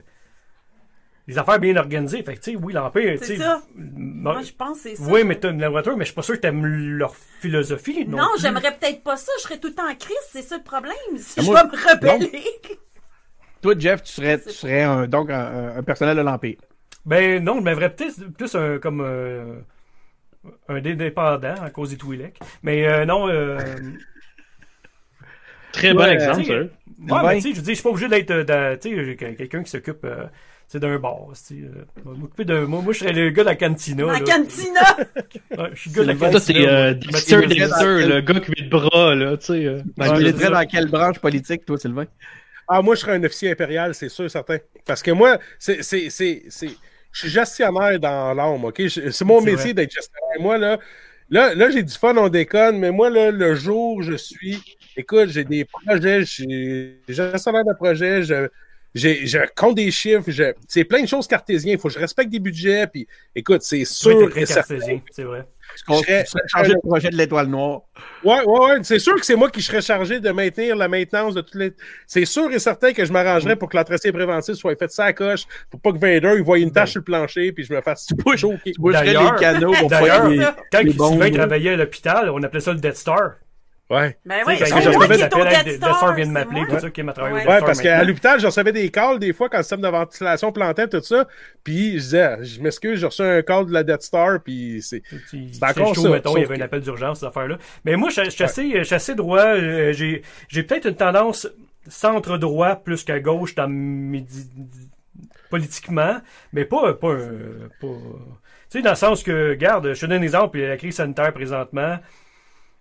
[1.31, 2.23] les affaires bien organisées.
[2.23, 3.45] Fait que, tu sais, oui, l'Empire, tu C'est sais.
[3.75, 5.11] Moi, je pense que c'est ça.
[5.11, 8.05] Oui, mais t'as une laboratoire, mais je suis pas sûr que t'aimes leur philosophie.
[8.07, 8.43] Non, Non, plus.
[8.43, 9.33] j'aimerais peut-être pas ça.
[9.39, 10.17] Je serais tout le temps en crise.
[10.31, 10.95] C'est ça le problème.
[11.17, 12.43] Si je vais me rebeller.
[13.63, 16.57] Toi, Jeff, tu serais, tu serais un, donc un, un personnel de l'Empire.
[17.07, 19.57] Ben non, je m'aimerais peut-être plus un, comme euh,
[20.69, 22.39] un indépendant à cause des Twi'lek.
[22.63, 23.59] Mais euh, non, euh,
[25.73, 26.71] Très bon exemple, tu sais,
[27.09, 27.15] ça.
[27.15, 29.35] ouais, mais tu sais, je veux dire, je suis pas obligé d'être, euh, tu sais,
[29.37, 30.05] quelqu'un qui s'occupe,
[30.71, 33.43] euh, sais, d'un bar, tu sais, euh, m'occuper de, moi, moi, je serais le gars
[33.43, 34.05] de la cantina.
[34.07, 34.21] La là.
[34.21, 34.81] cantina.
[35.57, 36.41] Ouais, je suis le gars de la Sylvain, Toi, cantina.
[36.41, 36.95] c'est euh.
[36.95, 39.65] Dexter, Dexter, le gars qui met de bras, là, tu sais.
[39.67, 40.51] euh, Ouais, le- c'est lerais ça.
[40.51, 42.07] dans quelle branche politique, toi, Sylvain?
[42.69, 44.59] Ah, moi, je serais un officier impérial, c'est sûr, certain.
[44.87, 45.83] Parce que moi, c'est.
[45.83, 46.79] c'est, c'est, c'est-
[47.13, 48.83] Je suis gestionnaire dans l'âme, OK?
[48.89, 50.41] C'est mon C'est métier d'être gestionnaire.
[50.41, 50.79] Moi, là,
[51.29, 54.63] là, là j'ai du fun, on déconne, mais moi, là, le jour où je suis.
[54.97, 58.49] Écoute, j'ai des projets, je suis gestionnaire de projet, je.
[58.95, 61.75] J'ai- je compte des chiffres, je- c'est plein de choses cartésiennes.
[61.75, 62.87] Il faut que je respecte des budgets.
[62.87, 64.75] Puis, écoute, c'est sûr et certain.
[65.11, 65.47] c'est vrai.
[65.77, 67.83] Tu serais- chargé de projet de l'étoile noire.
[68.25, 68.79] Ouais, ouais, ouais.
[68.83, 71.73] C'est sûr que c'est moi qui serais chargé de maintenir la maintenance de toutes les.
[72.09, 75.13] C'est sûr et certain que je m'arrangerais pour que l'entretien préventif soit fait ça à
[75.13, 77.81] coche, pour pas que Vader il voie une tache sur le plancher puis je me
[77.83, 78.73] fasse choquer.
[78.73, 78.81] Tu
[79.33, 82.97] les canaux pour D'ailleurs, quand les Sylvain travaillait à l'hôpital, on appelait ça le Death
[82.97, 83.35] Star.
[83.91, 84.17] Ouais.
[84.25, 85.17] Ben oui, parce que je recevais
[85.65, 87.59] de Star, Star vient de m'appeler, tout ça, qui m'a travaillé Ouais.
[87.61, 90.87] Parce qu'à l'hôpital, je recevais des calls des fois quand le système de ventilation plantait,
[90.87, 91.27] tout ça.
[91.65, 95.03] Puis je disais, je m'excuse, j'ai reçu un call de la Death Star, puis c'est.
[95.29, 97.59] C'est C'est encore chaud, ça, mettons, il y avait que- un appel d'urgence, cette affaire-là.
[97.85, 99.41] Mais moi, je, suis assez, je suis assez droit.
[99.45, 101.49] euh, J'ai, j'ai peut-être une tendance
[101.89, 103.69] centre-droit plus qu'à gauche dans
[105.51, 106.21] politiquement,
[106.53, 110.21] mais pas, pas, euh, pas, tu sais, dans le sens que, regarde, je te donne
[110.21, 111.99] un exemple, il y a la crise sanitaire présentement.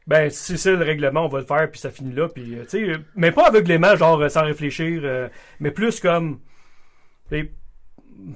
[0.08, 2.56] Ben, si c'est ça le règlement, on va le faire, puis ça finit là, puis,
[2.56, 5.30] euh, tu sais, euh, mais pas aveuglément, genre, euh, sans réfléchir, euh,
[5.60, 6.40] mais plus comme,
[7.30, 7.52] les-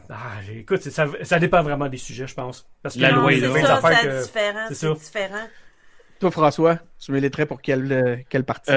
[0.09, 2.69] ah, écoute, ça, ça dépend vraiment des sujets, je pense.
[2.83, 3.53] Parce que La il y a loi est des là.
[3.55, 4.65] c'est ça, c'est que- différent.
[4.69, 5.47] c'est différent.
[6.19, 8.71] Toi, François, tu militerais pour quelle, quelle partie?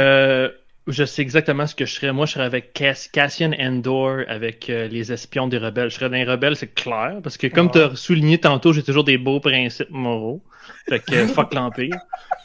[0.88, 2.12] Je sais exactement ce que je serais.
[2.12, 5.90] Moi, je serais avec Cass- Cassian Endor, avec euh, les espions des rebelles.
[5.90, 7.16] Je serais dans les rebelles, c'est clair.
[7.24, 7.78] Parce que comme Ah.
[7.78, 10.42] tu as souligné tantôt, j'ai toujours des beaux principes moraux.
[10.88, 11.96] Fait que euh, fuck l'Empire.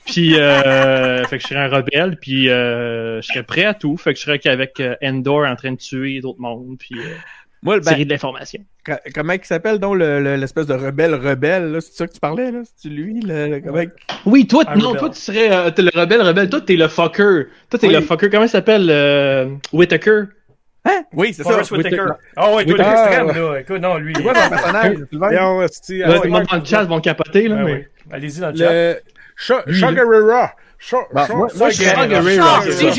[0.05, 3.95] Puis, euh, fait que je serais un rebelle, puis euh, je serais prêt à tout.
[3.97, 7.13] Fait que je serais avec euh, Endor en train de tuer d'autres mondes, puis euh,
[7.63, 8.59] Moi, le tirer de l'information.
[8.85, 11.71] co- comment il s'appelle donc le- le- l'espèce de rebelle rebelle?
[11.73, 11.81] là?
[11.81, 12.51] C'est ça que tu parlais?
[12.51, 12.59] là?
[12.75, 13.19] C'est lui?
[13.21, 13.83] Le, le- comment-
[14.25, 14.99] Oui, toi, non, rebelle.
[14.99, 16.49] toi, tu serais euh, le rebelle, rebelle.
[16.49, 17.45] Toi, t'es le fucker.
[17.69, 17.93] Toi, t'es Oui.
[17.93, 18.29] le fucker.
[18.31, 18.87] Comment il s'appelle?
[18.89, 20.23] Euh, Whittaker.
[20.85, 21.03] Hein?
[21.13, 21.51] Oui, c'est ça.
[21.51, 21.95] Forrest Whitaker.
[22.01, 22.13] Whitaker.
[22.35, 23.39] Ah ouais, Whitaker.
[23.39, 23.59] là.
[23.59, 24.13] Écoute, non, lui.
[24.15, 24.97] C'est quoi son personnage?
[25.11, 27.55] Le ouais, monde dans le chat vont capoter, là.
[27.57, 27.71] Ouais, mais...
[27.73, 27.89] ouais.
[28.11, 29.63] Allez-y dans le chat.
[29.65, 30.41] le
[30.83, 32.91] Cha- Bon, Cha- moi, moi, je serais, Char- c'est si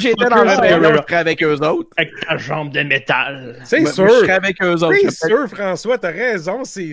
[0.00, 0.60] j'étais dans la je
[1.02, 1.88] serais avec eux autres.
[1.96, 3.56] Avec ta jambe de métal.
[3.64, 4.06] C'est sûr.
[4.06, 4.94] Je serais avec eux autres.
[5.08, 6.62] C'est sûr, François, t'as raison.
[6.64, 6.92] C'est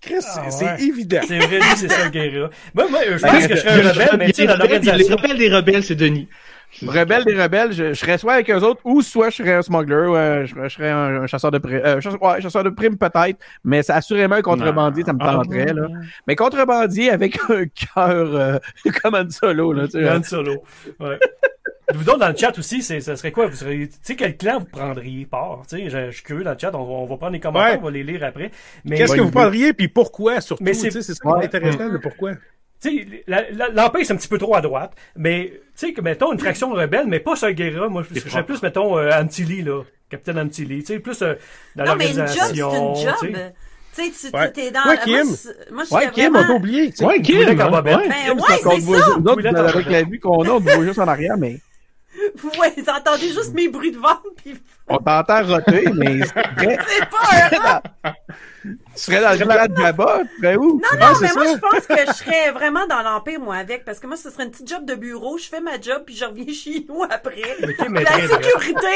[0.00, 0.82] Chris, Ah, c'est ouais.
[0.82, 1.20] évident.
[1.28, 2.48] C'est vrai, lui, c'est ça, le Guerra.
[2.74, 4.58] Moi, moi, je Ben, pense que je serais un rebelle, mais tu sais, dans les
[4.58, 5.16] l'organisation.
[5.16, 6.28] rebelles des rebelles, c'est Denis.
[6.86, 9.62] Rebelle des rebelles, je, je serais soit avec eux autres ou soit je serais un
[9.62, 11.80] smuggler, ou euh, je, je serais un, un chasseur de primes.
[11.84, 15.34] Euh, chasseur, ouais, chasseur de primes peut-être, mais c'est assurément un contrebandier, ça me Ah,
[15.42, 15.72] tenterait.
[15.72, 15.88] Là.
[16.26, 18.58] Mais contrebandier avec un cœur euh,
[19.02, 19.72] comme un solo.
[19.72, 20.08] Là, tu sais.
[20.08, 20.62] Han Solo.
[21.00, 21.18] Ouais.
[21.94, 23.48] Vous autres, dans le chat aussi, ça serait quoi?
[23.48, 25.62] Vous seriez, tu sais, quel clan vous prendriez part?
[25.68, 27.40] Tu sais, je, je suis curieux dans le chat, on va, on va prendre les
[27.40, 27.78] commentaires, Ouais.
[27.82, 28.50] on va les lire après.
[28.86, 30.64] Mais, Qu'est-ce que vous parleriez, puis pourquoi, surtout?
[30.64, 31.42] Mais c'est- ça qui Ouais.
[31.42, 32.32] est intéressant, le pourquoi.
[32.82, 35.92] Tu sais, la- la- l'Empire, c'est un petit peu trop à droite, mais, tu sais,
[35.92, 38.98] que, mettons, une fraction rebelle, mais pas sur un Guerra, moi, je serais plus, mettons,
[38.98, 39.82] euh, Antilly, là.
[40.10, 41.34] Capitaine Antilly, tu sais, plus euh,
[41.76, 42.94] dans Non, mais une job, c'est l'organisation.
[42.94, 43.14] une job.
[43.20, 43.54] tu sais.
[43.94, 44.52] Tu sais, tu Ouais.
[44.52, 44.80] t'es dans.
[44.80, 45.26] Ouais, moi, Kim.
[45.70, 46.92] Moi, je Ouais, Kim, on vraiment- t'a oublié.
[47.02, 47.36] Ouais, Kim.
[47.42, 47.82] Hein, ouais.
[47.82, 49.16] Ben Kim, ouais, c'est ça.
[49.18, 51.58] nous autres, avec la vue qu'on a, on te voit juste en arrière, mais
[52.60, 54.54] Ouais, vous entendez juste mes bruits de ventre, puis
[54.88, 56.78] on t'entend roter, mais c'est vrai.
[56.86, 58.12] c'est pas un
[58.64, 60.80] Tu serais dans le clan de Jabba, tu serais où?
[60.80, 61.52] Non, non, mais moi, ça.
[61.54, 63.84] je pense que je serais vraiment dans l'Empire, moi, avec.
[63.84, 65.38] Parce que moi, ce serait une petite job de bureau.
[65.38, 67.42] Je fais ma job, puis je reviens chez nous après.
[67.90, 68.86] Mais La sécurité,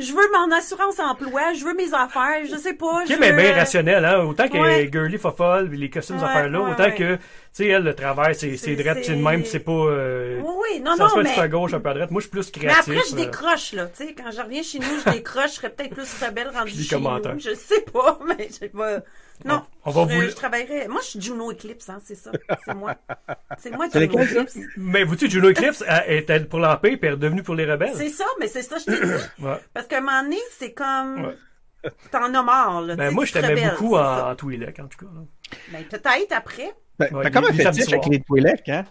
[0.00, 3.04] je veux mon assurance emploi, je veux mes affaires, je sais pas.
[3.06, 4.24] Kim est bien rationnel, hein.
[4.24, 6.94] Autant est girly fofolle, les costumes, ces Ouais, affaires-là, ouais, autant ouais.
[6.94, 7.20] que, tu
[7.52, 10.96] sais, elle, le travail, c'est, drette, c'est le même, c'est pas, euh, Oui, oui, non,
[10.96, 11.48] ça non, se fait un petit peu à mais...
[11.50, 12.10] gauche, un peu à droite.
[12.10, 12.80] Moi, je suis plus Mais créatif.
[12.96, 13.86] après, je euh, décroche, là.
[13.86, 15.50] Tu sais, quand je reviens chez nous, je décroche.
[15.50, 17.34] Je serais peut-être plus rebelle rendu Des chez commentaires.
[17.34, 17.40] nous.
[17.40, 18.98] Je sais pas, mais je sais pas.
[19.44, 19.62] Non.
[19.84, 20.88] On va je, vous- je travaillerais.
[20.88, 22.30] Moi, je suis Juno Eclipse, hein, c'est ça.
[22.64, 22.94] C'est moi.
[23.58, 24.18] C'est moi, Juno?
[24.20, 24.58] Eclipse.
[24.76, 27.54] Mais vous savez, Juno Eclipse elle est elle pour l'Empire, puis elle est devenue pour
[27.54, 27.92] les rebelles.
[27.94, 29.12] C'est ça, mais c'est ça, je t'ai dit.
[29.44, 29.56] Ouais.
[29.72, 31.26] Parce qu'à un moment donné, c'est comme.
[31.26, 31.90] Ouais.
[32.10, 32.96] T'en as marre, là.
[32.96, 35.12] Ben, moi, je t'aimais beaucoup en, en Twi'lek, en tout cas.
[35.14, 35.20] là.
[35.72, 36.74] Ben, peut-être après.
[36.98, 38.84] Ben, Ouais, T'as comme un fétiche avec les Twi'lek, hein?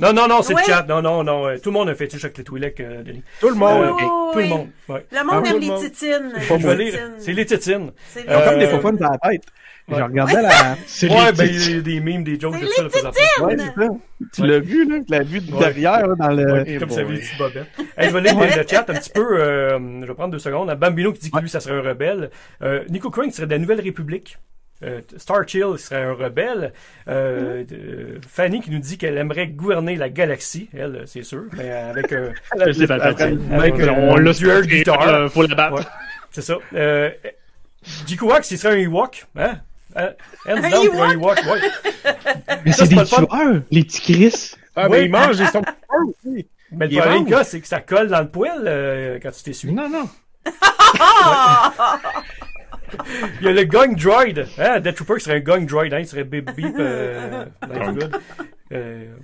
[0.00, 0.62] Non, non, non, c'est Ouais.
[0.66, 0.82] le chat.
[0.88, 1.46] Non, non, non.
[1.46, 3.22] euh, Tout le monde a fait fétiche avec les Twi'lek, euh, Denis.
[3.40, 3.84] Tout le monde.
[3.84, 4.68] Euh, Oh, Tout le monde.
[4.88, 5.06] Ouais.
[5.10, 5.80] Le monde Ah, aime tout les monde.
[5.82, 6.32] titines.
[6.36, 7.14] Je les titines.
[7.18, 7.90] C'est les tétines.
[8.12, 9.42] C'est Ils ont comme des Euh, faux dans la tête.
[9.88, 10.02] Je ouais.
[10.02, 10.76] regardais la.
[10.86, 13.46] C'est Ouais, les ben, il y a des memes, des jokes les ça, là, présentement.
[13.46, 13.88] Ouais, c'est ça.
[14.34, 14.96] Tu l'as vu, là?
[15.06, 16.52] Tu l'as vu derrière, là, dans le.
[16.64, 17.66] Ouais, comme ça, les petites bobettes.
[17.96, 19.40] Hey, je vais lire le chat un petit peu.
[19.40, 20.74] euh, je vais prendre deux secondes.
[20.74, 22.30] Bambino qui dit que lui, ça serait un rebelle.
[22.62, 24.36] Euh, Nico Crane serait de la Nouvelle République.
[24.82, 26.72] Euh, Star Chill serait un rebelle.
[27.08, 30.68] Euh, euh, Fanny qui nous dit qu'elle aimerait gouverner la galaxie.
[30.76, 31.44] Elle, c'est sûr.
[31.56, 32.32] Mais avec un...
[32.60, 32.76] Avec
[33.74, 35.76] On- un l'a euh, Faut la battre.
[35.76, 35.82] Ouais.
[36.30, 36.56] C'est ça.
[36.74, 37.10] Euh,
[38.06, 39.26] Jikuak, il serait un Ewok.
[39.38, 39.54] Hein?
[39.94, 40.10] Hein?
[40.46, 41.38] Hands Un pour un Ewok?
[41.46, 42.12] Ouais.
[42.66, 44.54] Mais c'est des tueurs, les petits Chris.
[44.78, 44.98] Ah, Oui.
[44.98, 45.62] mais ils mangent, ils sont
[46.06, 46.46] aussi.
[46.72, 49.42] Mais le Il problème, gars, c'est que ça colle dans le poêle euh, quand tu
[49.42, 49.72] t'essuies.
[49.72, 50.06] Non, non.
[53.40, 54.46] Il y a le Gang Droid.
[54.58, 54.80] Hein?
[54.80, 55.92] Death Trooper serait un Gang Droid.
[55.92, 56.00] Hein?
[56.00, 56.74] Il serait Beep Beep.
[56.78, 57.44] Euh.
[58.72, 59.14] Euh,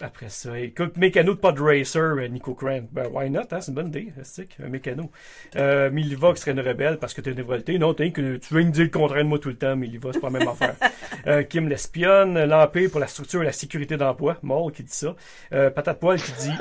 [0.00, 2.86] après ça, écoute, mécano de Pod Racer, euh, Nico Crane.
[2.92, 3.44] Ben, why not?
[3.50, 3.60] Hein?
[3.60, 4.12] C'est une bonne idée.
[4.22, 5.10] C'est un mécano.
[5.56, 7.78] Euh, Miliva qui serait une rebelle parce que t'es une révolté.
[7.78, 9.74] Non, t'es que tu veux me dire le contraire de moi tout le temps.
[9.74, 10.76] Miliva, c'est pas la même affaire.
[11.26, 12.44] Euh, Kim l'espionne.
[12.44, 14.36] L'Empire pour la structure et la sécurité d'emploi.
[14.42, 15.16] Maul qui dit ça.
[15.52, 16.52] Euh, Patate Poil qui dit.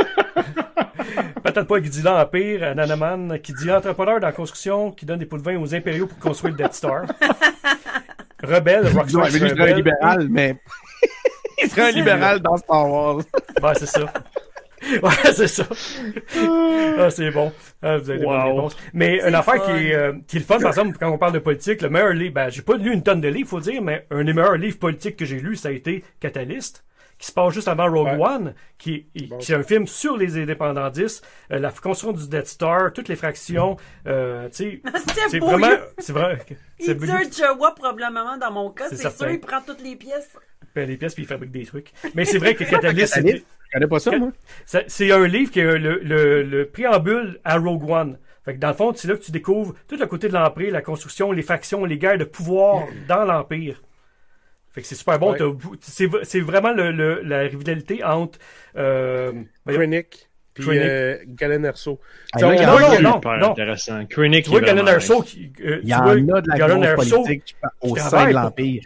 [1.44, 5.26] Patate Poil qui dit l'Empire, Nanaman qui dit entrepreneur dans la construction qui donne des
[5.26, 7.04] pots de vin aux impériaux pour construire le Death Star.
[8.44, 10.56] Rebelle, Rockstar mais lui, il serait un libéral, mais.
[11.64, 13.22] il serait un libéral dans Star Wars.
[13.62, 14.02] Ben, c'est ça.
[15.02, 15.64] Ouais, c'est ça.
[17.00, 17.52] ah, c'est bon.
[17.82, 18.56] Ah, vous avez des bonnes Wow.
[18.56, 18.78] réponses.
[18.94, 19.66] Mais C'est une affaire fun.
[19.78, 21.90] qui est, euh, qui est le fun, par exemple, quand on parle de politique, le
[21.90, 24.34] meilleur livre, ben, j'ai pas lu une tonne de livres, faut dire, mais un des
[24.34, 26.84] meilleurs livres politiques que j'ai lu, ça a été Catalyst,
[27.18, 28.26] qui se passe juste avant Rogue Ouais.
[28.28, 29.38] One, qui, Bon.
[29.38, 33.16] qui est un film sur les indépendantistes, euh, la construction du Death Star, toutes les
[33.16, 34.82] fractions, euh, tu sais,
[35.30, 36.40] C'est vraiment, il- c'est vrai,
[36.80, 39.96] c'est Il dit un Jawa probablement dans mon cas, C'est sûr, il prend toutes les
[39.96, 40.36] pièces.
[40.74, 41.94] fait les pièces puis il fabrique des trucs.
[42.16, 44.32] Mais c'est vrai que Catalyst, c'est- connais pas ça, moi.
[44.66, 48.18] C'est un livre qui est le, le, le préambule à Rogue One.
[48.44, 50.72] Fait que dans le fond, c'est là que tu découvres tout le côté de l'Empire,
[50.72, 53.82] la construction, les factions, les guerres de pouvoir dans l'Empire.
[54.76, 55.32] Fait que c'est super bon.
[55.32, 55.40] Ouais.
[55.82, 58.38] C'est c'est vraiment le, le- la rivalité entre...
[58.76, 59.32] Euh,
[59.66, 62.00] Krennic, puis euh, Galen Erso.
[62.34, 63.52] Ah, on y non, a- que- non, Super non.
[63.52, 64.06] intéressant.
[64.06, 65.52] Krennic tu vois Galen Erso qui...
[65.62, 68.34] euh, Il y en vois a de la Galen grosse Erso politique au sein de
[68.34, 68.84] l'Empire.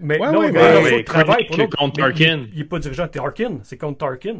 [0.00, 2.46] Mais Ouais, non, ouais, Galen Erso travaille pour contre Tarkin.
[2.54, 3.58] Il est pas dirigeant, Tarkin.
[3.64, 4.36] C'est contre Tarkin.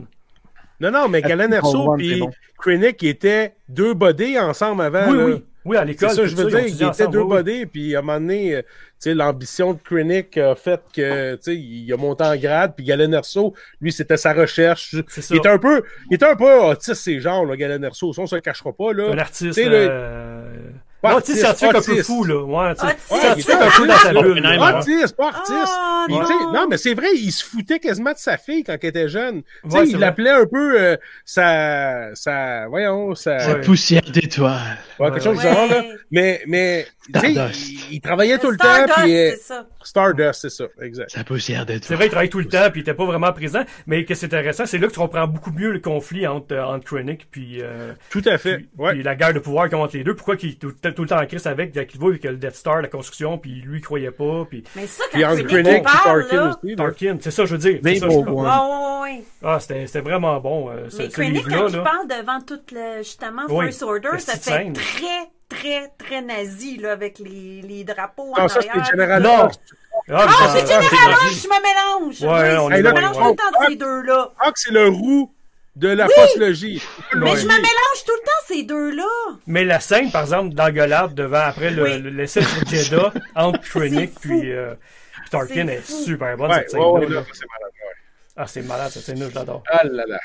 [0.81, 2.31] Non, non, mais Galen Erso bon.
[2.61, 5.11] Krennic étaient deux bodés ensemble avant.
[5.11, 5.25] Oui, là.
[5.25, 5.45] oui.
[5.65, 6.11] Oui, à C'est l'école.
[6.11, 8.63] ça, tout je veux dire, étaient ensemble, deux bodés, puis à un moment donné, euh,
[8.63, 12.75] tu sais, l'ambition de Krennic a fait que, tu sais, il a monté en grade,
[12.77, 14.97] puis Galen Erso, lui, c'était sa recherche.
[15.09, 15.35] C'est ça.
[15.35, 18.13] Il était un peu, il était un peu autiste, ces genres, là, Galen Erso.
[18.13, 19.11] Ça, on se le cachera pas, là.
[19.11, 19.59] Un artiste.
[19.59, 20.71] Euh...
[21.03, 22.43] Pas non, artiste, tu sais, scientifique un peu fou, là.
[22.45, 22.75] Ouais.
[22.77, 24.47] Scientifique un peu dans sa bulle.
[24.47, 25.53] Artiste, pas artiste.
[25.69, 26.53] Ah, Puis, tu sais, non.
[26.53, 29.43] non, mais c'est vrai, il se foutait quasiment de sa fille quand elle était jeune.
[29.65, 34.79] Tu sais, il l'appelait un peu euh, sa, sa, voyons, sa, Sa poussière d'étoiles.
[35.01, 35.83] ouais, quelque chose du genre, là.
[36.11, 39.67] Mais, mais, tu sais, il, il travaillait tout le temps, Stardust, puis euh, c'est ça.
[39.83, 41.11] Stardust, c'est ça, exact.
[41.11, 41.83] Sa poussière d'étoiles.
[41.85, 43.63] C'est vrai, il travaille tout le temps, puis il était pas vraiment présent.
[43.87, 46.63] Mais que c'est intéressant, c'est là que tu comprends beaucoup mieux le conflit entre, euh,
[46.65, 48.59] entre Krennic puis, euh, Tout à fait.
[48.59, 48.93] puis, Ouais.
[48.93, 50.15] puis la guerre de pouvoir entre les deux.
[50.15, 50.57] Pourquoi qu'il
[50.93, 53.39] est tout, le temps en crise avec, qu'il voit que le Death Star, la construction,
[53.39, 56.57] puis lui, il croyait pas, puis Mais ça, quand Puis Krennic et parle, Tarkin là...
[56.63, 56.77] aussi.
[56.77, 57.81] Tarkin, c'est ça, je veux dire.
[57.83, 59.03] C'est ça, bon, je- ouais.
[59.03, 59.25] Ouais.
[59.43, 62.61] Ah, c'était c'était vraiment bon, euh, ce, Mais ce Krennic, quand il parle devant tout
[62.73, 64.73] le, justement, Oui, First Order, ça fait scène.
[64.75, 68.87] très, très, très nazi, là, avec les, les drapeaux Non, en ça, c'était arrière.
[68.91, 69.49] Général Non.
[70.11, 72.23] Ah, Ah, c'est Général ah, je me mélange.
[72.23, 74.33] Ouais, on est je me mélange tout le temps de ces deux-là.
[74.47, 75.33] Hux, c'est le roux
[75.77, 76.83] de la postlogie.
[77.17, 77.37] Mais Ouais.
[77.37, 79.05] je me mélange tout le temps ces deux-là.
[79.47, 81.99] Mais la scène, par exemple, d'engueulade devant, après le, Oui.
[82.01, 84.75] le- l'essai sur Jeddah, entre Krennic puis, euh,
[85.23, 86.93] puis Tarkin, C'est est super bonne, Ouais, cette ouais, scène-là.
[86.93, 87.15] ouais, là.
[87.21, 87.73] là, c'est malade.
[88.37, 89.63] Ah, c'est malade, cette scène-là, je l'adore.
[89.69, 90.19] Ah là là.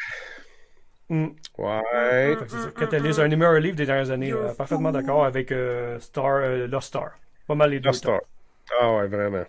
[1.09, 1.27] Mm.
[1.57, 2.35] Ouais.
[2.37, 2.71] Que c'est ça.
[2.77, 4.33] Catalyst, un meilleurs livres des dernières années.
[4.33, 7.11] Euh, parfaitement d'accord avec euh, Star, euh, Lost Star.
[7.47, 7.87] Pas mal les deux.
[7.87, 8.19] Lost Star.
[8.81, 9.45] Ah ouais, vraiment.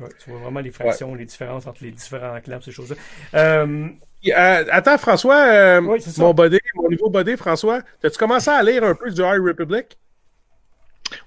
[0.00, 2.96] Ouais, tu vois vraiment les fractions, les différences entre les différents clans, ces choses-là.
[3.34, 3.88] Euh,
[4.26, 8.84] Euh, attends, François, euh, Oui, mon body, mon nouveau body, François, as-tu commencé à lire
[8.84, 9.96] un peu du High Republic?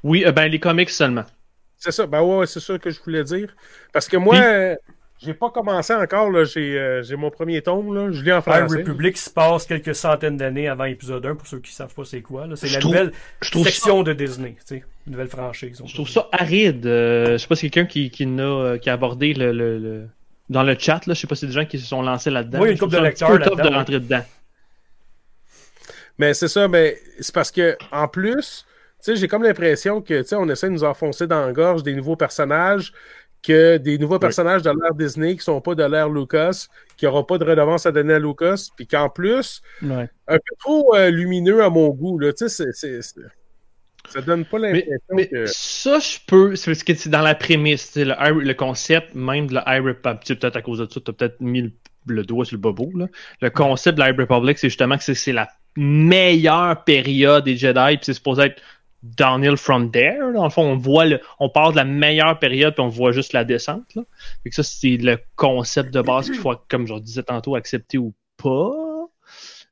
[0.04, 1.26] Oui, euh, ben les comics seulement.
[1.78, 3.56] C'est ça, ben ouais, ouais, c'est ça que je voulais dire.
[3.94, 4.76] Parce que moi, Puis- euh,
[5.20, 8.38] j'ai pas commencé encore, là, j'ai euh, j'ai mon premier tome, là, je lis en
[8.40, 8.78] High français.
[8.80, 12.22] Republic se passe quelques centaines d'années avant épisode 1, pour ceux qui savent pas c'est
[12.22, 12.48] quoi.
[12.48, 12.56] là.
[12.56, 15.28] C'est Je la trouve- nouvelle Je trouve ça section de Disney, tu sais, une nouvelle
[15.28, 15.82] franchise.
[15.86, 16.86] Je trouve ça aride.
[16.88, 20.08] Euh, je sais pas si quelqu'un qui, qui, n'a, qui a abordé le, le, le-
[20.50, 22.30] dans le chat, là, je sais pas si c'est des gens qui se sont lancés
[22.30, 22.60] là-dedans.
[22.62, 24.24] Oui, une couple de lecteurs là-dedans, de rentrer dedans.
[26.18, 28.66] Mais c'est ça, mais c'est parce que, en plus,
[29.04, 31.52] tu sais, j'ai comme l'impression que, tu sais, on essaie de nous enfoncer dans la
[31.54, 32.92] gorge des nouveaux personnages,
[33.44, 36.68] que des nouveaux personnages de l'ère Disney qui sont pas de l'ère Lucas,
[36.98, 39.62] qui n'auront pas de redevance à donner à Lucas, puis qu'en plus,
[40.28, 43.22] un peu trop euh, lumineux à mon goût, là, tu sais, c'est- c'est- c'est-
[44.10, 45.46] ça donne pas l'impression Mais que...
[45.48, 46.56] ça, je peux.
[46.56, 47.96] C'est parce que c'est dans la prémisse.
[47.96, 50.26] Le, le concept même de la Republic.
[50.28, 51.72] Peut-être à cause de ça, tu as peut-être mis le,
[52.08, 52.90] le doigt sur le bobo.
[52.96, 53.08] Là.
[53.42, 57.98] Le concept de la Republic, c'est justement que c'est- la meilleure période des Jedi.
[57.98, 58.62] Puis c'est supposé être
[59.04, 60.34] downhill from there.
[60.34, 63.12] Dans le fond, on voit le, on part de la meilleure période puis on voit
[63.12, 63.94] juste la descente.
[63.96, 64.02] Là.
[64.44, 67.98] Fait que ça, c'est le concept de base qu'il faut, comme je disais tantôt, accepter
[67.98, 68.74] ou pas.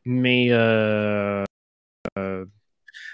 [0.06, 1.44] Mais euh,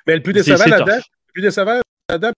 [0.08, 1.04] Mais le plus décevant là-dedans, tough.
[1.28, 1.80] le plus décevant
[2.10, 2.32] là-dedans,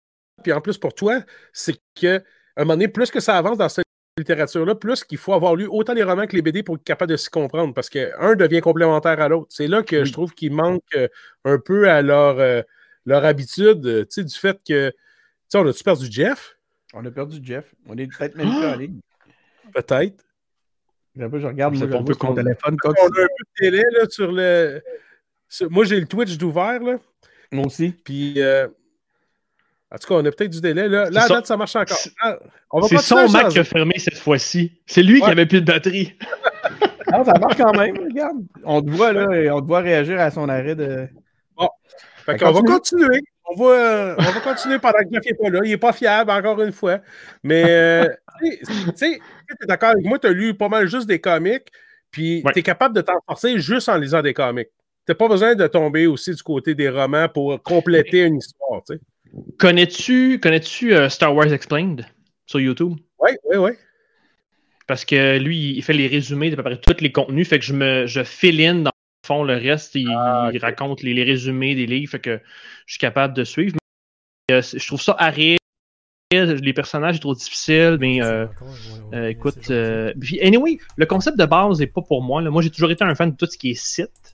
[0.44, 2.22] puis en plus pour toi, c'est que à
[2.62, 3.86] un moment donné, plus que ça avance dans cette
[4.18, 7.12] littérature-là, plus qu'il faut avoir lu autant les romans que les BD pour être capable
[7.12, 9.48] de s'y comprendre, parce qu'un devient complémentaire à l'autre.
[9.50, 10.06] C'est là que Oui.
[10.06, 11.08] je trouve qu'il manque euh,
[11.46, 12.62] un peu à leur, euh,
[13.08, 14.96] leur habitude, euh, tu sais, du fait que, tu
[15.50, 16.56] sais, on a-tu perdu Jeff?
[16.94, 17.74] On a perdu Jeff.
[17.88, 19.00] On est peut-être même plus en ligne.
[19.74, 20.24] Peut-être.
[21.20, 22.78] Un peu, je regarde, moi, on peut téléphone.
[22.86, 24.82] On a un peu de télé là, sur le.
[25.50, 26.98] sur- Moi, j'ai le Twitch d'ouvert, là.
[27.54, 27.92] Moi aussi.
[28.04, 28.68] Puis, euh,
[29.92, 30.88] en tout cas, on a peut-être du délai.
[30.90, 31.96] Là, là date, ça marche encore.
[31.98, 32.38] C'est- Ah,
[32.72, 34.82] on va C'est continuer son Mac qui a fermé cette fois-ci.
[34.88, 36.18] C'est lui qui avait plus de batterie.
[37.12, 38.38] Non, ça marche quand même, regarde.
[38.64, 41.08] On te voit, là, et on te voit réagir à son arrêt de.
[42.26, 43.20] Fait qu'on va continuer.
[43.46, 45.60] On va, euh, on va continuer pendant que Jeff n'est pas là.
[45.64, 47.00] Il n'est pas fiable, encore une fois.
[47.44, 48.08] Mais, euh,
[48.42, 48.58] tu
[48.96, 51.68] sais, tu es d'accord avec moi, tu as lu pas mal juste des comics.
[52.10, 52.54] Puis Ouais.
[52.54, 54.70] tu es capable de t'en sortir juste en lisant des comics.
[55.06, 58.82] T'as pas besoin de tomber aussi du côté des romans pour compléter une histoire.
[59.60, 62.06] Connais-tu connais-tu euh, Star Wars Explained
[62.46, 62.98] sur YouTube?
[63.20, 63.72] Oui, oui, oui.
[64.88, 67.48] Parce que lui, il fait les résumés de peu près tous les contenus.
[67.48, 69.96] Fait que je me je fill in dans le fond le reste.
[69.96, 72.12] Il, Ah, il raconte les, les résumés des livres.
[72.12, 72.40] Fait que
[72.86, 73.76] je suis capable de suivre.
[74.50, 75.58] Mais, euh, je trouve ça arrêt.
[76.32, 77.98] Les personnages sont trop difficiles.
[78.00, 78.48] Mais euh,
[79.30, 82.42] écoute, anyway, le concept de base n'est pas pour moi.
[82.42, 82.50] là.
[82.50, 84.33] Moi, j'ai toujours été un fan de tout ce qui est site.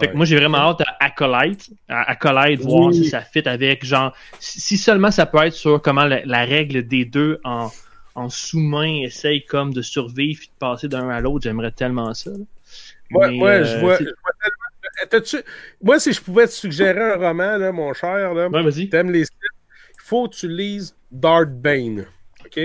[0.00, 3.84] Fait que moi, j'ai vraiment hâte à Acolyte, à Acolyte, voir si ça fit avec,
[3.84, 7.70] genre, si seulement ça peut être sur comment la, la règle des deux en,
[8.14, 12.30] en sous-main essaye comme de survivre et de passer d'un à l'autre, j'aimerais tellement ça.
[13.10, 13.96] Moi, moi, euh, je vois.
[13.98, 15.44] je vois tellement-
[15.82, 19.20] Moi, si je pouvais te suggérer un roman, là, mon cher, là, Ouais, t'aimes les
[19.22, 22.06] il faut que tu lises Darth Bane.
[22.44, 22.60] OK?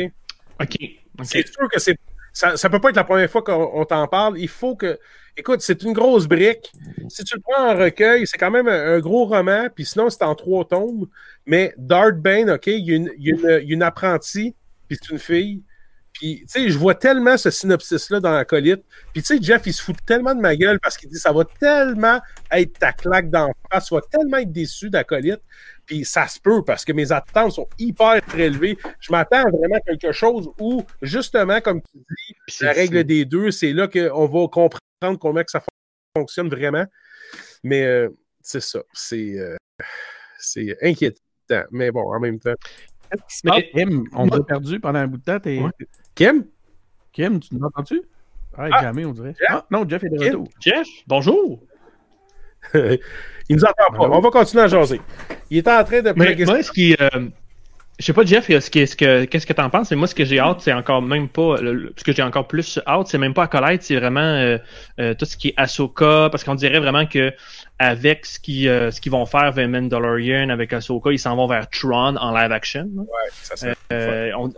[0.61, 0.75] Ok.
[1.23, 1.97] C'est sûr que c'est.
[2.33, 4.39] Ça, ça peut pas être la première fois qu'on on t'en parle.
[4.39, 4.97] Il faut que.
[5.39, 6.71] Écoute, c'est une grosse brique.
[7.09, 10.23] Si tu le prends en recueil, c'est quand même un, gros roman, puis sinon, c'est
[10.23, 11.05] en trois tomes.
[11.45, 12.85] Mais Darth Bane, OK, il
[13.19, 14.55] y a une, apprentie,
[14.87, 15.63] puis c'est une fille.
[16.11, 18.83] Puis, tu sais, je vois tellement ce synopsis-là dans la colite.
[19.13, 21.31] Puis, tu sais, Jeff, il se fout tellement de ma gueule parce qu'il dit ça
[21.31, 22.19] va tellement
[22.51, 25.41] être ta claque d'en face, tu vas tellement être déçu d'acolyte.
[25.87, 28.77] Puis, ça se peut parce que mes attentes sont hyper élevées.
[28.99, 33.51] Je m'attends vraiment à quelque chose où, justement, comme tu dis, la règle des deux,
[33.51, 35.63] c'est là qu'on va comprendre comment que ça
[36.15, 36.85] fonctionne vraiment.
[37.63, 38.09] Mais euh,
[38.41, 38.79] c'est ça.
[38.93, 39.55] C'est euh,
[40.39, 41.19] c'est inquiétant.
[41.71, 42.55] Mais bon, en même temps.
[43.45, 45.39] Mais- Kim, on t'a perdu pendant un bout de temps.
[45.39, 45.71] t'es- Ouais.
[46.13, 46.45] Kim?
[47.13, 48.01] Kim, tu nous entends-tu?
[48.57, 49.33] Ah, Ah, jamais, on dirait.
[49.39, 49.47] Jeff?
[49.49, 50.27] Ah, non, Jeff est de Kim?
[50.27, 50.47] retour.
[50.59, 51.63] Jeff, bonjour.
[52.73, 54.09] Il nous entend pas.
[54.09, 55.01] On va continuer à jaser.
[55.49, 56.95] Il est en train de Mais moi, ce qui.
[56.99, 57.09] euh,
[57.99, 59.89] je sais pas, Jeff, ce qui, ce que, qu'est-ce que t'en penses?
[59.89, 61.57] Mais moi, ce que j'ai hâte, c'est encore même pas.
[61.61, 64.57] le- ce que j'ai encore plus hâte, c'est même pas Acolyte, c'est vraiment euh,
[64.99, 66.29] euh, tout ce qui est Ahsoka.
[66.31, 67.33] Parce qu'on dirait vraiment que
[67.79, 71.47] avec ce qu'ils euh, ce qu'ils vont faire vers Mandalorian, avec Ahsoka, ils s'en vont
[71.47, 72.89] vers Tron en live action.
[72.95, 73.03] là.
[73.31, 74.51] Ça serait Euh, on,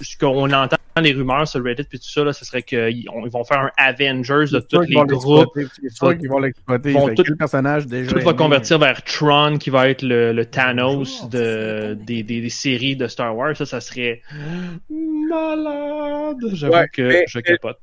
[0.00, 3.24] ce qu'on entend les rumeurs sur Reddit puis tout ça, là, ce serait qu'ils on-
[3.24, 5.48] ils vont faire un Avengers de tous les vont groupes.
[5.80, 6.92] C'est sûr qu'ils vont l'exploiter.
[6.92, 8.12] tout- quel personnage déjà.
[8.12, 12.48] Tout va convertir vers Tron, qui va être le, le Thanos de, des, des, des
[12.48, 13.56] séries de Star Wars.
[13.56, 14.22] Ça, ça serait
[14.90, 16.36] malade.
[16.52, 17.78] J'avoue Ouais, que mais- je capote.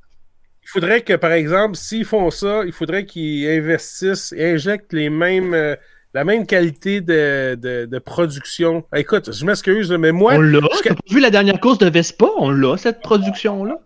[0.66, 5.08] Il faudrait que, par exemple, s'ils font ça, il faudrait qu'ils investissent et injectent les
[5.10, 5.76] mêmes, euh,
[6.12, 8.84] la même qualité de, de, de production.
[8.94, 10.58] Écoute, je m'excuse, mais moi, on l'a.
[10.76, 12.26] je- T'as pas vu la dernière course de Vespa?
[12.38, 13.78] On l'a, cette production-là.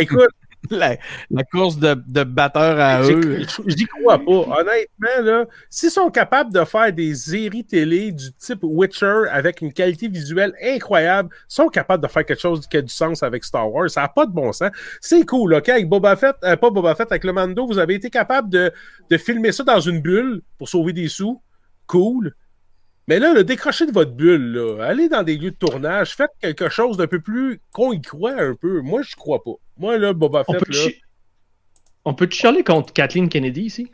[0.00, 0.28] écoute,
[0.70, 0.96] La,
[1.30, 3.42] la course de, de batteur à eux.
[3.66, 4.30] J'y crois pas.
[4.30, 9.72] Honnêtement, là, s'ils sont capables de faire des séries télé du type Witcher avec une
[9.72, 13.44] qualité visuelle incroyable, ils sont capables de faire quelque chose qui a du sens avec
[13.44, 13.88] Star Wars.
[13.88, 14.70] Ça n'a pas de bon sens.
[15.00, 15.68] C'est cool, OK?
[15.68, 18.72] Avec Boba Fett, euh, pas Boba Fett, avec le Mando, vous avez été capable de,
[19.10, 21.40] de filmer ça dans une bulle pour sauver des sous.
[21.86, 22.34] Cool.
[23.08, 24.84] Mais là, le décrochez de votre bulle, là.
[24.84, 28.34] Allez dans des lieux de tournage, faites quelque chose d'un peu plus qu'on y croit
[28.40, 28.80] un peu.
[28.82, 29.54] Moi, je crois pas.
[29.78, 30.78] Moi, là, Boba On Fett, peut, là.
[30.78, 31.00] chi-
[32.04, 33.90] on peut chialer contre Kathleen Kennedy ici?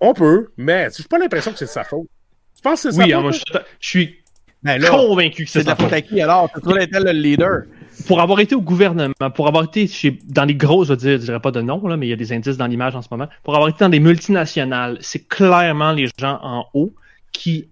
[0.00, 2.06] On peut, mais j'ai pas l'impression que c'est de sa faute.
[2.54, 3.34] Tu penses que c'est de Oui, sa faute?
[3.34, 4.16] je, je suis
[4.62, 6.48] Ben là, convaincu que c'est c'est de la sa faute à qui alors?
[6.54, 7.62] C'est toi était le leader.
[8.06, 11.40] Pour avoir été au gouvernement, pour avoir été chez, dans les grosses, je je dirais
[11.40, 13.26] pas de nom, là, mais il y a des indices dans l'image en ce moment,
[13.42, 16.92] pour avoir été dans des multinationales, c'est clairement les gens en haut
[17.32, 17.68] qui,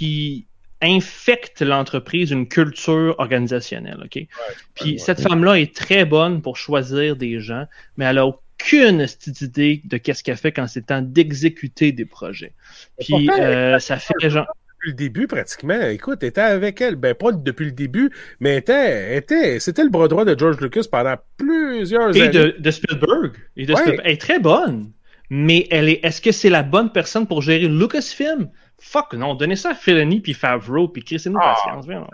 [0.00, 0.46] qui
[0.80, 4.26] infectent l'entreprise d'une culture organisationnelle, OK?
[4.74, 7.66] Puis cette femme-là est très bonne pour choisir des gens,
[7.98, 9.06] mais elle a aucune
[9.42, 12.54] idée de qu'est-ce qu'elle fait quand c'est temps d'exécuter des projets.
[12.98, 14.46] Puis euh, ça fait genre...
[14.78, 15.78] Depuis le début, pratiquement.
[15.82, 16.96] Écoute, était avec elle.
[16.96, 18.10] Ben, pas depuis le début,
[18.40, 22.30] mais était, était, c'était le bras droit de George Lucas pendant plusieurs Et années.
[22.30, 23.32] de, de Spielberg.
[23.58, 23.80] Et de Ouais.
[23.80, 24.02] Spielberg.
[24.06, 24.92] Elle est très bonne.
[25.28, 26.00] Mais elle est.
[26.02, 28.48] Est-ce que c'est la bonne personne pour gérer Lucasfilm?
[28.80, 31.54] Fuck non, donnez ça à Filoni puis Favreau puis Chris nous Ah.
[31.64, 31.84] patience.
[31.84, 32.06] voyons.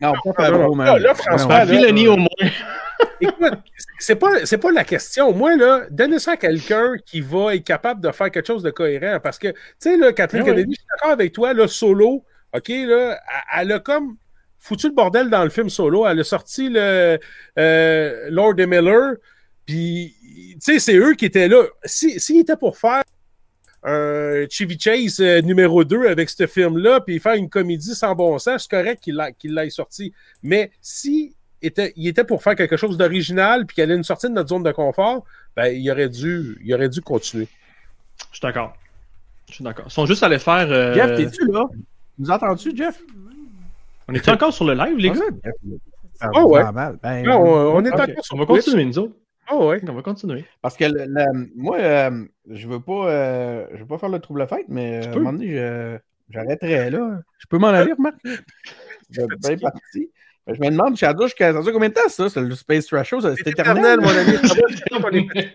[0.00, 0.74] Non, pas non, Favreau, non.
[0.76, 0.86] man.
[0.86, 1.14] Là, là,
[1.48, 2.28] là, Filoni au moins.
[3.20, 3.54] Écoute,
[3.98, 5.32] c'est pas, c'est pas la question.
[5.32, 8.70] Moi, là, donnez ça à quelqu'un qui va être capable de faire quelque chose de
[8.70, 9.18] cohérent.
[9.22, 10.46] Parce que, tu sais, là, Kathleen Ah.
[10.46, 13.18] Kennedy, je suis d'accord avec toi, là, solo, OK, là,
[13.56, 14.16] elle, elle a comme
[14.58, 16.06] foutu le bordel dans le film solo.
[16.06, 17.18] Elle a sorti le
[17.58, 19.14] euh, Lord et Miller,
[19.66, 20.14] puis,
[20.54, 21.62] tu sais, c'est eux qui étaient là.
[21.84, 23.02] Si- S'ils étaient pour faire
[23.84, 28.38] un Chevy Chase euh, numéro 2 avec ce film-là, puis faire une comédie sans bon
[28.38, 30.12] sens, c'est correct qu'il l'a- qu'il l'ait sorti.
[30.42, 34.30] Mais si était, il était pour faire quelque chose d'original, puis qu'il allait nous sortir
[34.30, 35.24] de notre zone de confort,
[35.56, 37.48] ben, il aurait dû, il aurait dû continuer.
[38.30, 38.74] Je suis d'accord.
[39.48, 39.84] Je suis d'accord.
[39.88, 40.66] Ils sont juste allés faire.
[40.70, 41.66] euh, Jeff, t'es-tu là?
[42.18, 43.00] Nous entends-tu, Jeff?
[44.08, 45.20] On est encore sur le live, les gars?
[45.44, 45.50] Ah,
[46.14, 46.72] ça Oh, ouais.
[46.72, 46.98] mal.
[47.02, 49.14] Ben, Non, on, on est Ok, encore sur On va continuer, nous autres.
[49.50, 49.80] Oh ouais.
[49.88, 50.44] On va continuer.
[50.62, 54.18] Parce que le- le- moi, euh, je veux pas euh, je veux pas faire le
[54.18, 55.98] trouble fête, mais euh, à un moment donné, je-
[56.30, 57.20] j'arrêterais là.
[57.38, 58.16] Je peux m'en aller, remarque.
[59.10, 60.10] Je bien parti.
[60.46, 62.28] Je me demande, Shadow, ça dure combien de temps ça?
[62.28, 63.98] C'est le Space Trash Show, c'est éternel.
[63.98, 65.30] éternel, mon ami.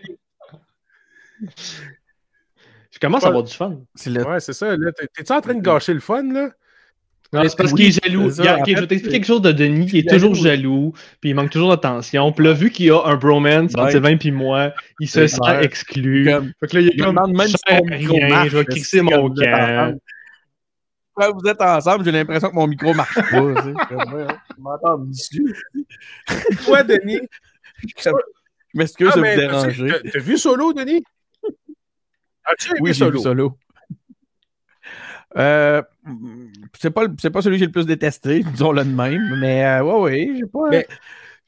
[2.90, 3.80] Je commence à avoir du fun.
[4.06, 4.74] Le Ouais, c'est ça.
[5.14, 6.50] T'es-tu en train de gâcher le fun, là?
[7.32, 8.30] Non, c'est parce Oui, qu'il est jaloux.
[8.30, 8.42] ça.
[8.66, 10.28] Je vais t'expliquer quelque chose de Denis qui est jaloux.
[10.30, 12.32] toujours jaloux, puis il manque toujours d'attention.
[12.32, 13.90] Puis là, vu qu'il y a un bromance entre.
[13.92, 16.24] Sylvain puis moi, il se sent exclu.
[16.28, 18.48] Comme- Fait que là, il est comme, même si rien, marche.
[18.50, 19.94] je vais quand mon camp.
[21.14, 23.40] Quand vous êtes ensemble, j'ai l'impression que mon micro marche pas.
[23.42, 25.54] ouais, Je m'entends dessus.
[26.64, 27.20] Toi, Denis.
[28.02, 28.10] Je
[28.74, 29.92] m'excuse Ah, de vous déranger.
[30.12, 31.02] t'as- vu Solo, Denis?
[32.80, 33.56] Oui, j'ai vu Solo?
[35.36, 35.82] Euh,
[36.78, 39.82] c'est pas, c'est pas celui que j'ai le plus détesté, disons-le de même, mais euh,
[39.82, 40.68] ouais, ouais, j'ai pas.
[40.70, 40.86] Mais-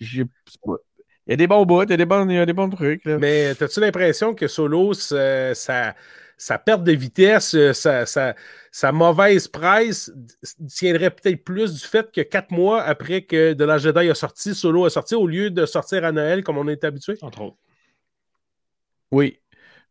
[0.01, 0.77] j'ai- pas-
[1.27, 2.53] Il y a des bons bouts, il y a des bons, il y a des
[2.53, 3.05] bons trucs.
[3.05, 3.19] Là.
[3.19, 5.95] Mais t'as-tu l'impression que Solo, ça, ça-
[6.37, 8.35] sa perte de vitesse, euh, sa, sa-
[8.73, 10.13] sa mauvaise presse
[10.69, 14.55] tiendrait peut-être plus du fait que quatre mois après que De la Jedi a sorti,
[14.55, 17.17] Solo a sorti, au lieu de sortir à Noël comme on est habitué?
[17.23, 17.57] Entre autres.
[19.13, 19.39] Oui.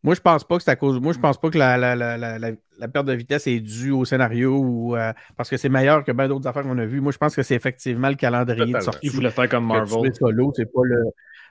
[0.02, 1.00] Moi, je pense pas que c'est à cause.
[1.00, 2.50] Moi, je pense pas que la, la, la,
[2.82, 6.12] la, perte de vitesse est due au scénario ou euh, parce que c'est meilleur que
[6.12, 7.00] bien d'autres affaires qu'on a vues.
[7.00, 9.06] Moi, je pense que c'est effectivement le calendrier de sortie.
[9.06, 10.14] Il voulait faire comme Marvel.
[10.14, 11.04] solo, c'est pas le.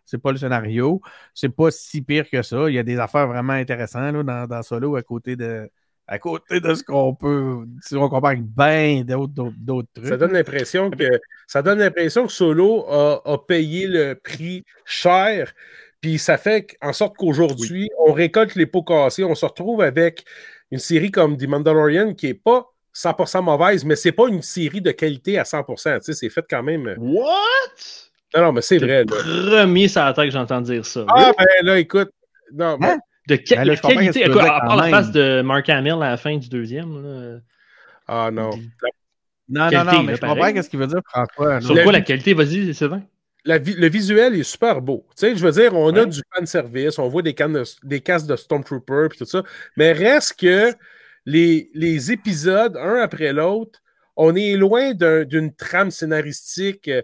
[0.03, 0.99] C'est pas le scénario.
[1.34, 2.70] C'est pas si pire que ça.
[2.70, 5.70] Il y a des affaires vraiment intéressantes là, dans, dans Solo à côté de.
[6.08, 7.66] À côté de ce qu'on peut.
[7.82, 9.53] Si on compare avec bien d'autres,
[9.94, 10.08] trucs.
[10.08, 15.53] Ça donne l'impression que ça donne l'impression que Solo a, a payé le prix cher.
[16.02, 19.24] Puis ça fait en sorte qu'aujourd'hui, on récolte les pots cassés.
[19.24, 20.26] On se retrouve avec
[20.72, 22.65] une série comme The Mandalorian qui est pas
[22.95, 25.99] 100% mauvaise, mais c'est pas une série de qualité à 100%.
[25.99, 26.93] Tu sais, c'est fait quand même.
[26.98, 27.26] What?
[28.35, 29.03] Non, non, mais c'est vrai.
[29.03, 31.06] le premier sur la tête que j'entends dire ça.
[31.10, 32.10] Ah, ben là, écoute.
[32.53, 32.99] Non, mais- Hein?
[33.27, 34.22] De quelle Ben là, qualité?
[34.26, 37.02] Écoute, à part la face de Mark Hamill à la fin du deuxième.
[37.03, 37.38] Là.
[38.07, 38.49] Ah non.
[38.49, 40.64] Non, non, Qualité, non, mais là, je comprends pareil.
[40.64, 41.61] ce qu'il veut dire, François.
[41.61, 42.34] Sur quoi la qualité?
[42.34, 43.03] Vas-y, Sylvain.
[43.44, 45.06] La vi- le visuel est super beau.
[45.18, 48.00] Tu sais, je veux dire, on a du fan service, on voit des, de- des
[48.00, 49.44] casques de Stormtrooper puis tout ça,
[49.76, 50.72] mais reste que
[51.26, 53.80] les, les épisodes, un après l'autre,
[54.16, 57.02] on est loin d'un- d'une trame scénaristique euh,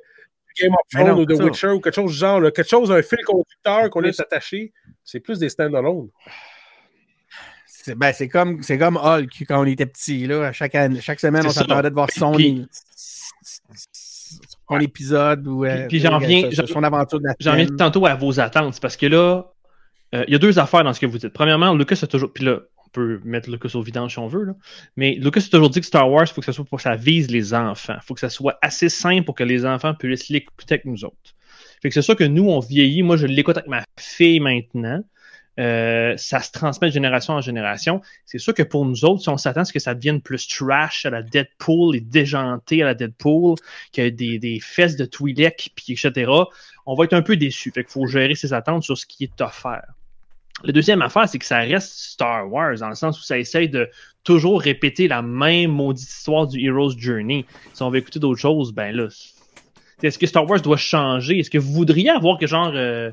[0.62, 1.44] Game of Thrones ou ça.
[1.44, 4.74] Witcher ou quelque chose du genre, là, quelque chose, un fil conducteur qu'on est attaché.
[5.04, 6.10] C'est plus des stand-alone.
[7.66, 10.28] C'est ben, comme, comme Hulk quand on était petit.
[10.28, 10.48] Là.
[10.48, 12.68] À chaque, année- chaque semaine, on s'attendait de voir son, Puis-
[14.70, 17.66] son épisode ou euh, Puis- puis j'en viens- son, son aventure de la J'en viens
[17.68, 18.80] tantôt à vos attentes.
[18.82, 19.46] Parce que là,
[20.16, 21.34] euh, il y a deux affaires dans ce que vous dites.
[21.34, 22.32] Premièrement, Lucas a toujours.
[22.34, 24.44] Puis là, on peut mettre Lucas au vidange si on veut.
[24.44, 24.54] Là.
[24.96, 26.84] Mais Lucas a toujours dit que Star Wars, il faut que ça soit pour que
[26.84, 27.96] ça vise les enfants.
[27.96, 31.04] Il faut que ça soit assez simple pour que les enfants puissent l'écouter avec nous
[31.06, 31.16] autres.
[31.82, 33.04] Fait que c'est sûr que nous, on vieillit.
[33.04, 35.02] Moi, je l'écoute avec ma fille maintenant.
[35.60, 38.02] Euh, ça se transmet de génération en génération.
[38.26, 40.48] C'est sûr que pour nous autres, si on s'attend à ce que ça devienne plus
[40.48, 43.56] trash à la Deadpool et déjanté à la Deadpool,
[43.92, 46.32] qu'il y ait des, des fesses de Twi'lek, puis etc.,
[46.86, 47.72] on va être un peu déçu.
[47.72, 49.94] Fait qu'il faut gérer ses attentes sur ce qui est offert.
[50.64, 53.70] La deuxième affaire, c'est que ça reste Star Wars, dans le sens où ça essaye
[53.70, 53.90] de
[54.24, 57.46] toujours répéter la même maudite histoire du Hero's Journey.
[57.74, 59.08] Si on veut écouter d'autres choses, ben là,
[60.02, 61.40] est-ce que Star Wars doit changer?
[61.40, 63.12] Est-ce que vous voudriez avoir que genre, euh,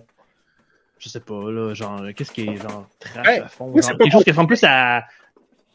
[0.98, 3.66] je sais pas, là, genre, qu'est-ce qui est genre trash Hey, à fond?
[3.72, 5.04] oui, genre, c'est pas quelque chose qui ressemble plus à,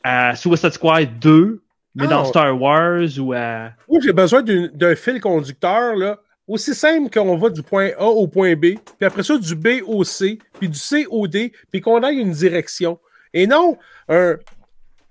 [0.03, 1.61] à Suicide Squad 2,
[1.95, 3.71] mais Ah, dans on- Star Wars ou à.
[3.87, 8.27] Moi, j'ai besoin d'un fil conducteur, là, aussi simple qu'on va du point A au
[8.27, 11.79] point B, puis après ça, du B au C, puis du C au D, puis
[11.81, 12.99] qu'on aille une direction.
[13.33, 13.77] Et non
[14.07, 14.37] un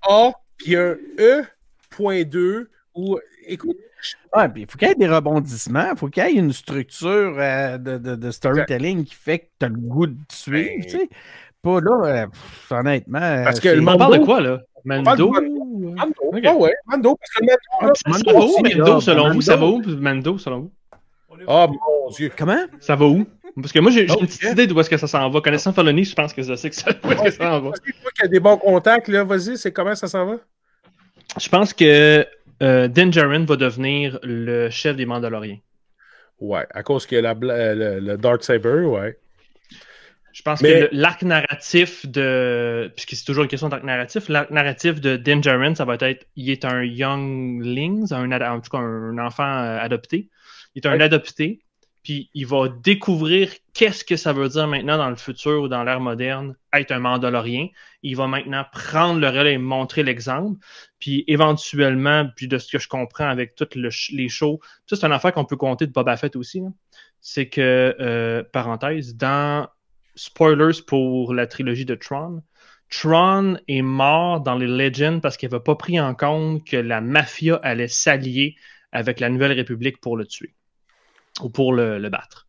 [0.01, 1.43] A, puis un E,
[1.89, 3.77] point 2, ou, écoute,
[4.35, 6.53] Ouais, puis il faut qu'il y ait des rebondissements, il faut qu'il y ait une
[6.53, 10.69] structure euh, de, de- de storytelling qui fait que tu as le goût de suivre,
[10.77, 11.09] Ben- tu sais.
[11.61, 13.19] Pas là, euh, pff, honnêtement.
[13.21, 14.59] euh, Parce que le On Mando- parle de quoi, là?
[14.87, 15.31] parle Mando?
[15.31, 15.95] Mando,
[16.31, 16.41] Ok.
[16.45, 19.41] ah ouais, Mando, parce que Mando, là, Ah, Mando aussi, Mando, là, selon vous?
[19.41, 19.89] Ça va Mando.
[19.91, 20.71] où, Mando, selon vous?
[21.47, 22.31] ah mon Dieu.
[22.37, 22.65] Comment?
[22.79, 23.25] Ça va où?
[23.55, 25.41] Parce que moi, j'ai j'ai Oh, une petite idée d'où est-ce que ça s'en va.
[25.41, 27.69] Connaissant Felony, je pense que je sais que ça, où est-ce que ça s'en va.
[27.71, 30.35] Vas-y, toi qui as des bons contacts, là, vas-y, c'est comment ça s'en va?
[31.39, 32.25] Je pense que
[32.61, 35.59] euh, Din Djarin va devenir le chef des Mandaloriens.
[36.39, 39.17] Ouais, à cause que la, euh, le, le Dark Saber, ouais.
[40.31, 42.91] Je pense Mais- que l'arc narratif de.
[42.95, 46.25] Puisque c'est toujours une question d'arc narratif, l'arc narratif de Din Djarin, ça va être
[46.35, 50.29] il est un youngling, un, en tout cas un enfant euh, adopté.
[50.75, 51.03] Il est un Ouais.
[51.03, 51.59] adopté,
[52.03, 55.83] puis il va découvrir qu'est-ce que ça veut dire maintenant dans le futur ou dans
[55.83, 57.67] l'ère moderne être un Mandalorien.
[58.01, 60.57] Il va maintenant prendre le relais et montrer l'exemple.
[60.99, 65.11] Puis éventuellement, puis de ce que je comprends avec toutes les shows, ça c'est une
[65.11, 66.61] affaire qu'on peut compter de Boba Fett aussi.
[66.61, 66.67] là.
[67.21, 69.67] C'est que, euh, parenthèse, dans
[70.15, 72.43] spoilers pour la trilogie de Tron.
[72.89, 77.01] Tron est mort dans les Legends parce qu'il n'avait pas pris en compte que la
[77.01, 78.55] mafia allait s'allier
[78.91, 80.55] avec la Nouvelle République pour le tuer
[81.41, 82.48] ou pour le battre.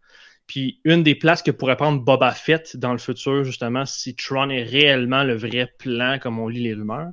[0.51, 4.51] Puis une des places que pourrait prendre Boba Fett dans le futur, justement, si Tron
[4.51, 7.13] est réellement le vrai plan, comme on lit les rumeurs,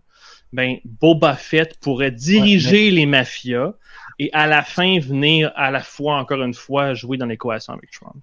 [0.53, 3.73] ben Boba Fett pourrait diriger les mafias
[4.19, 7.91] et à la fin venir à la fois, encore une fois, jouer dans l'équation avec
[7.91, 8.13] Tron.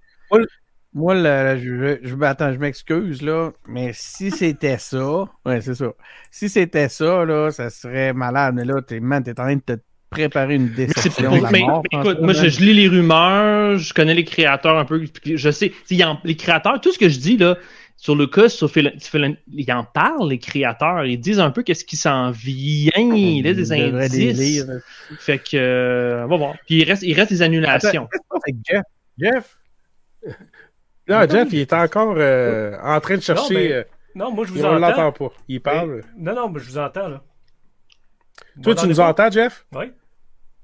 [0.93, 5.75] Moi, là, je, je, je- attends, je m'excuse, là, mais si c'était ça, ouais, c'est
[5.75, 5.93] ça.
[6.31, 8.55] Si c'était ça, là, ça serait malade.
[8.55, 9.73] Mais là, t'es, man, t'es en train de te
[10.15, 11.83] préparer une Mais, déception de la mais- mort.
[11.83, 15.51] mais François, écoute, moi, je, lis les rumeurs, je connais les créateurs un peu, je
[15.51, 15.73] sais,
[16.03, 17.57] en- les créateurs, tout ce que je dis là,
[17.97, 21.85] sur Lucas, sur Phil, Phil- ils en parlent, les créateurs, ils disent un peu qu'est-ce
[21.85, 24.39] qui s'en vient, il laissent des indices.
[24.39, 24.67] lire.
[25.21, 26.55] Fait que, euh, on va voir.
[26.67, 28.09] Puis il reste, il reste des annulations.
[28.69, 28.83] Jeff,
[29.19, 29.57] Jeff,
[31.09, 33.55] Non, Jeff, il est encore euh, en train de chercher.
[33.55, 33.85] Non, mais- euh,
[34.17, 34.79] Non, moi, je vous on entends.
[34.79, 35.33] l'entend pas.
[35.49, 36.03] Il parle.
[36.17, 37.23] Mais- Non, non, mais je vous entends, là.
[38.63, 39.67] Toi, tu nous entends, Jeff?
[39.75, 39.87] Oui.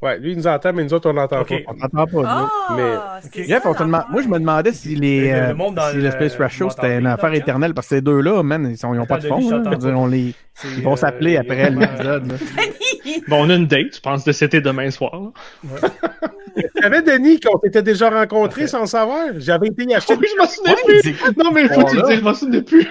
[0.02, 1.48] Ouais, lui, il nous entend, mais nous autres, on l'entend Ok.
[1.48, 1.56] pas.
[1.72, 3.20] on t'entend pas, là.
[3.20, 3.46] C'est Ok.
[3.48, 4.10] Jeff, ça, on te demande- l'affaire.
[4.12, 6.70] moi, je me demandais si, les, Mais le euh, dans si le le- Space Ratio,
[6.70, 9.26] c'était une affaire éternelle, parce que ces deux-là, man, ils, sont, ils ont pas de
[9.26, 9.38] fond.
[9.50, 9.62] Là.
[9.96, 10.32] on les,
[10.76, 12.28] ils vont euh, s'appeler il après l'épisode.
[12.32, 12.34] là.
[13.28, 15.12] Bon, on a une date, je pense, de c'était demain soir.
[15.20, 15.88] là.
[16.56, 19.26] Tu savais, Denis, qu'on s'était déjà rencontrés sans le savoir?
[19.36, 20.14] J'avais été y acheter.
[20.18, 21.14] Oui, je m'en souviens Ouais, plus.
[21.38, 22.08] Non, mais faut que tu le Voilà.
[22.08, 22.88] dises, je m'en souviens plus.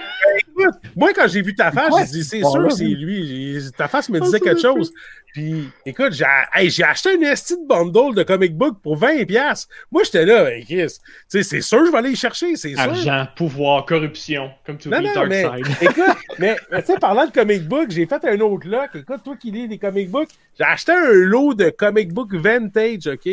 [0.96, 3.60] Moi, quand j'ai vu ta face, j'ai dit, c'est sûr, c'est lui.
[3.78, 4.92] Ta face me disait quelque chose.
[5.34, 6.26] Puis, écoute, j'ai
[6.56, 9.26] hey, acheté un esti de bundle de comic book pour 20$.
[9.28, 9.68] piastres.
[9.92, 10.88] Moi, j'étais là, hey, Chris.
[10.88, 12.80] Tu sais, c'est sûr, je vais aller y chercher, c'est sûr.
[12.80, 15.76] Argent, pouvoir, corruption, comme tu Non, dis, non, Dark mais Side.
[15.82, 18.90] écoute, mais, mais tu sais, parlant de comic book, j'ai fait un autre lock.
[18.96, 23.06] Écoute, toi qui lis des comic books, j'ai acheté un lot de comic book vintage,
[23.08, 23.30] OK?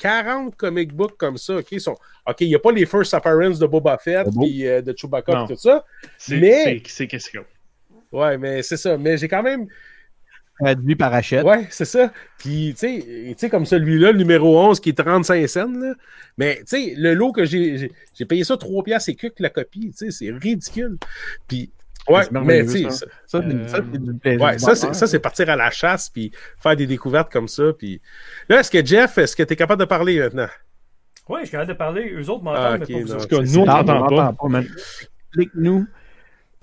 [0.00, 1.70] 40 comic books comme ça, OK?
[1.72, 1.96] Ils Sont...
[2.26, 5.32] OK, il n'y a pas les first appearances de Boba Fett puis euh, de Chewbacca
[5.44, 5.84] et tout ça.
[6.18, 7.46] C'est mais- c'est- c'est qu'est-ce qu'il y a.
[8.18, 8.96] Ouais, mais c'est ça.
[8.98, 9.68] Mais j'ai quand même
[10.62, 11.42] Traduit par Hachette.
[11.44, 12.12] Ouais, c'est ça.
[12.36, 15.94] Puis, tu sais, tu sais, comme celui-là, le numéro 11, qui est 35 cents, là.
[16.36, 19.28] Mais, tu sais, le lot que j'ai, j'ai- j'ai payé ça 3 piastres et que
[19.38, 20.98] la copie, tu sais, c'est ridicule.
[21.48, 21.70] Puis,
[22.08, 23.06] ouais, mais, tu sais, ça.
[23.26, 24.40] c'est Euh, ça, c'est du plaisir.
[24.42, 27.72] ouais, ça, c'est, ça, c'est partir à la chasse, puis faire des découvertes comme ça.
[27.78, 28.00] Puis,
[28.48, 30.48] là, est-ce que Jeff, est-ce que tu es capable de parler maintenant?
[31.28, 32.12] Oui, je suis capable de parler.
[32.12, 33.00] Eux autres m'entendent, Ah, mais pas
[33.38, 34.32] vous nous, on n'entend pas.
[34.32, 34.60] pas.
[35.28, 35.86] Explique-nous.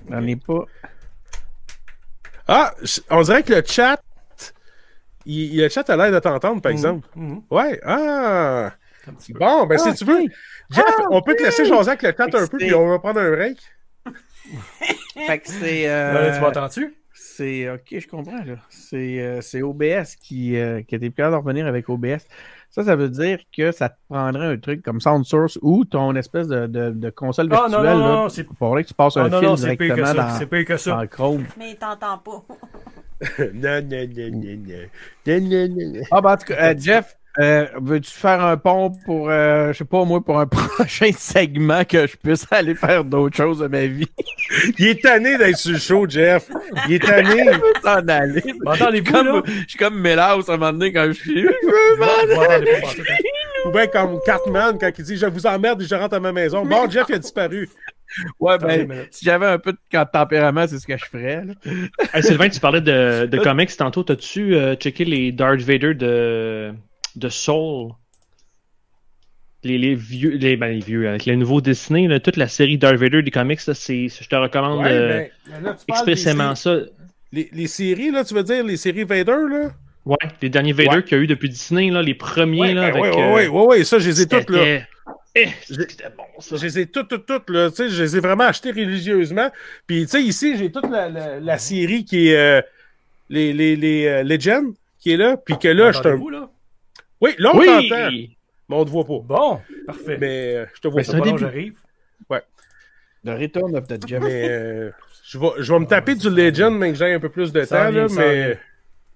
[0.10, 0.66] On est pas.
[2.48, 2.74] Ah,
[3.10, 4.02] on dirait que le chat,
[5.26, 7.08] il, le chat a l'air de t'entendre, par exemple.
[7.16, 7.42] Mhm.
[7.50, 8.72] Ouais, ah.
[9.08, 9.40] Un petit peu.
[9.40, 10.20] Bon, ben, Ah, si tu veux.
[10.70, 13.00] Jeff, Ah, on peut te laisser jaser avec le chat un peu, puis on va
[13.00, 13.58] prendre un break.
[15.28, 15.90] Fait que c'est.
[15.90, 16.96] euh, Là, tu m'entends-tu?
[17.14, 18.56] C'est ok, je comprends là.
[18.70, 22.26] C'est euh, c'est OBS qui, euh, qui était plus capable de revenir avec OBS.
[22.70, 26.48] Ça, ça veut dire que ça te prendrait un truc comme SoundSource ou ton espèce
[26.48, 27.84] de, de, de console Ah, virtuelle.
[27.86, 28.16] non, non, là.
[28.24, 29.84] non, c'est- Il faudrait que tu passes Ah, un non, fil non, c'est pire que
[29.96, 30.32] directement ça.
[30.34, 30.92] dans, C'est pire que ça.
[30.92, 31.46] dans Chrome.
[31.58, 32.44] Mais il t'entend pas.
[33.54, 34.88] non, non, non, non, non.
[35.26, 36.02] Non, non, non, non.
[36.12, 39.78] Ah, ben, en tout cas, euh, Jeff, euh, veux-tu faire un pont pour, euh, je
[39.80, 43.68] sais pas, moi, pour un prochain segment que je puisse aller faire d'autres choses de
[43.68, 44.08] ma vie?
[44.80, 46.50] Il est tanné d'être sur le show, Jeff.
[46.88, 47.46] Il est tanné.
[47.54, 49.04] Je veux s'en aller.
[49.04, 51.42] Comme, je suis comme Mélaus à un moment donné quand je suis.
[51.42, 52.82] Je veux m'en aller.
[53.66, 56.32] Ou bien comme Cartman quand il dit Je vous emmerde et je rentre à ma
[56.32, 56.66] maison.
[56.66, 57.70] Bon, Jeff il a disparu.
[58.40, 61.44] Ouais, ben, si j'avais un peu de tempérament, c'est ce que je ferais.
[61.46, 61.54] là.
[62.14, 64.04] Hey, Sylvain, tu parlais de, de comics tantôt.
[64.04, 66.74] T'as-tu euh, checké les Darth Vader de,
[67.18, 67.92] de Soul?
[69.64, 72.78] Les, les vieux, les, ben, les vieux, avec les nouveaux Disney, là, toute la série
[72.78, 75.20] Darth Vader des comics, là, c'est, je te recommande Ouais, euh,
[75.62, 76.78] là, tu parles expressément ça.
[77.34, 79.72] Les, les séries, là, tu veux dire les séries Vader, là?
[80.06, 81.04] Ouais, les derniers Vader Ouais.
[81.04, 83.04] qu'il y a eu depuis Disney, là, les premiers, Ouais, là, ben avec.
[83.16, 84.60] ouais, euh, ouais, ouais, ouais, ça, je les ai toutes, là.
[84.60, 84.88] c'était-
[85.36, 86.56] Eh, c'était bon, ça.
[86.56, 87.70] Je les ai toutes, toutes, toutes, là.
[87.70, 89.50] Tu sais, je les ai vraiment achetées religieusement.
[89.86, 92.62] Puis, tu sais, ici, j'ai toute la, la, la série qui est euh,
[93.30, 95.38] les, les, les euh, Legends qui est là.
[95.38, 96.08] Puis que là, je te.
[96.08, 96.50] M'entendez-vous, là?
[97.22, 98.08] Oui, là, on t'entend.
[98.10, 98.38] Oui!
[98.70, 99.20] Mais on te voit pas.
[99.24, 100.18] Bon, parfait.
[100.20, 101.30] Mais euh, je te vois Mais pas.
[101.30, 101.80] Bon, j'arrive.
[103.26, 104.22] The Return of the Jeff.
[104.24, 104.92] Mais euh,
[105.26, 107.64] je, vais, je vais me taper du Legend, mais que j'ai un peu plus de
[107.64, 108.14] Ça temps, vient, là.
[108.16, 108.60] Mais.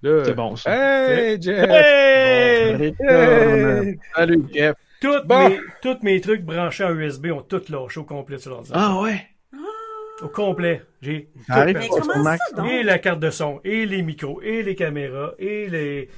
[0.03, 0.71] C'est bon, ça.
[0.73, 1.69] Hey, Jeff!
[1.69, 2.75] Hey!
[2.75, 3.87] Return.
[3.87, 3.99] Hey!
[4.15, 4.75] Salut, Jeff.
[4.99, 5.49] Toutes Bon.
[5.49, 8.81] mes, tous mes trucs branchés en USB ont tout lâché au complet sur l'ordinateur.
[8.97, 9.27] Ah ouais!
[10.21, 10.83] Au complet.
[11.01, 12.65] J'ai tout?
[12.65, 16.09] Et la carte de son, et les micros, et les caméras, et les...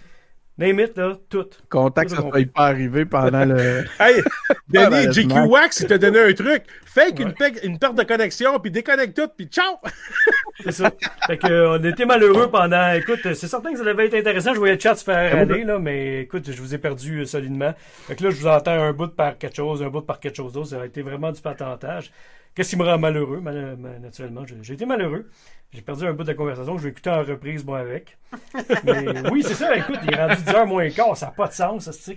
[0.56, 1.48] Name it, là, tout.
[1.68, 3.86] Contact, ça soit pas arrivé pendant le.
[4.00, 4.22] Hey,
[4.70, 5.12] Denis.
[5.12, 6.64] JQ Wax, il t'a donné un truc.
[6.86, 7.24] Fake Ouais.
[7.24, 9.78] une, pe- une perte de connexion, puis déconnecte tout, puis ciao!
[10.64, 10.92] C'est ça.
[11.26, 12.94] fait que, euh, on était malheureux pendant.
[12.94, 14.54] Écoute, c'est certain que ça devait être intéressant.
[14.54, 17.26] Je voyais le chat se faire aller, là, mais écoute, je vous ai perdu euh,
[17.26, 17.74] solidement.
[18.08, 20.36] Fait que là, je vous entends un bout par quelque chose, un bout par quelque
[20.38, 20.68] chose d'autre.
[20.70, 22.12] Ça a été vraiment du patentage.
[22.56, 24.44] Qu'est-ce qui me rend malheureux, mal- mal- naturellement?
[24.62, 25.30] J'ai été malheureux.
[25.72, 28.18] J'ai perdu un bout de la conversation que je vais écouter en reprise, moi, avec.
[28.84, 29.76] Mais oui, c'est ça.
[29.76, 31.18] Écoute, il est rendu 10h moins quart.
[31.18, 32.12] Ça n'a pas de sens, ça,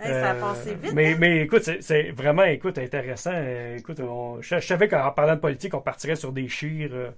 [0.00, 0.92] Hey, ça a euh, passé vite.
[0.94, 1.16] Mais, hein?
[1.18, 3.32] mais écoute, c'est- vraiment écoute, intéressant.
[3.34, 6.90] Euh, écoute, on- je, je savais qu'en parlant de politique, on partirait sur des chires,
[6.92, 7.10] euh,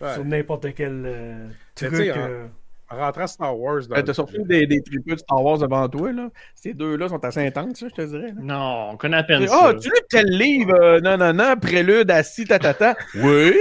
[0.00, 0.14] Ouais.
[0.14, 2.16] sur n'importe quel euh, truc.
[2.16, 2.48] en-
[2.92, 6.28] En rentrant Star Wars T'as surtout des, des de Star Wars devant toi, là?
[6.54, 8.32] Ces deux-là sont assez intenses, ça, je te dirais.
[8.36, 8.42] là.
[8.42, 9.74] Non, on connaît à peine Ah, ça.
[9.80, 10.74] tu lis tel livre?
[10.74, 12.96] euh, non, non, non, prélude, assis, tatata.
[13.14, 13.54] Oui.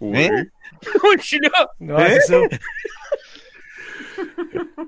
[0.00, 0.28] Oui.
[0.30, 0.44] Hein?
[1.02, 1.70] Oui, je suis là.
[1.80, 2.40] Ouais, c'est ça.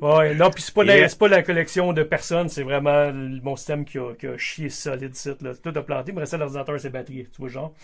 [0.00, 1.08] ouais, non, puis c'est pas, Yeah.
[1.18, 4.68] pas la collection de personnes, c'est vraiment le- mon système qui a, qui a chié
[4.68, 5.42] solide site.
[5.42, 5.52] Là.
[5.54, 7.74] Tout a planté, il me restait l'ordinateur et ses batteries, tu vois, genre.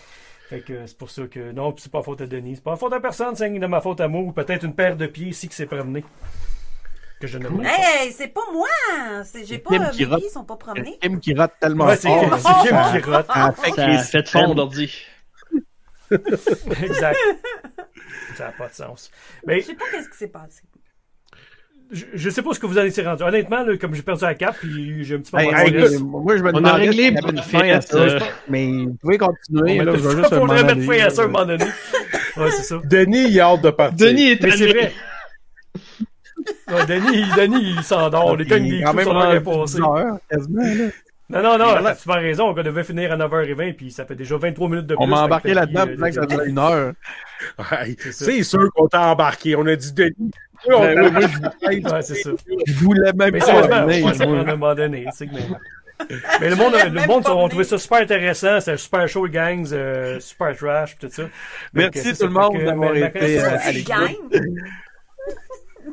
[0.49, 2.57] Fait que c'est pour ça que non, puis c'est pas faute à Denis.
[2.57, 4.95] C'est pas faute à personne, c'est de ma faute à moi, ou peut-être une paire
[4.95, 6.03] de pieds ici qui s'est promenée.
[7.19, 7.47] Que je pas.
[7.63, 8.67] Hey, c'est pas moi!
[9.43, 9.79] J'ai pas.
[9.79, 10.19] Mes rote.
[10.19, 10.97] pieds sont pas promenés.
[11.01, 12.29] Kim qui rate tellement Ouais, c'est Kim
[12.91, 13.27] qui rote.
[13.27, 14.91] Ça fait Ça fait fondre l'ordi.
[16.11, 17.17] exact.
[18.35, 19.09] Ça n'a pas de sens.
[19.45, 20.61] Mais Je sais pas qu'est-ce qui s'est passé.
[21.91, 23.23] Je, je sais pas ce que vous en étiez rendu.
[23.23, 25.67] Honnêtement, là, comme j'ai perdu la cape, puis j'ai un petit peu Hey, de hey,
[25.69, 25.93] stress.
[25.93, 29.17] écoute, moi, je me On a réglé une fin à ça, euh, mais vous pouvez
[29.17, 31.65] continuer, là, je vais juste mettre fin à ça à un moment donné.
[32.37, 32.81] Ouais, c'est ça.
[32.83, 34.07] Denis, il a hâte de partir.
[34.07, 34.73] Denis est Mais c'est allé.
[34.73, 34.91] vrai.
[36.67, 38.25] Ouais, Denis, Denis, il s'endort.
[38.27, 39.77] On est quand Il est des quand coups même sur l'heure est rendu passée.
[39.77, 40.89] 10 heures, quasiment, là.
[41.27, 42.49] Non, non, non, t'as super raison.
[42.49, 45.03] On devait finir à 9h20, puis ça fait déjà 23 minutes de plus.
[45.03, 46.93] On m'a embarqué là-dedans que ça euh, durait une heure.
[47.59, 48.25] Ouais, C'est ça.
[48.25, 49.55] C'est sûr qu'on t'a embarqué.
[49.55, 50.31] On a dit Denis.
[50.67, 51.85] Oui, on Ben oui, embarqué.
[51.85, 52.29] Ouais, c'est ça.
[52.65, 53.67] Je voulais même Mais pas ouais,
[54.13, 55.05] ça donné.
[55.05, 55.29] tu sais,
[56.41, 58.59] Mais, le monde, le monde pas ont trouvé ça super intéressant.
[58.59, 61.23] C'était super chaud, les gangs, euh, super trash, tout ça.
[61.23, 61.31] Donc,
[61.73, 62.25] Merci euh, c'est tout ça.
[62.25, 64.21] le monde que, d'avoir été, euh, à l'écoute.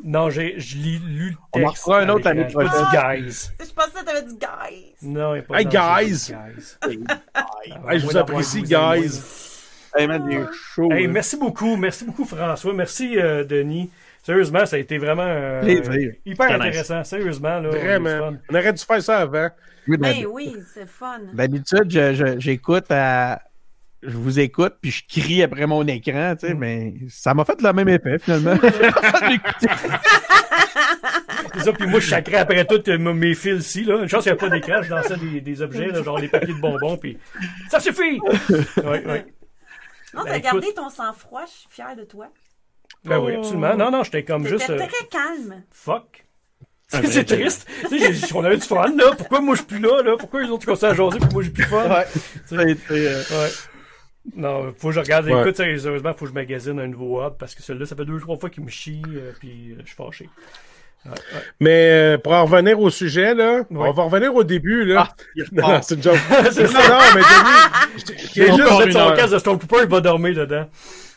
[0.03, 1.83] Non, j'ai, je lis, lu le On en texte.
[1.85, 3.49] refera un autre l'année pas dit guys.
[3.59, 4.93] Je pensais que t'avais dit guys.
[5.03, 6.31] Non, il n'y a pas Hey, guys.
[6.33, 6.77] guys.
[7.89, 9.21] Hey, je vous apprécie, guys.
[9.95, 10.91] Hey, man, chaud.
[10.91, 11.13] Hey, là.
[11.13, 13.91] merci beaucoup, merci beaucoup François, merci euh, Denis.
[14.23, 15.61] Sérieusement, ça a été vraiment euh,
[16.25, 16.55] hyper nice.
[16.67, 17.03] intéressant.
[17.03, 18.33] Sérieusement, là, Vraiment.
[18.49, 19.49] On aurait dû faire ça avant.
[19.87, 21.19] Oui, Ben oui, c'est fun.
[21.33, 21.91] D'habitude,
[22.39, 23.41] j'écoute à.
[24.01, 26.57] Je vous écoute, puis je crie après mon écran, tu sais, Mm.
[26.59, 28.55] mais ça m'a fait le même effet, finalement.
[31.63, 33.83] ça, puis moi, je chacrais après tout euh, mes fils ici.
[33.85, 34.01] Là.
[34.01, 36.27] Une chance qu'il n'y a pas d'écran, je dansais des, des objets, là, genre les
[36.27, 37.17] papiers de bonbons, puis
[37.69, 38.19] ça suffit!
[38.83, 39.25] Ouais, ouais.
[40.13, 40.43] Non, Ben, t'as écoute.
[40.51, 42.27] gardé ton sang-froid, je suis fière de toi.
[43.05, 43.75] Ben oui, absolument.
[43.75, 44.69] Non, non, j'étais comme juste.
[44.69, 45.63] euh, très calme.
[45.71, 46.25] fuck.
[46.93, 47.67] Un C'est vrai triste.
[47.89, 49.11] Tu sais, j'ai- on avait du fun, là.
[49.17, 50.15] Pourquoi moi je suis plus là, là?
[50.17, 51.89] Pourquoi les autres commencent à jaser, puis moi j'ai plus fun?
[51.89, 52.05] ouais.
[52.45, 53.49] Ça a été, euh, Ouais.
[54.37, 55.25] Non, faut que je regarde.
[55.25, 55.41] Ouais.
[55.41, 58.19] Écoute, sérieusement, faut que je magasine un nouveau hub parce que celui-là, ça fait deux,
[58.21, 60.29] trois fois qu'il me chie, euh, puis euh, je suis fâché.
[61.05, 61.39] Ouais, ouais.
[61.59, 63.65] Mais euh, pour en revenir au sujet, là, Ouais.
[63.69, 64.85] on va revenir au début.
[64.85, 65.09] Là.
[65.09, 65.15] Ah,
[65.51, 66.15] non, c'est une joke.
[66.51, 66.87] C'est ça.
[66.87, 67.21] non, mais
[67.97, 70.69] je- Il je- juste une son casque de Stormtrooper, il va dormir dedans.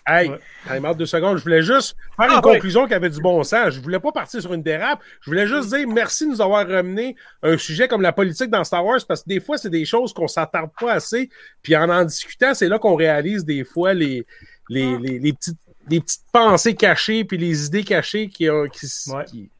[0.08, 0.38] Hey, Ouais.
[0.70, 1.36] hey, marre deux secondes.
[1.38, 2.40] Je voulais juste faire Ah, une ouais.
[2.54, 3.70] conclusion qui avait du bon sens.
[3.74, 5.00] Je voulais pas partir sur une dérape.
[5.20, 8.62] Je voulais juste dire merci de nous avoir ramené un sujet comme la politique dans
[8.62, 11.28] Star Wars parce que des fois, c'est des choses qu'on s'attarde pas assez.
[11.62, 14.24] Puis en en discutant, c'est là qu'on réalise des fois les,
[14.68, 15.58] les, les, les petites,
[15.88, 19.24] les petites pensées cachées puis les idées cachées qui, ont- qui, Ouais.
[19.24, 19.50] qui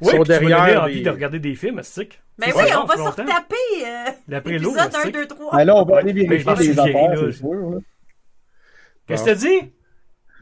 [0.00, 0.82] Oui, sont puis tu derrière.
[0.84, 1.76] envie les- de regarder des films.
[1.76, 2.08] Ben C'est
[2.56, 3.54] oui, ça, on va se retaper
[3.86, 5.56] euh, l'épisode là, 1, c'est- 2, 3.
[5.56, 7.78] Ben là, on va aller Mais vérifier des souviens, affaires, c'est sûr.
[9.06, 9.72] Qu'est-ce que t'as dit?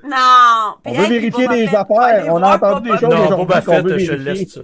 [0.05, 0.75] Non!
[0.83, 2.25] Puis, On veut vérifier des affaires.
[2.29, 4.61] On a entendu des choses aujourd'hui Boba Fett, je laisse ça.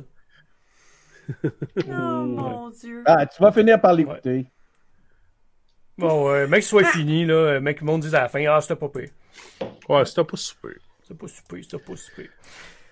[1.41, 3.03] Oh mon dieu.
[3.07, 4.47] Ah, tu vas finir par l'écouter.
[5.99, 8.29] Bon, euh, mec, que ce soit fini, là, euh, mec, le monde dise à la
[8.29, 9.11] fin, ah, c'était pas pire.
[9.89, 10.71] Ouais, c'était pas super.
[11.03, 12.27] C'était pas super, c'était pas super.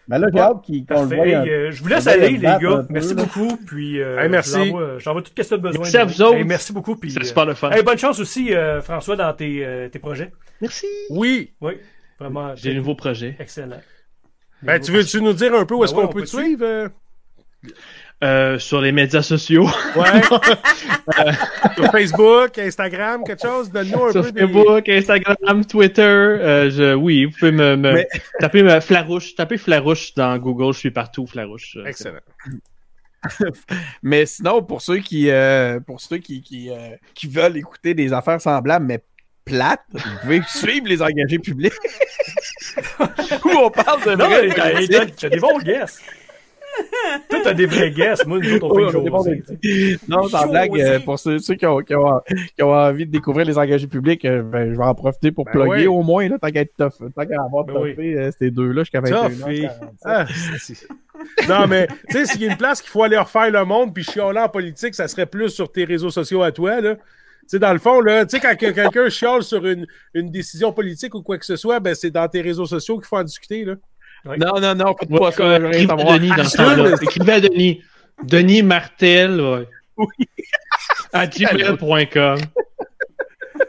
[0.09, 2.59] Mais là, j'ai hâte qu'il- qu'on le euh, je vous laisse aller, le les gars.
[2.59, 3.23] peu, Merci là.
[3.25, 3.57] beaucoup.
[3.57, 4.73] Puis, euh, Hey, merci.
[4.99, 5.81] J'envoie tout ce que tu as besoin.
[5.83, 6.35] Merci à vous autres.
[6.37, 6.95] Hey, merci beaucoup.
[6.97, 7.71] Puis, C'est euh, super le fun.
[7.71, 10.33] hey, bonne chance aussi, euh, François, dans tes, euh, tes projets.
[10.61, 10.87] Merci.
[11.11, 11.53] Oui.
[11.61, 11.79] Oui,
[12.19, 12.55] vraiment.
[12.57, 13.37] J'ai un nouveau projet.
[13.39, 13.81] Excellent.
[14.63, 16.29] Ben, tu veux-tu nous dire un peu où est-ce Ben ouais, qu'on on peut te
[16.29, 16.65] suivre?
[16.65, 16.89] euh?
[18.25, 19.67] Euh, sur les médias sociaux.
[19.95, 20.23] Ouais.
[21.75, 23.71] Sur Facebook, Instagram, quelque chose?
[23.71, 24.41] Donne-nous un sur peu des...
[24.41, 26.01] Facebook, Instagram, Twitter.
[26.03, 28.09] euh, je, oui, vous pouvez me, me Mais-
[28.41, 29.35] taper me, Flarouche.
[29.35, 30.73] Tapez Flarouche dans Google.
[30.73, 31.77] Je suis partout, Flarouche.
[31.77, 32.21] Euh, Excellent.
[34.03, 38.13] Mais sinon, pour ceux qui, euh, pour ceux qui, qui, euh, qui veulent écouter des
[38.13, 39.03] affaires semblables, mais
[39.47, 41.73] plates, vous pouvez suivre les engagés publics.
[43.45, 46.03] Où on parle de Non, vraies mais t'as- des bons guests.
[47.31, 48.27] Toi, t'as des vrais guests.
[48.27, 49.99] Moi, nous autres, on Oui, fait sais.
[50.09, 52.21] Non, sans blague, euh, pour ceux, ceux qui, ont, qui, ont,
[52.55, 55.47] qui ont envie de découvrir les engagés publics, euh, ben, je vais en profiter pour
[55.47, 55.87] Ben plugger ouais.
[55.87, 59.01] au moins, là, tant qu'à être tough- tant qu'à avoir Ben euh, ces deux-là jusqu'à
[59.01, 59.69] 21 Toffé.
[60.05, 60.27] Ah,
[61.49, 63.95] non, mais, tu sais, s'il y a une place qu'il faut aller refaire le monde
[63.95, 66.97] puis chialer en politique, ça serait plus sur tes réseaux sociaux à toi, là.
[67.49, 70.73] Sais, dans le fond, là, tu sais, quand que- quelqu'un chiale sur une, une décision
[70.73, 73.25] politique ou quoi que ce soit, ben, c'est dans tes réseaux sociaux qu'il faut en
[73.25, 73.75] discuter, là.
[74.25, 75.59] Non, non, non, pas Ouais, ça.
[75.59, 76.19] veux rien écrivez à.
[76.19, 76.97] Denis dans ce temps-là.
[77.01, 77.83] Écrivez à Denis.
[78.25, 79.69] Denis Martel, ouais.
[79.97, 80.07] Oui.
[81.13, 82.39] À gmail.com.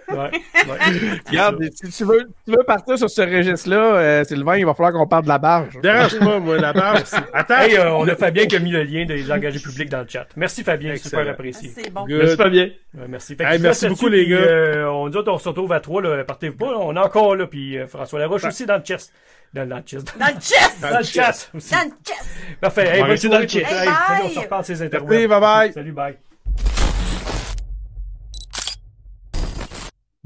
[0.09, 0.31] Ouais,
[1.27, 4.73] Regarde, si tu veux, si tu veux partir sur ce registre-là, euh, Sylvain, il va
[4.73, 5.77] falloir qu'on parle de la barge.
[5.83, 7.01] Dérange pas, moi, la barre.
[7.33, 7.57] Attends.
[7.57, 10.07] Hey, euh, on a Fabien qui a mis le lien des engagés publics dans le
[10.07, 10.27] chat.
[10.35, 11.21] Merci Fabien, Excellent.
[11.21, 11.71] super apprécié.
[11.75, 12.05] C'est bon.
[12.05, 12.19] Good.
[12.21, 12.69] Merci pas bien.
[12.93, 13.35] Ouais, merci.
[13.35, 14.37] Fait Hey, merci beaucoup, les puis, gars.
[14.37, 16.23] euh, on dit, on se retrouve à trois, là.
[16.23, 16.77] Partez-vous pas, là.
[16.79, 19.11] On est encore là, puis euh, François Laroche aussi dans le chest.
[19.53, 20.13] Dans, dans le chest.
[20.19, 20.81] Dans le chest!
[20.81, 21.71] Dans le chat aussi.
[21.71, 22.25] Dans le chest!
[22.59, 22.87] Parfait.
[22.87, 23.55] Hey, soirée dans le monde.
[23.55, 24.33] Hey, salut, on bye.
[24.33, 25.27] se reparle ces interviews.
[25.27, 25.73] Bye bye.
[25.73, 26.17] Salut, bye.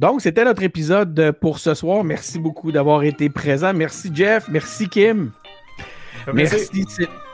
[0.02, 2.04] Donc, c'était notre épisode pour ce soir.
[2.04, 3.72] Merci beaucoup d'avoir été présent.
[3.72, 4.48] Merci Jeff.
[4.50, 5.30] Merci Kim.
[6.34, 6.70] Merci,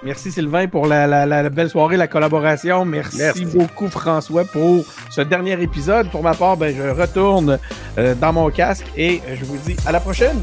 [0.03, 2.83] merci Sylvain pour la, la- la- la belle soirée, la collaboration.
[2.83, 3.45] Merci, Merci.
[3.45, 6.09] beaucoup François pour ce dernier épisode.
[6.11, 7.57] Pour ma part, ben, je retourne
[7.97, 10.37] euh, dans mon casque et je vous dis à la prochaine.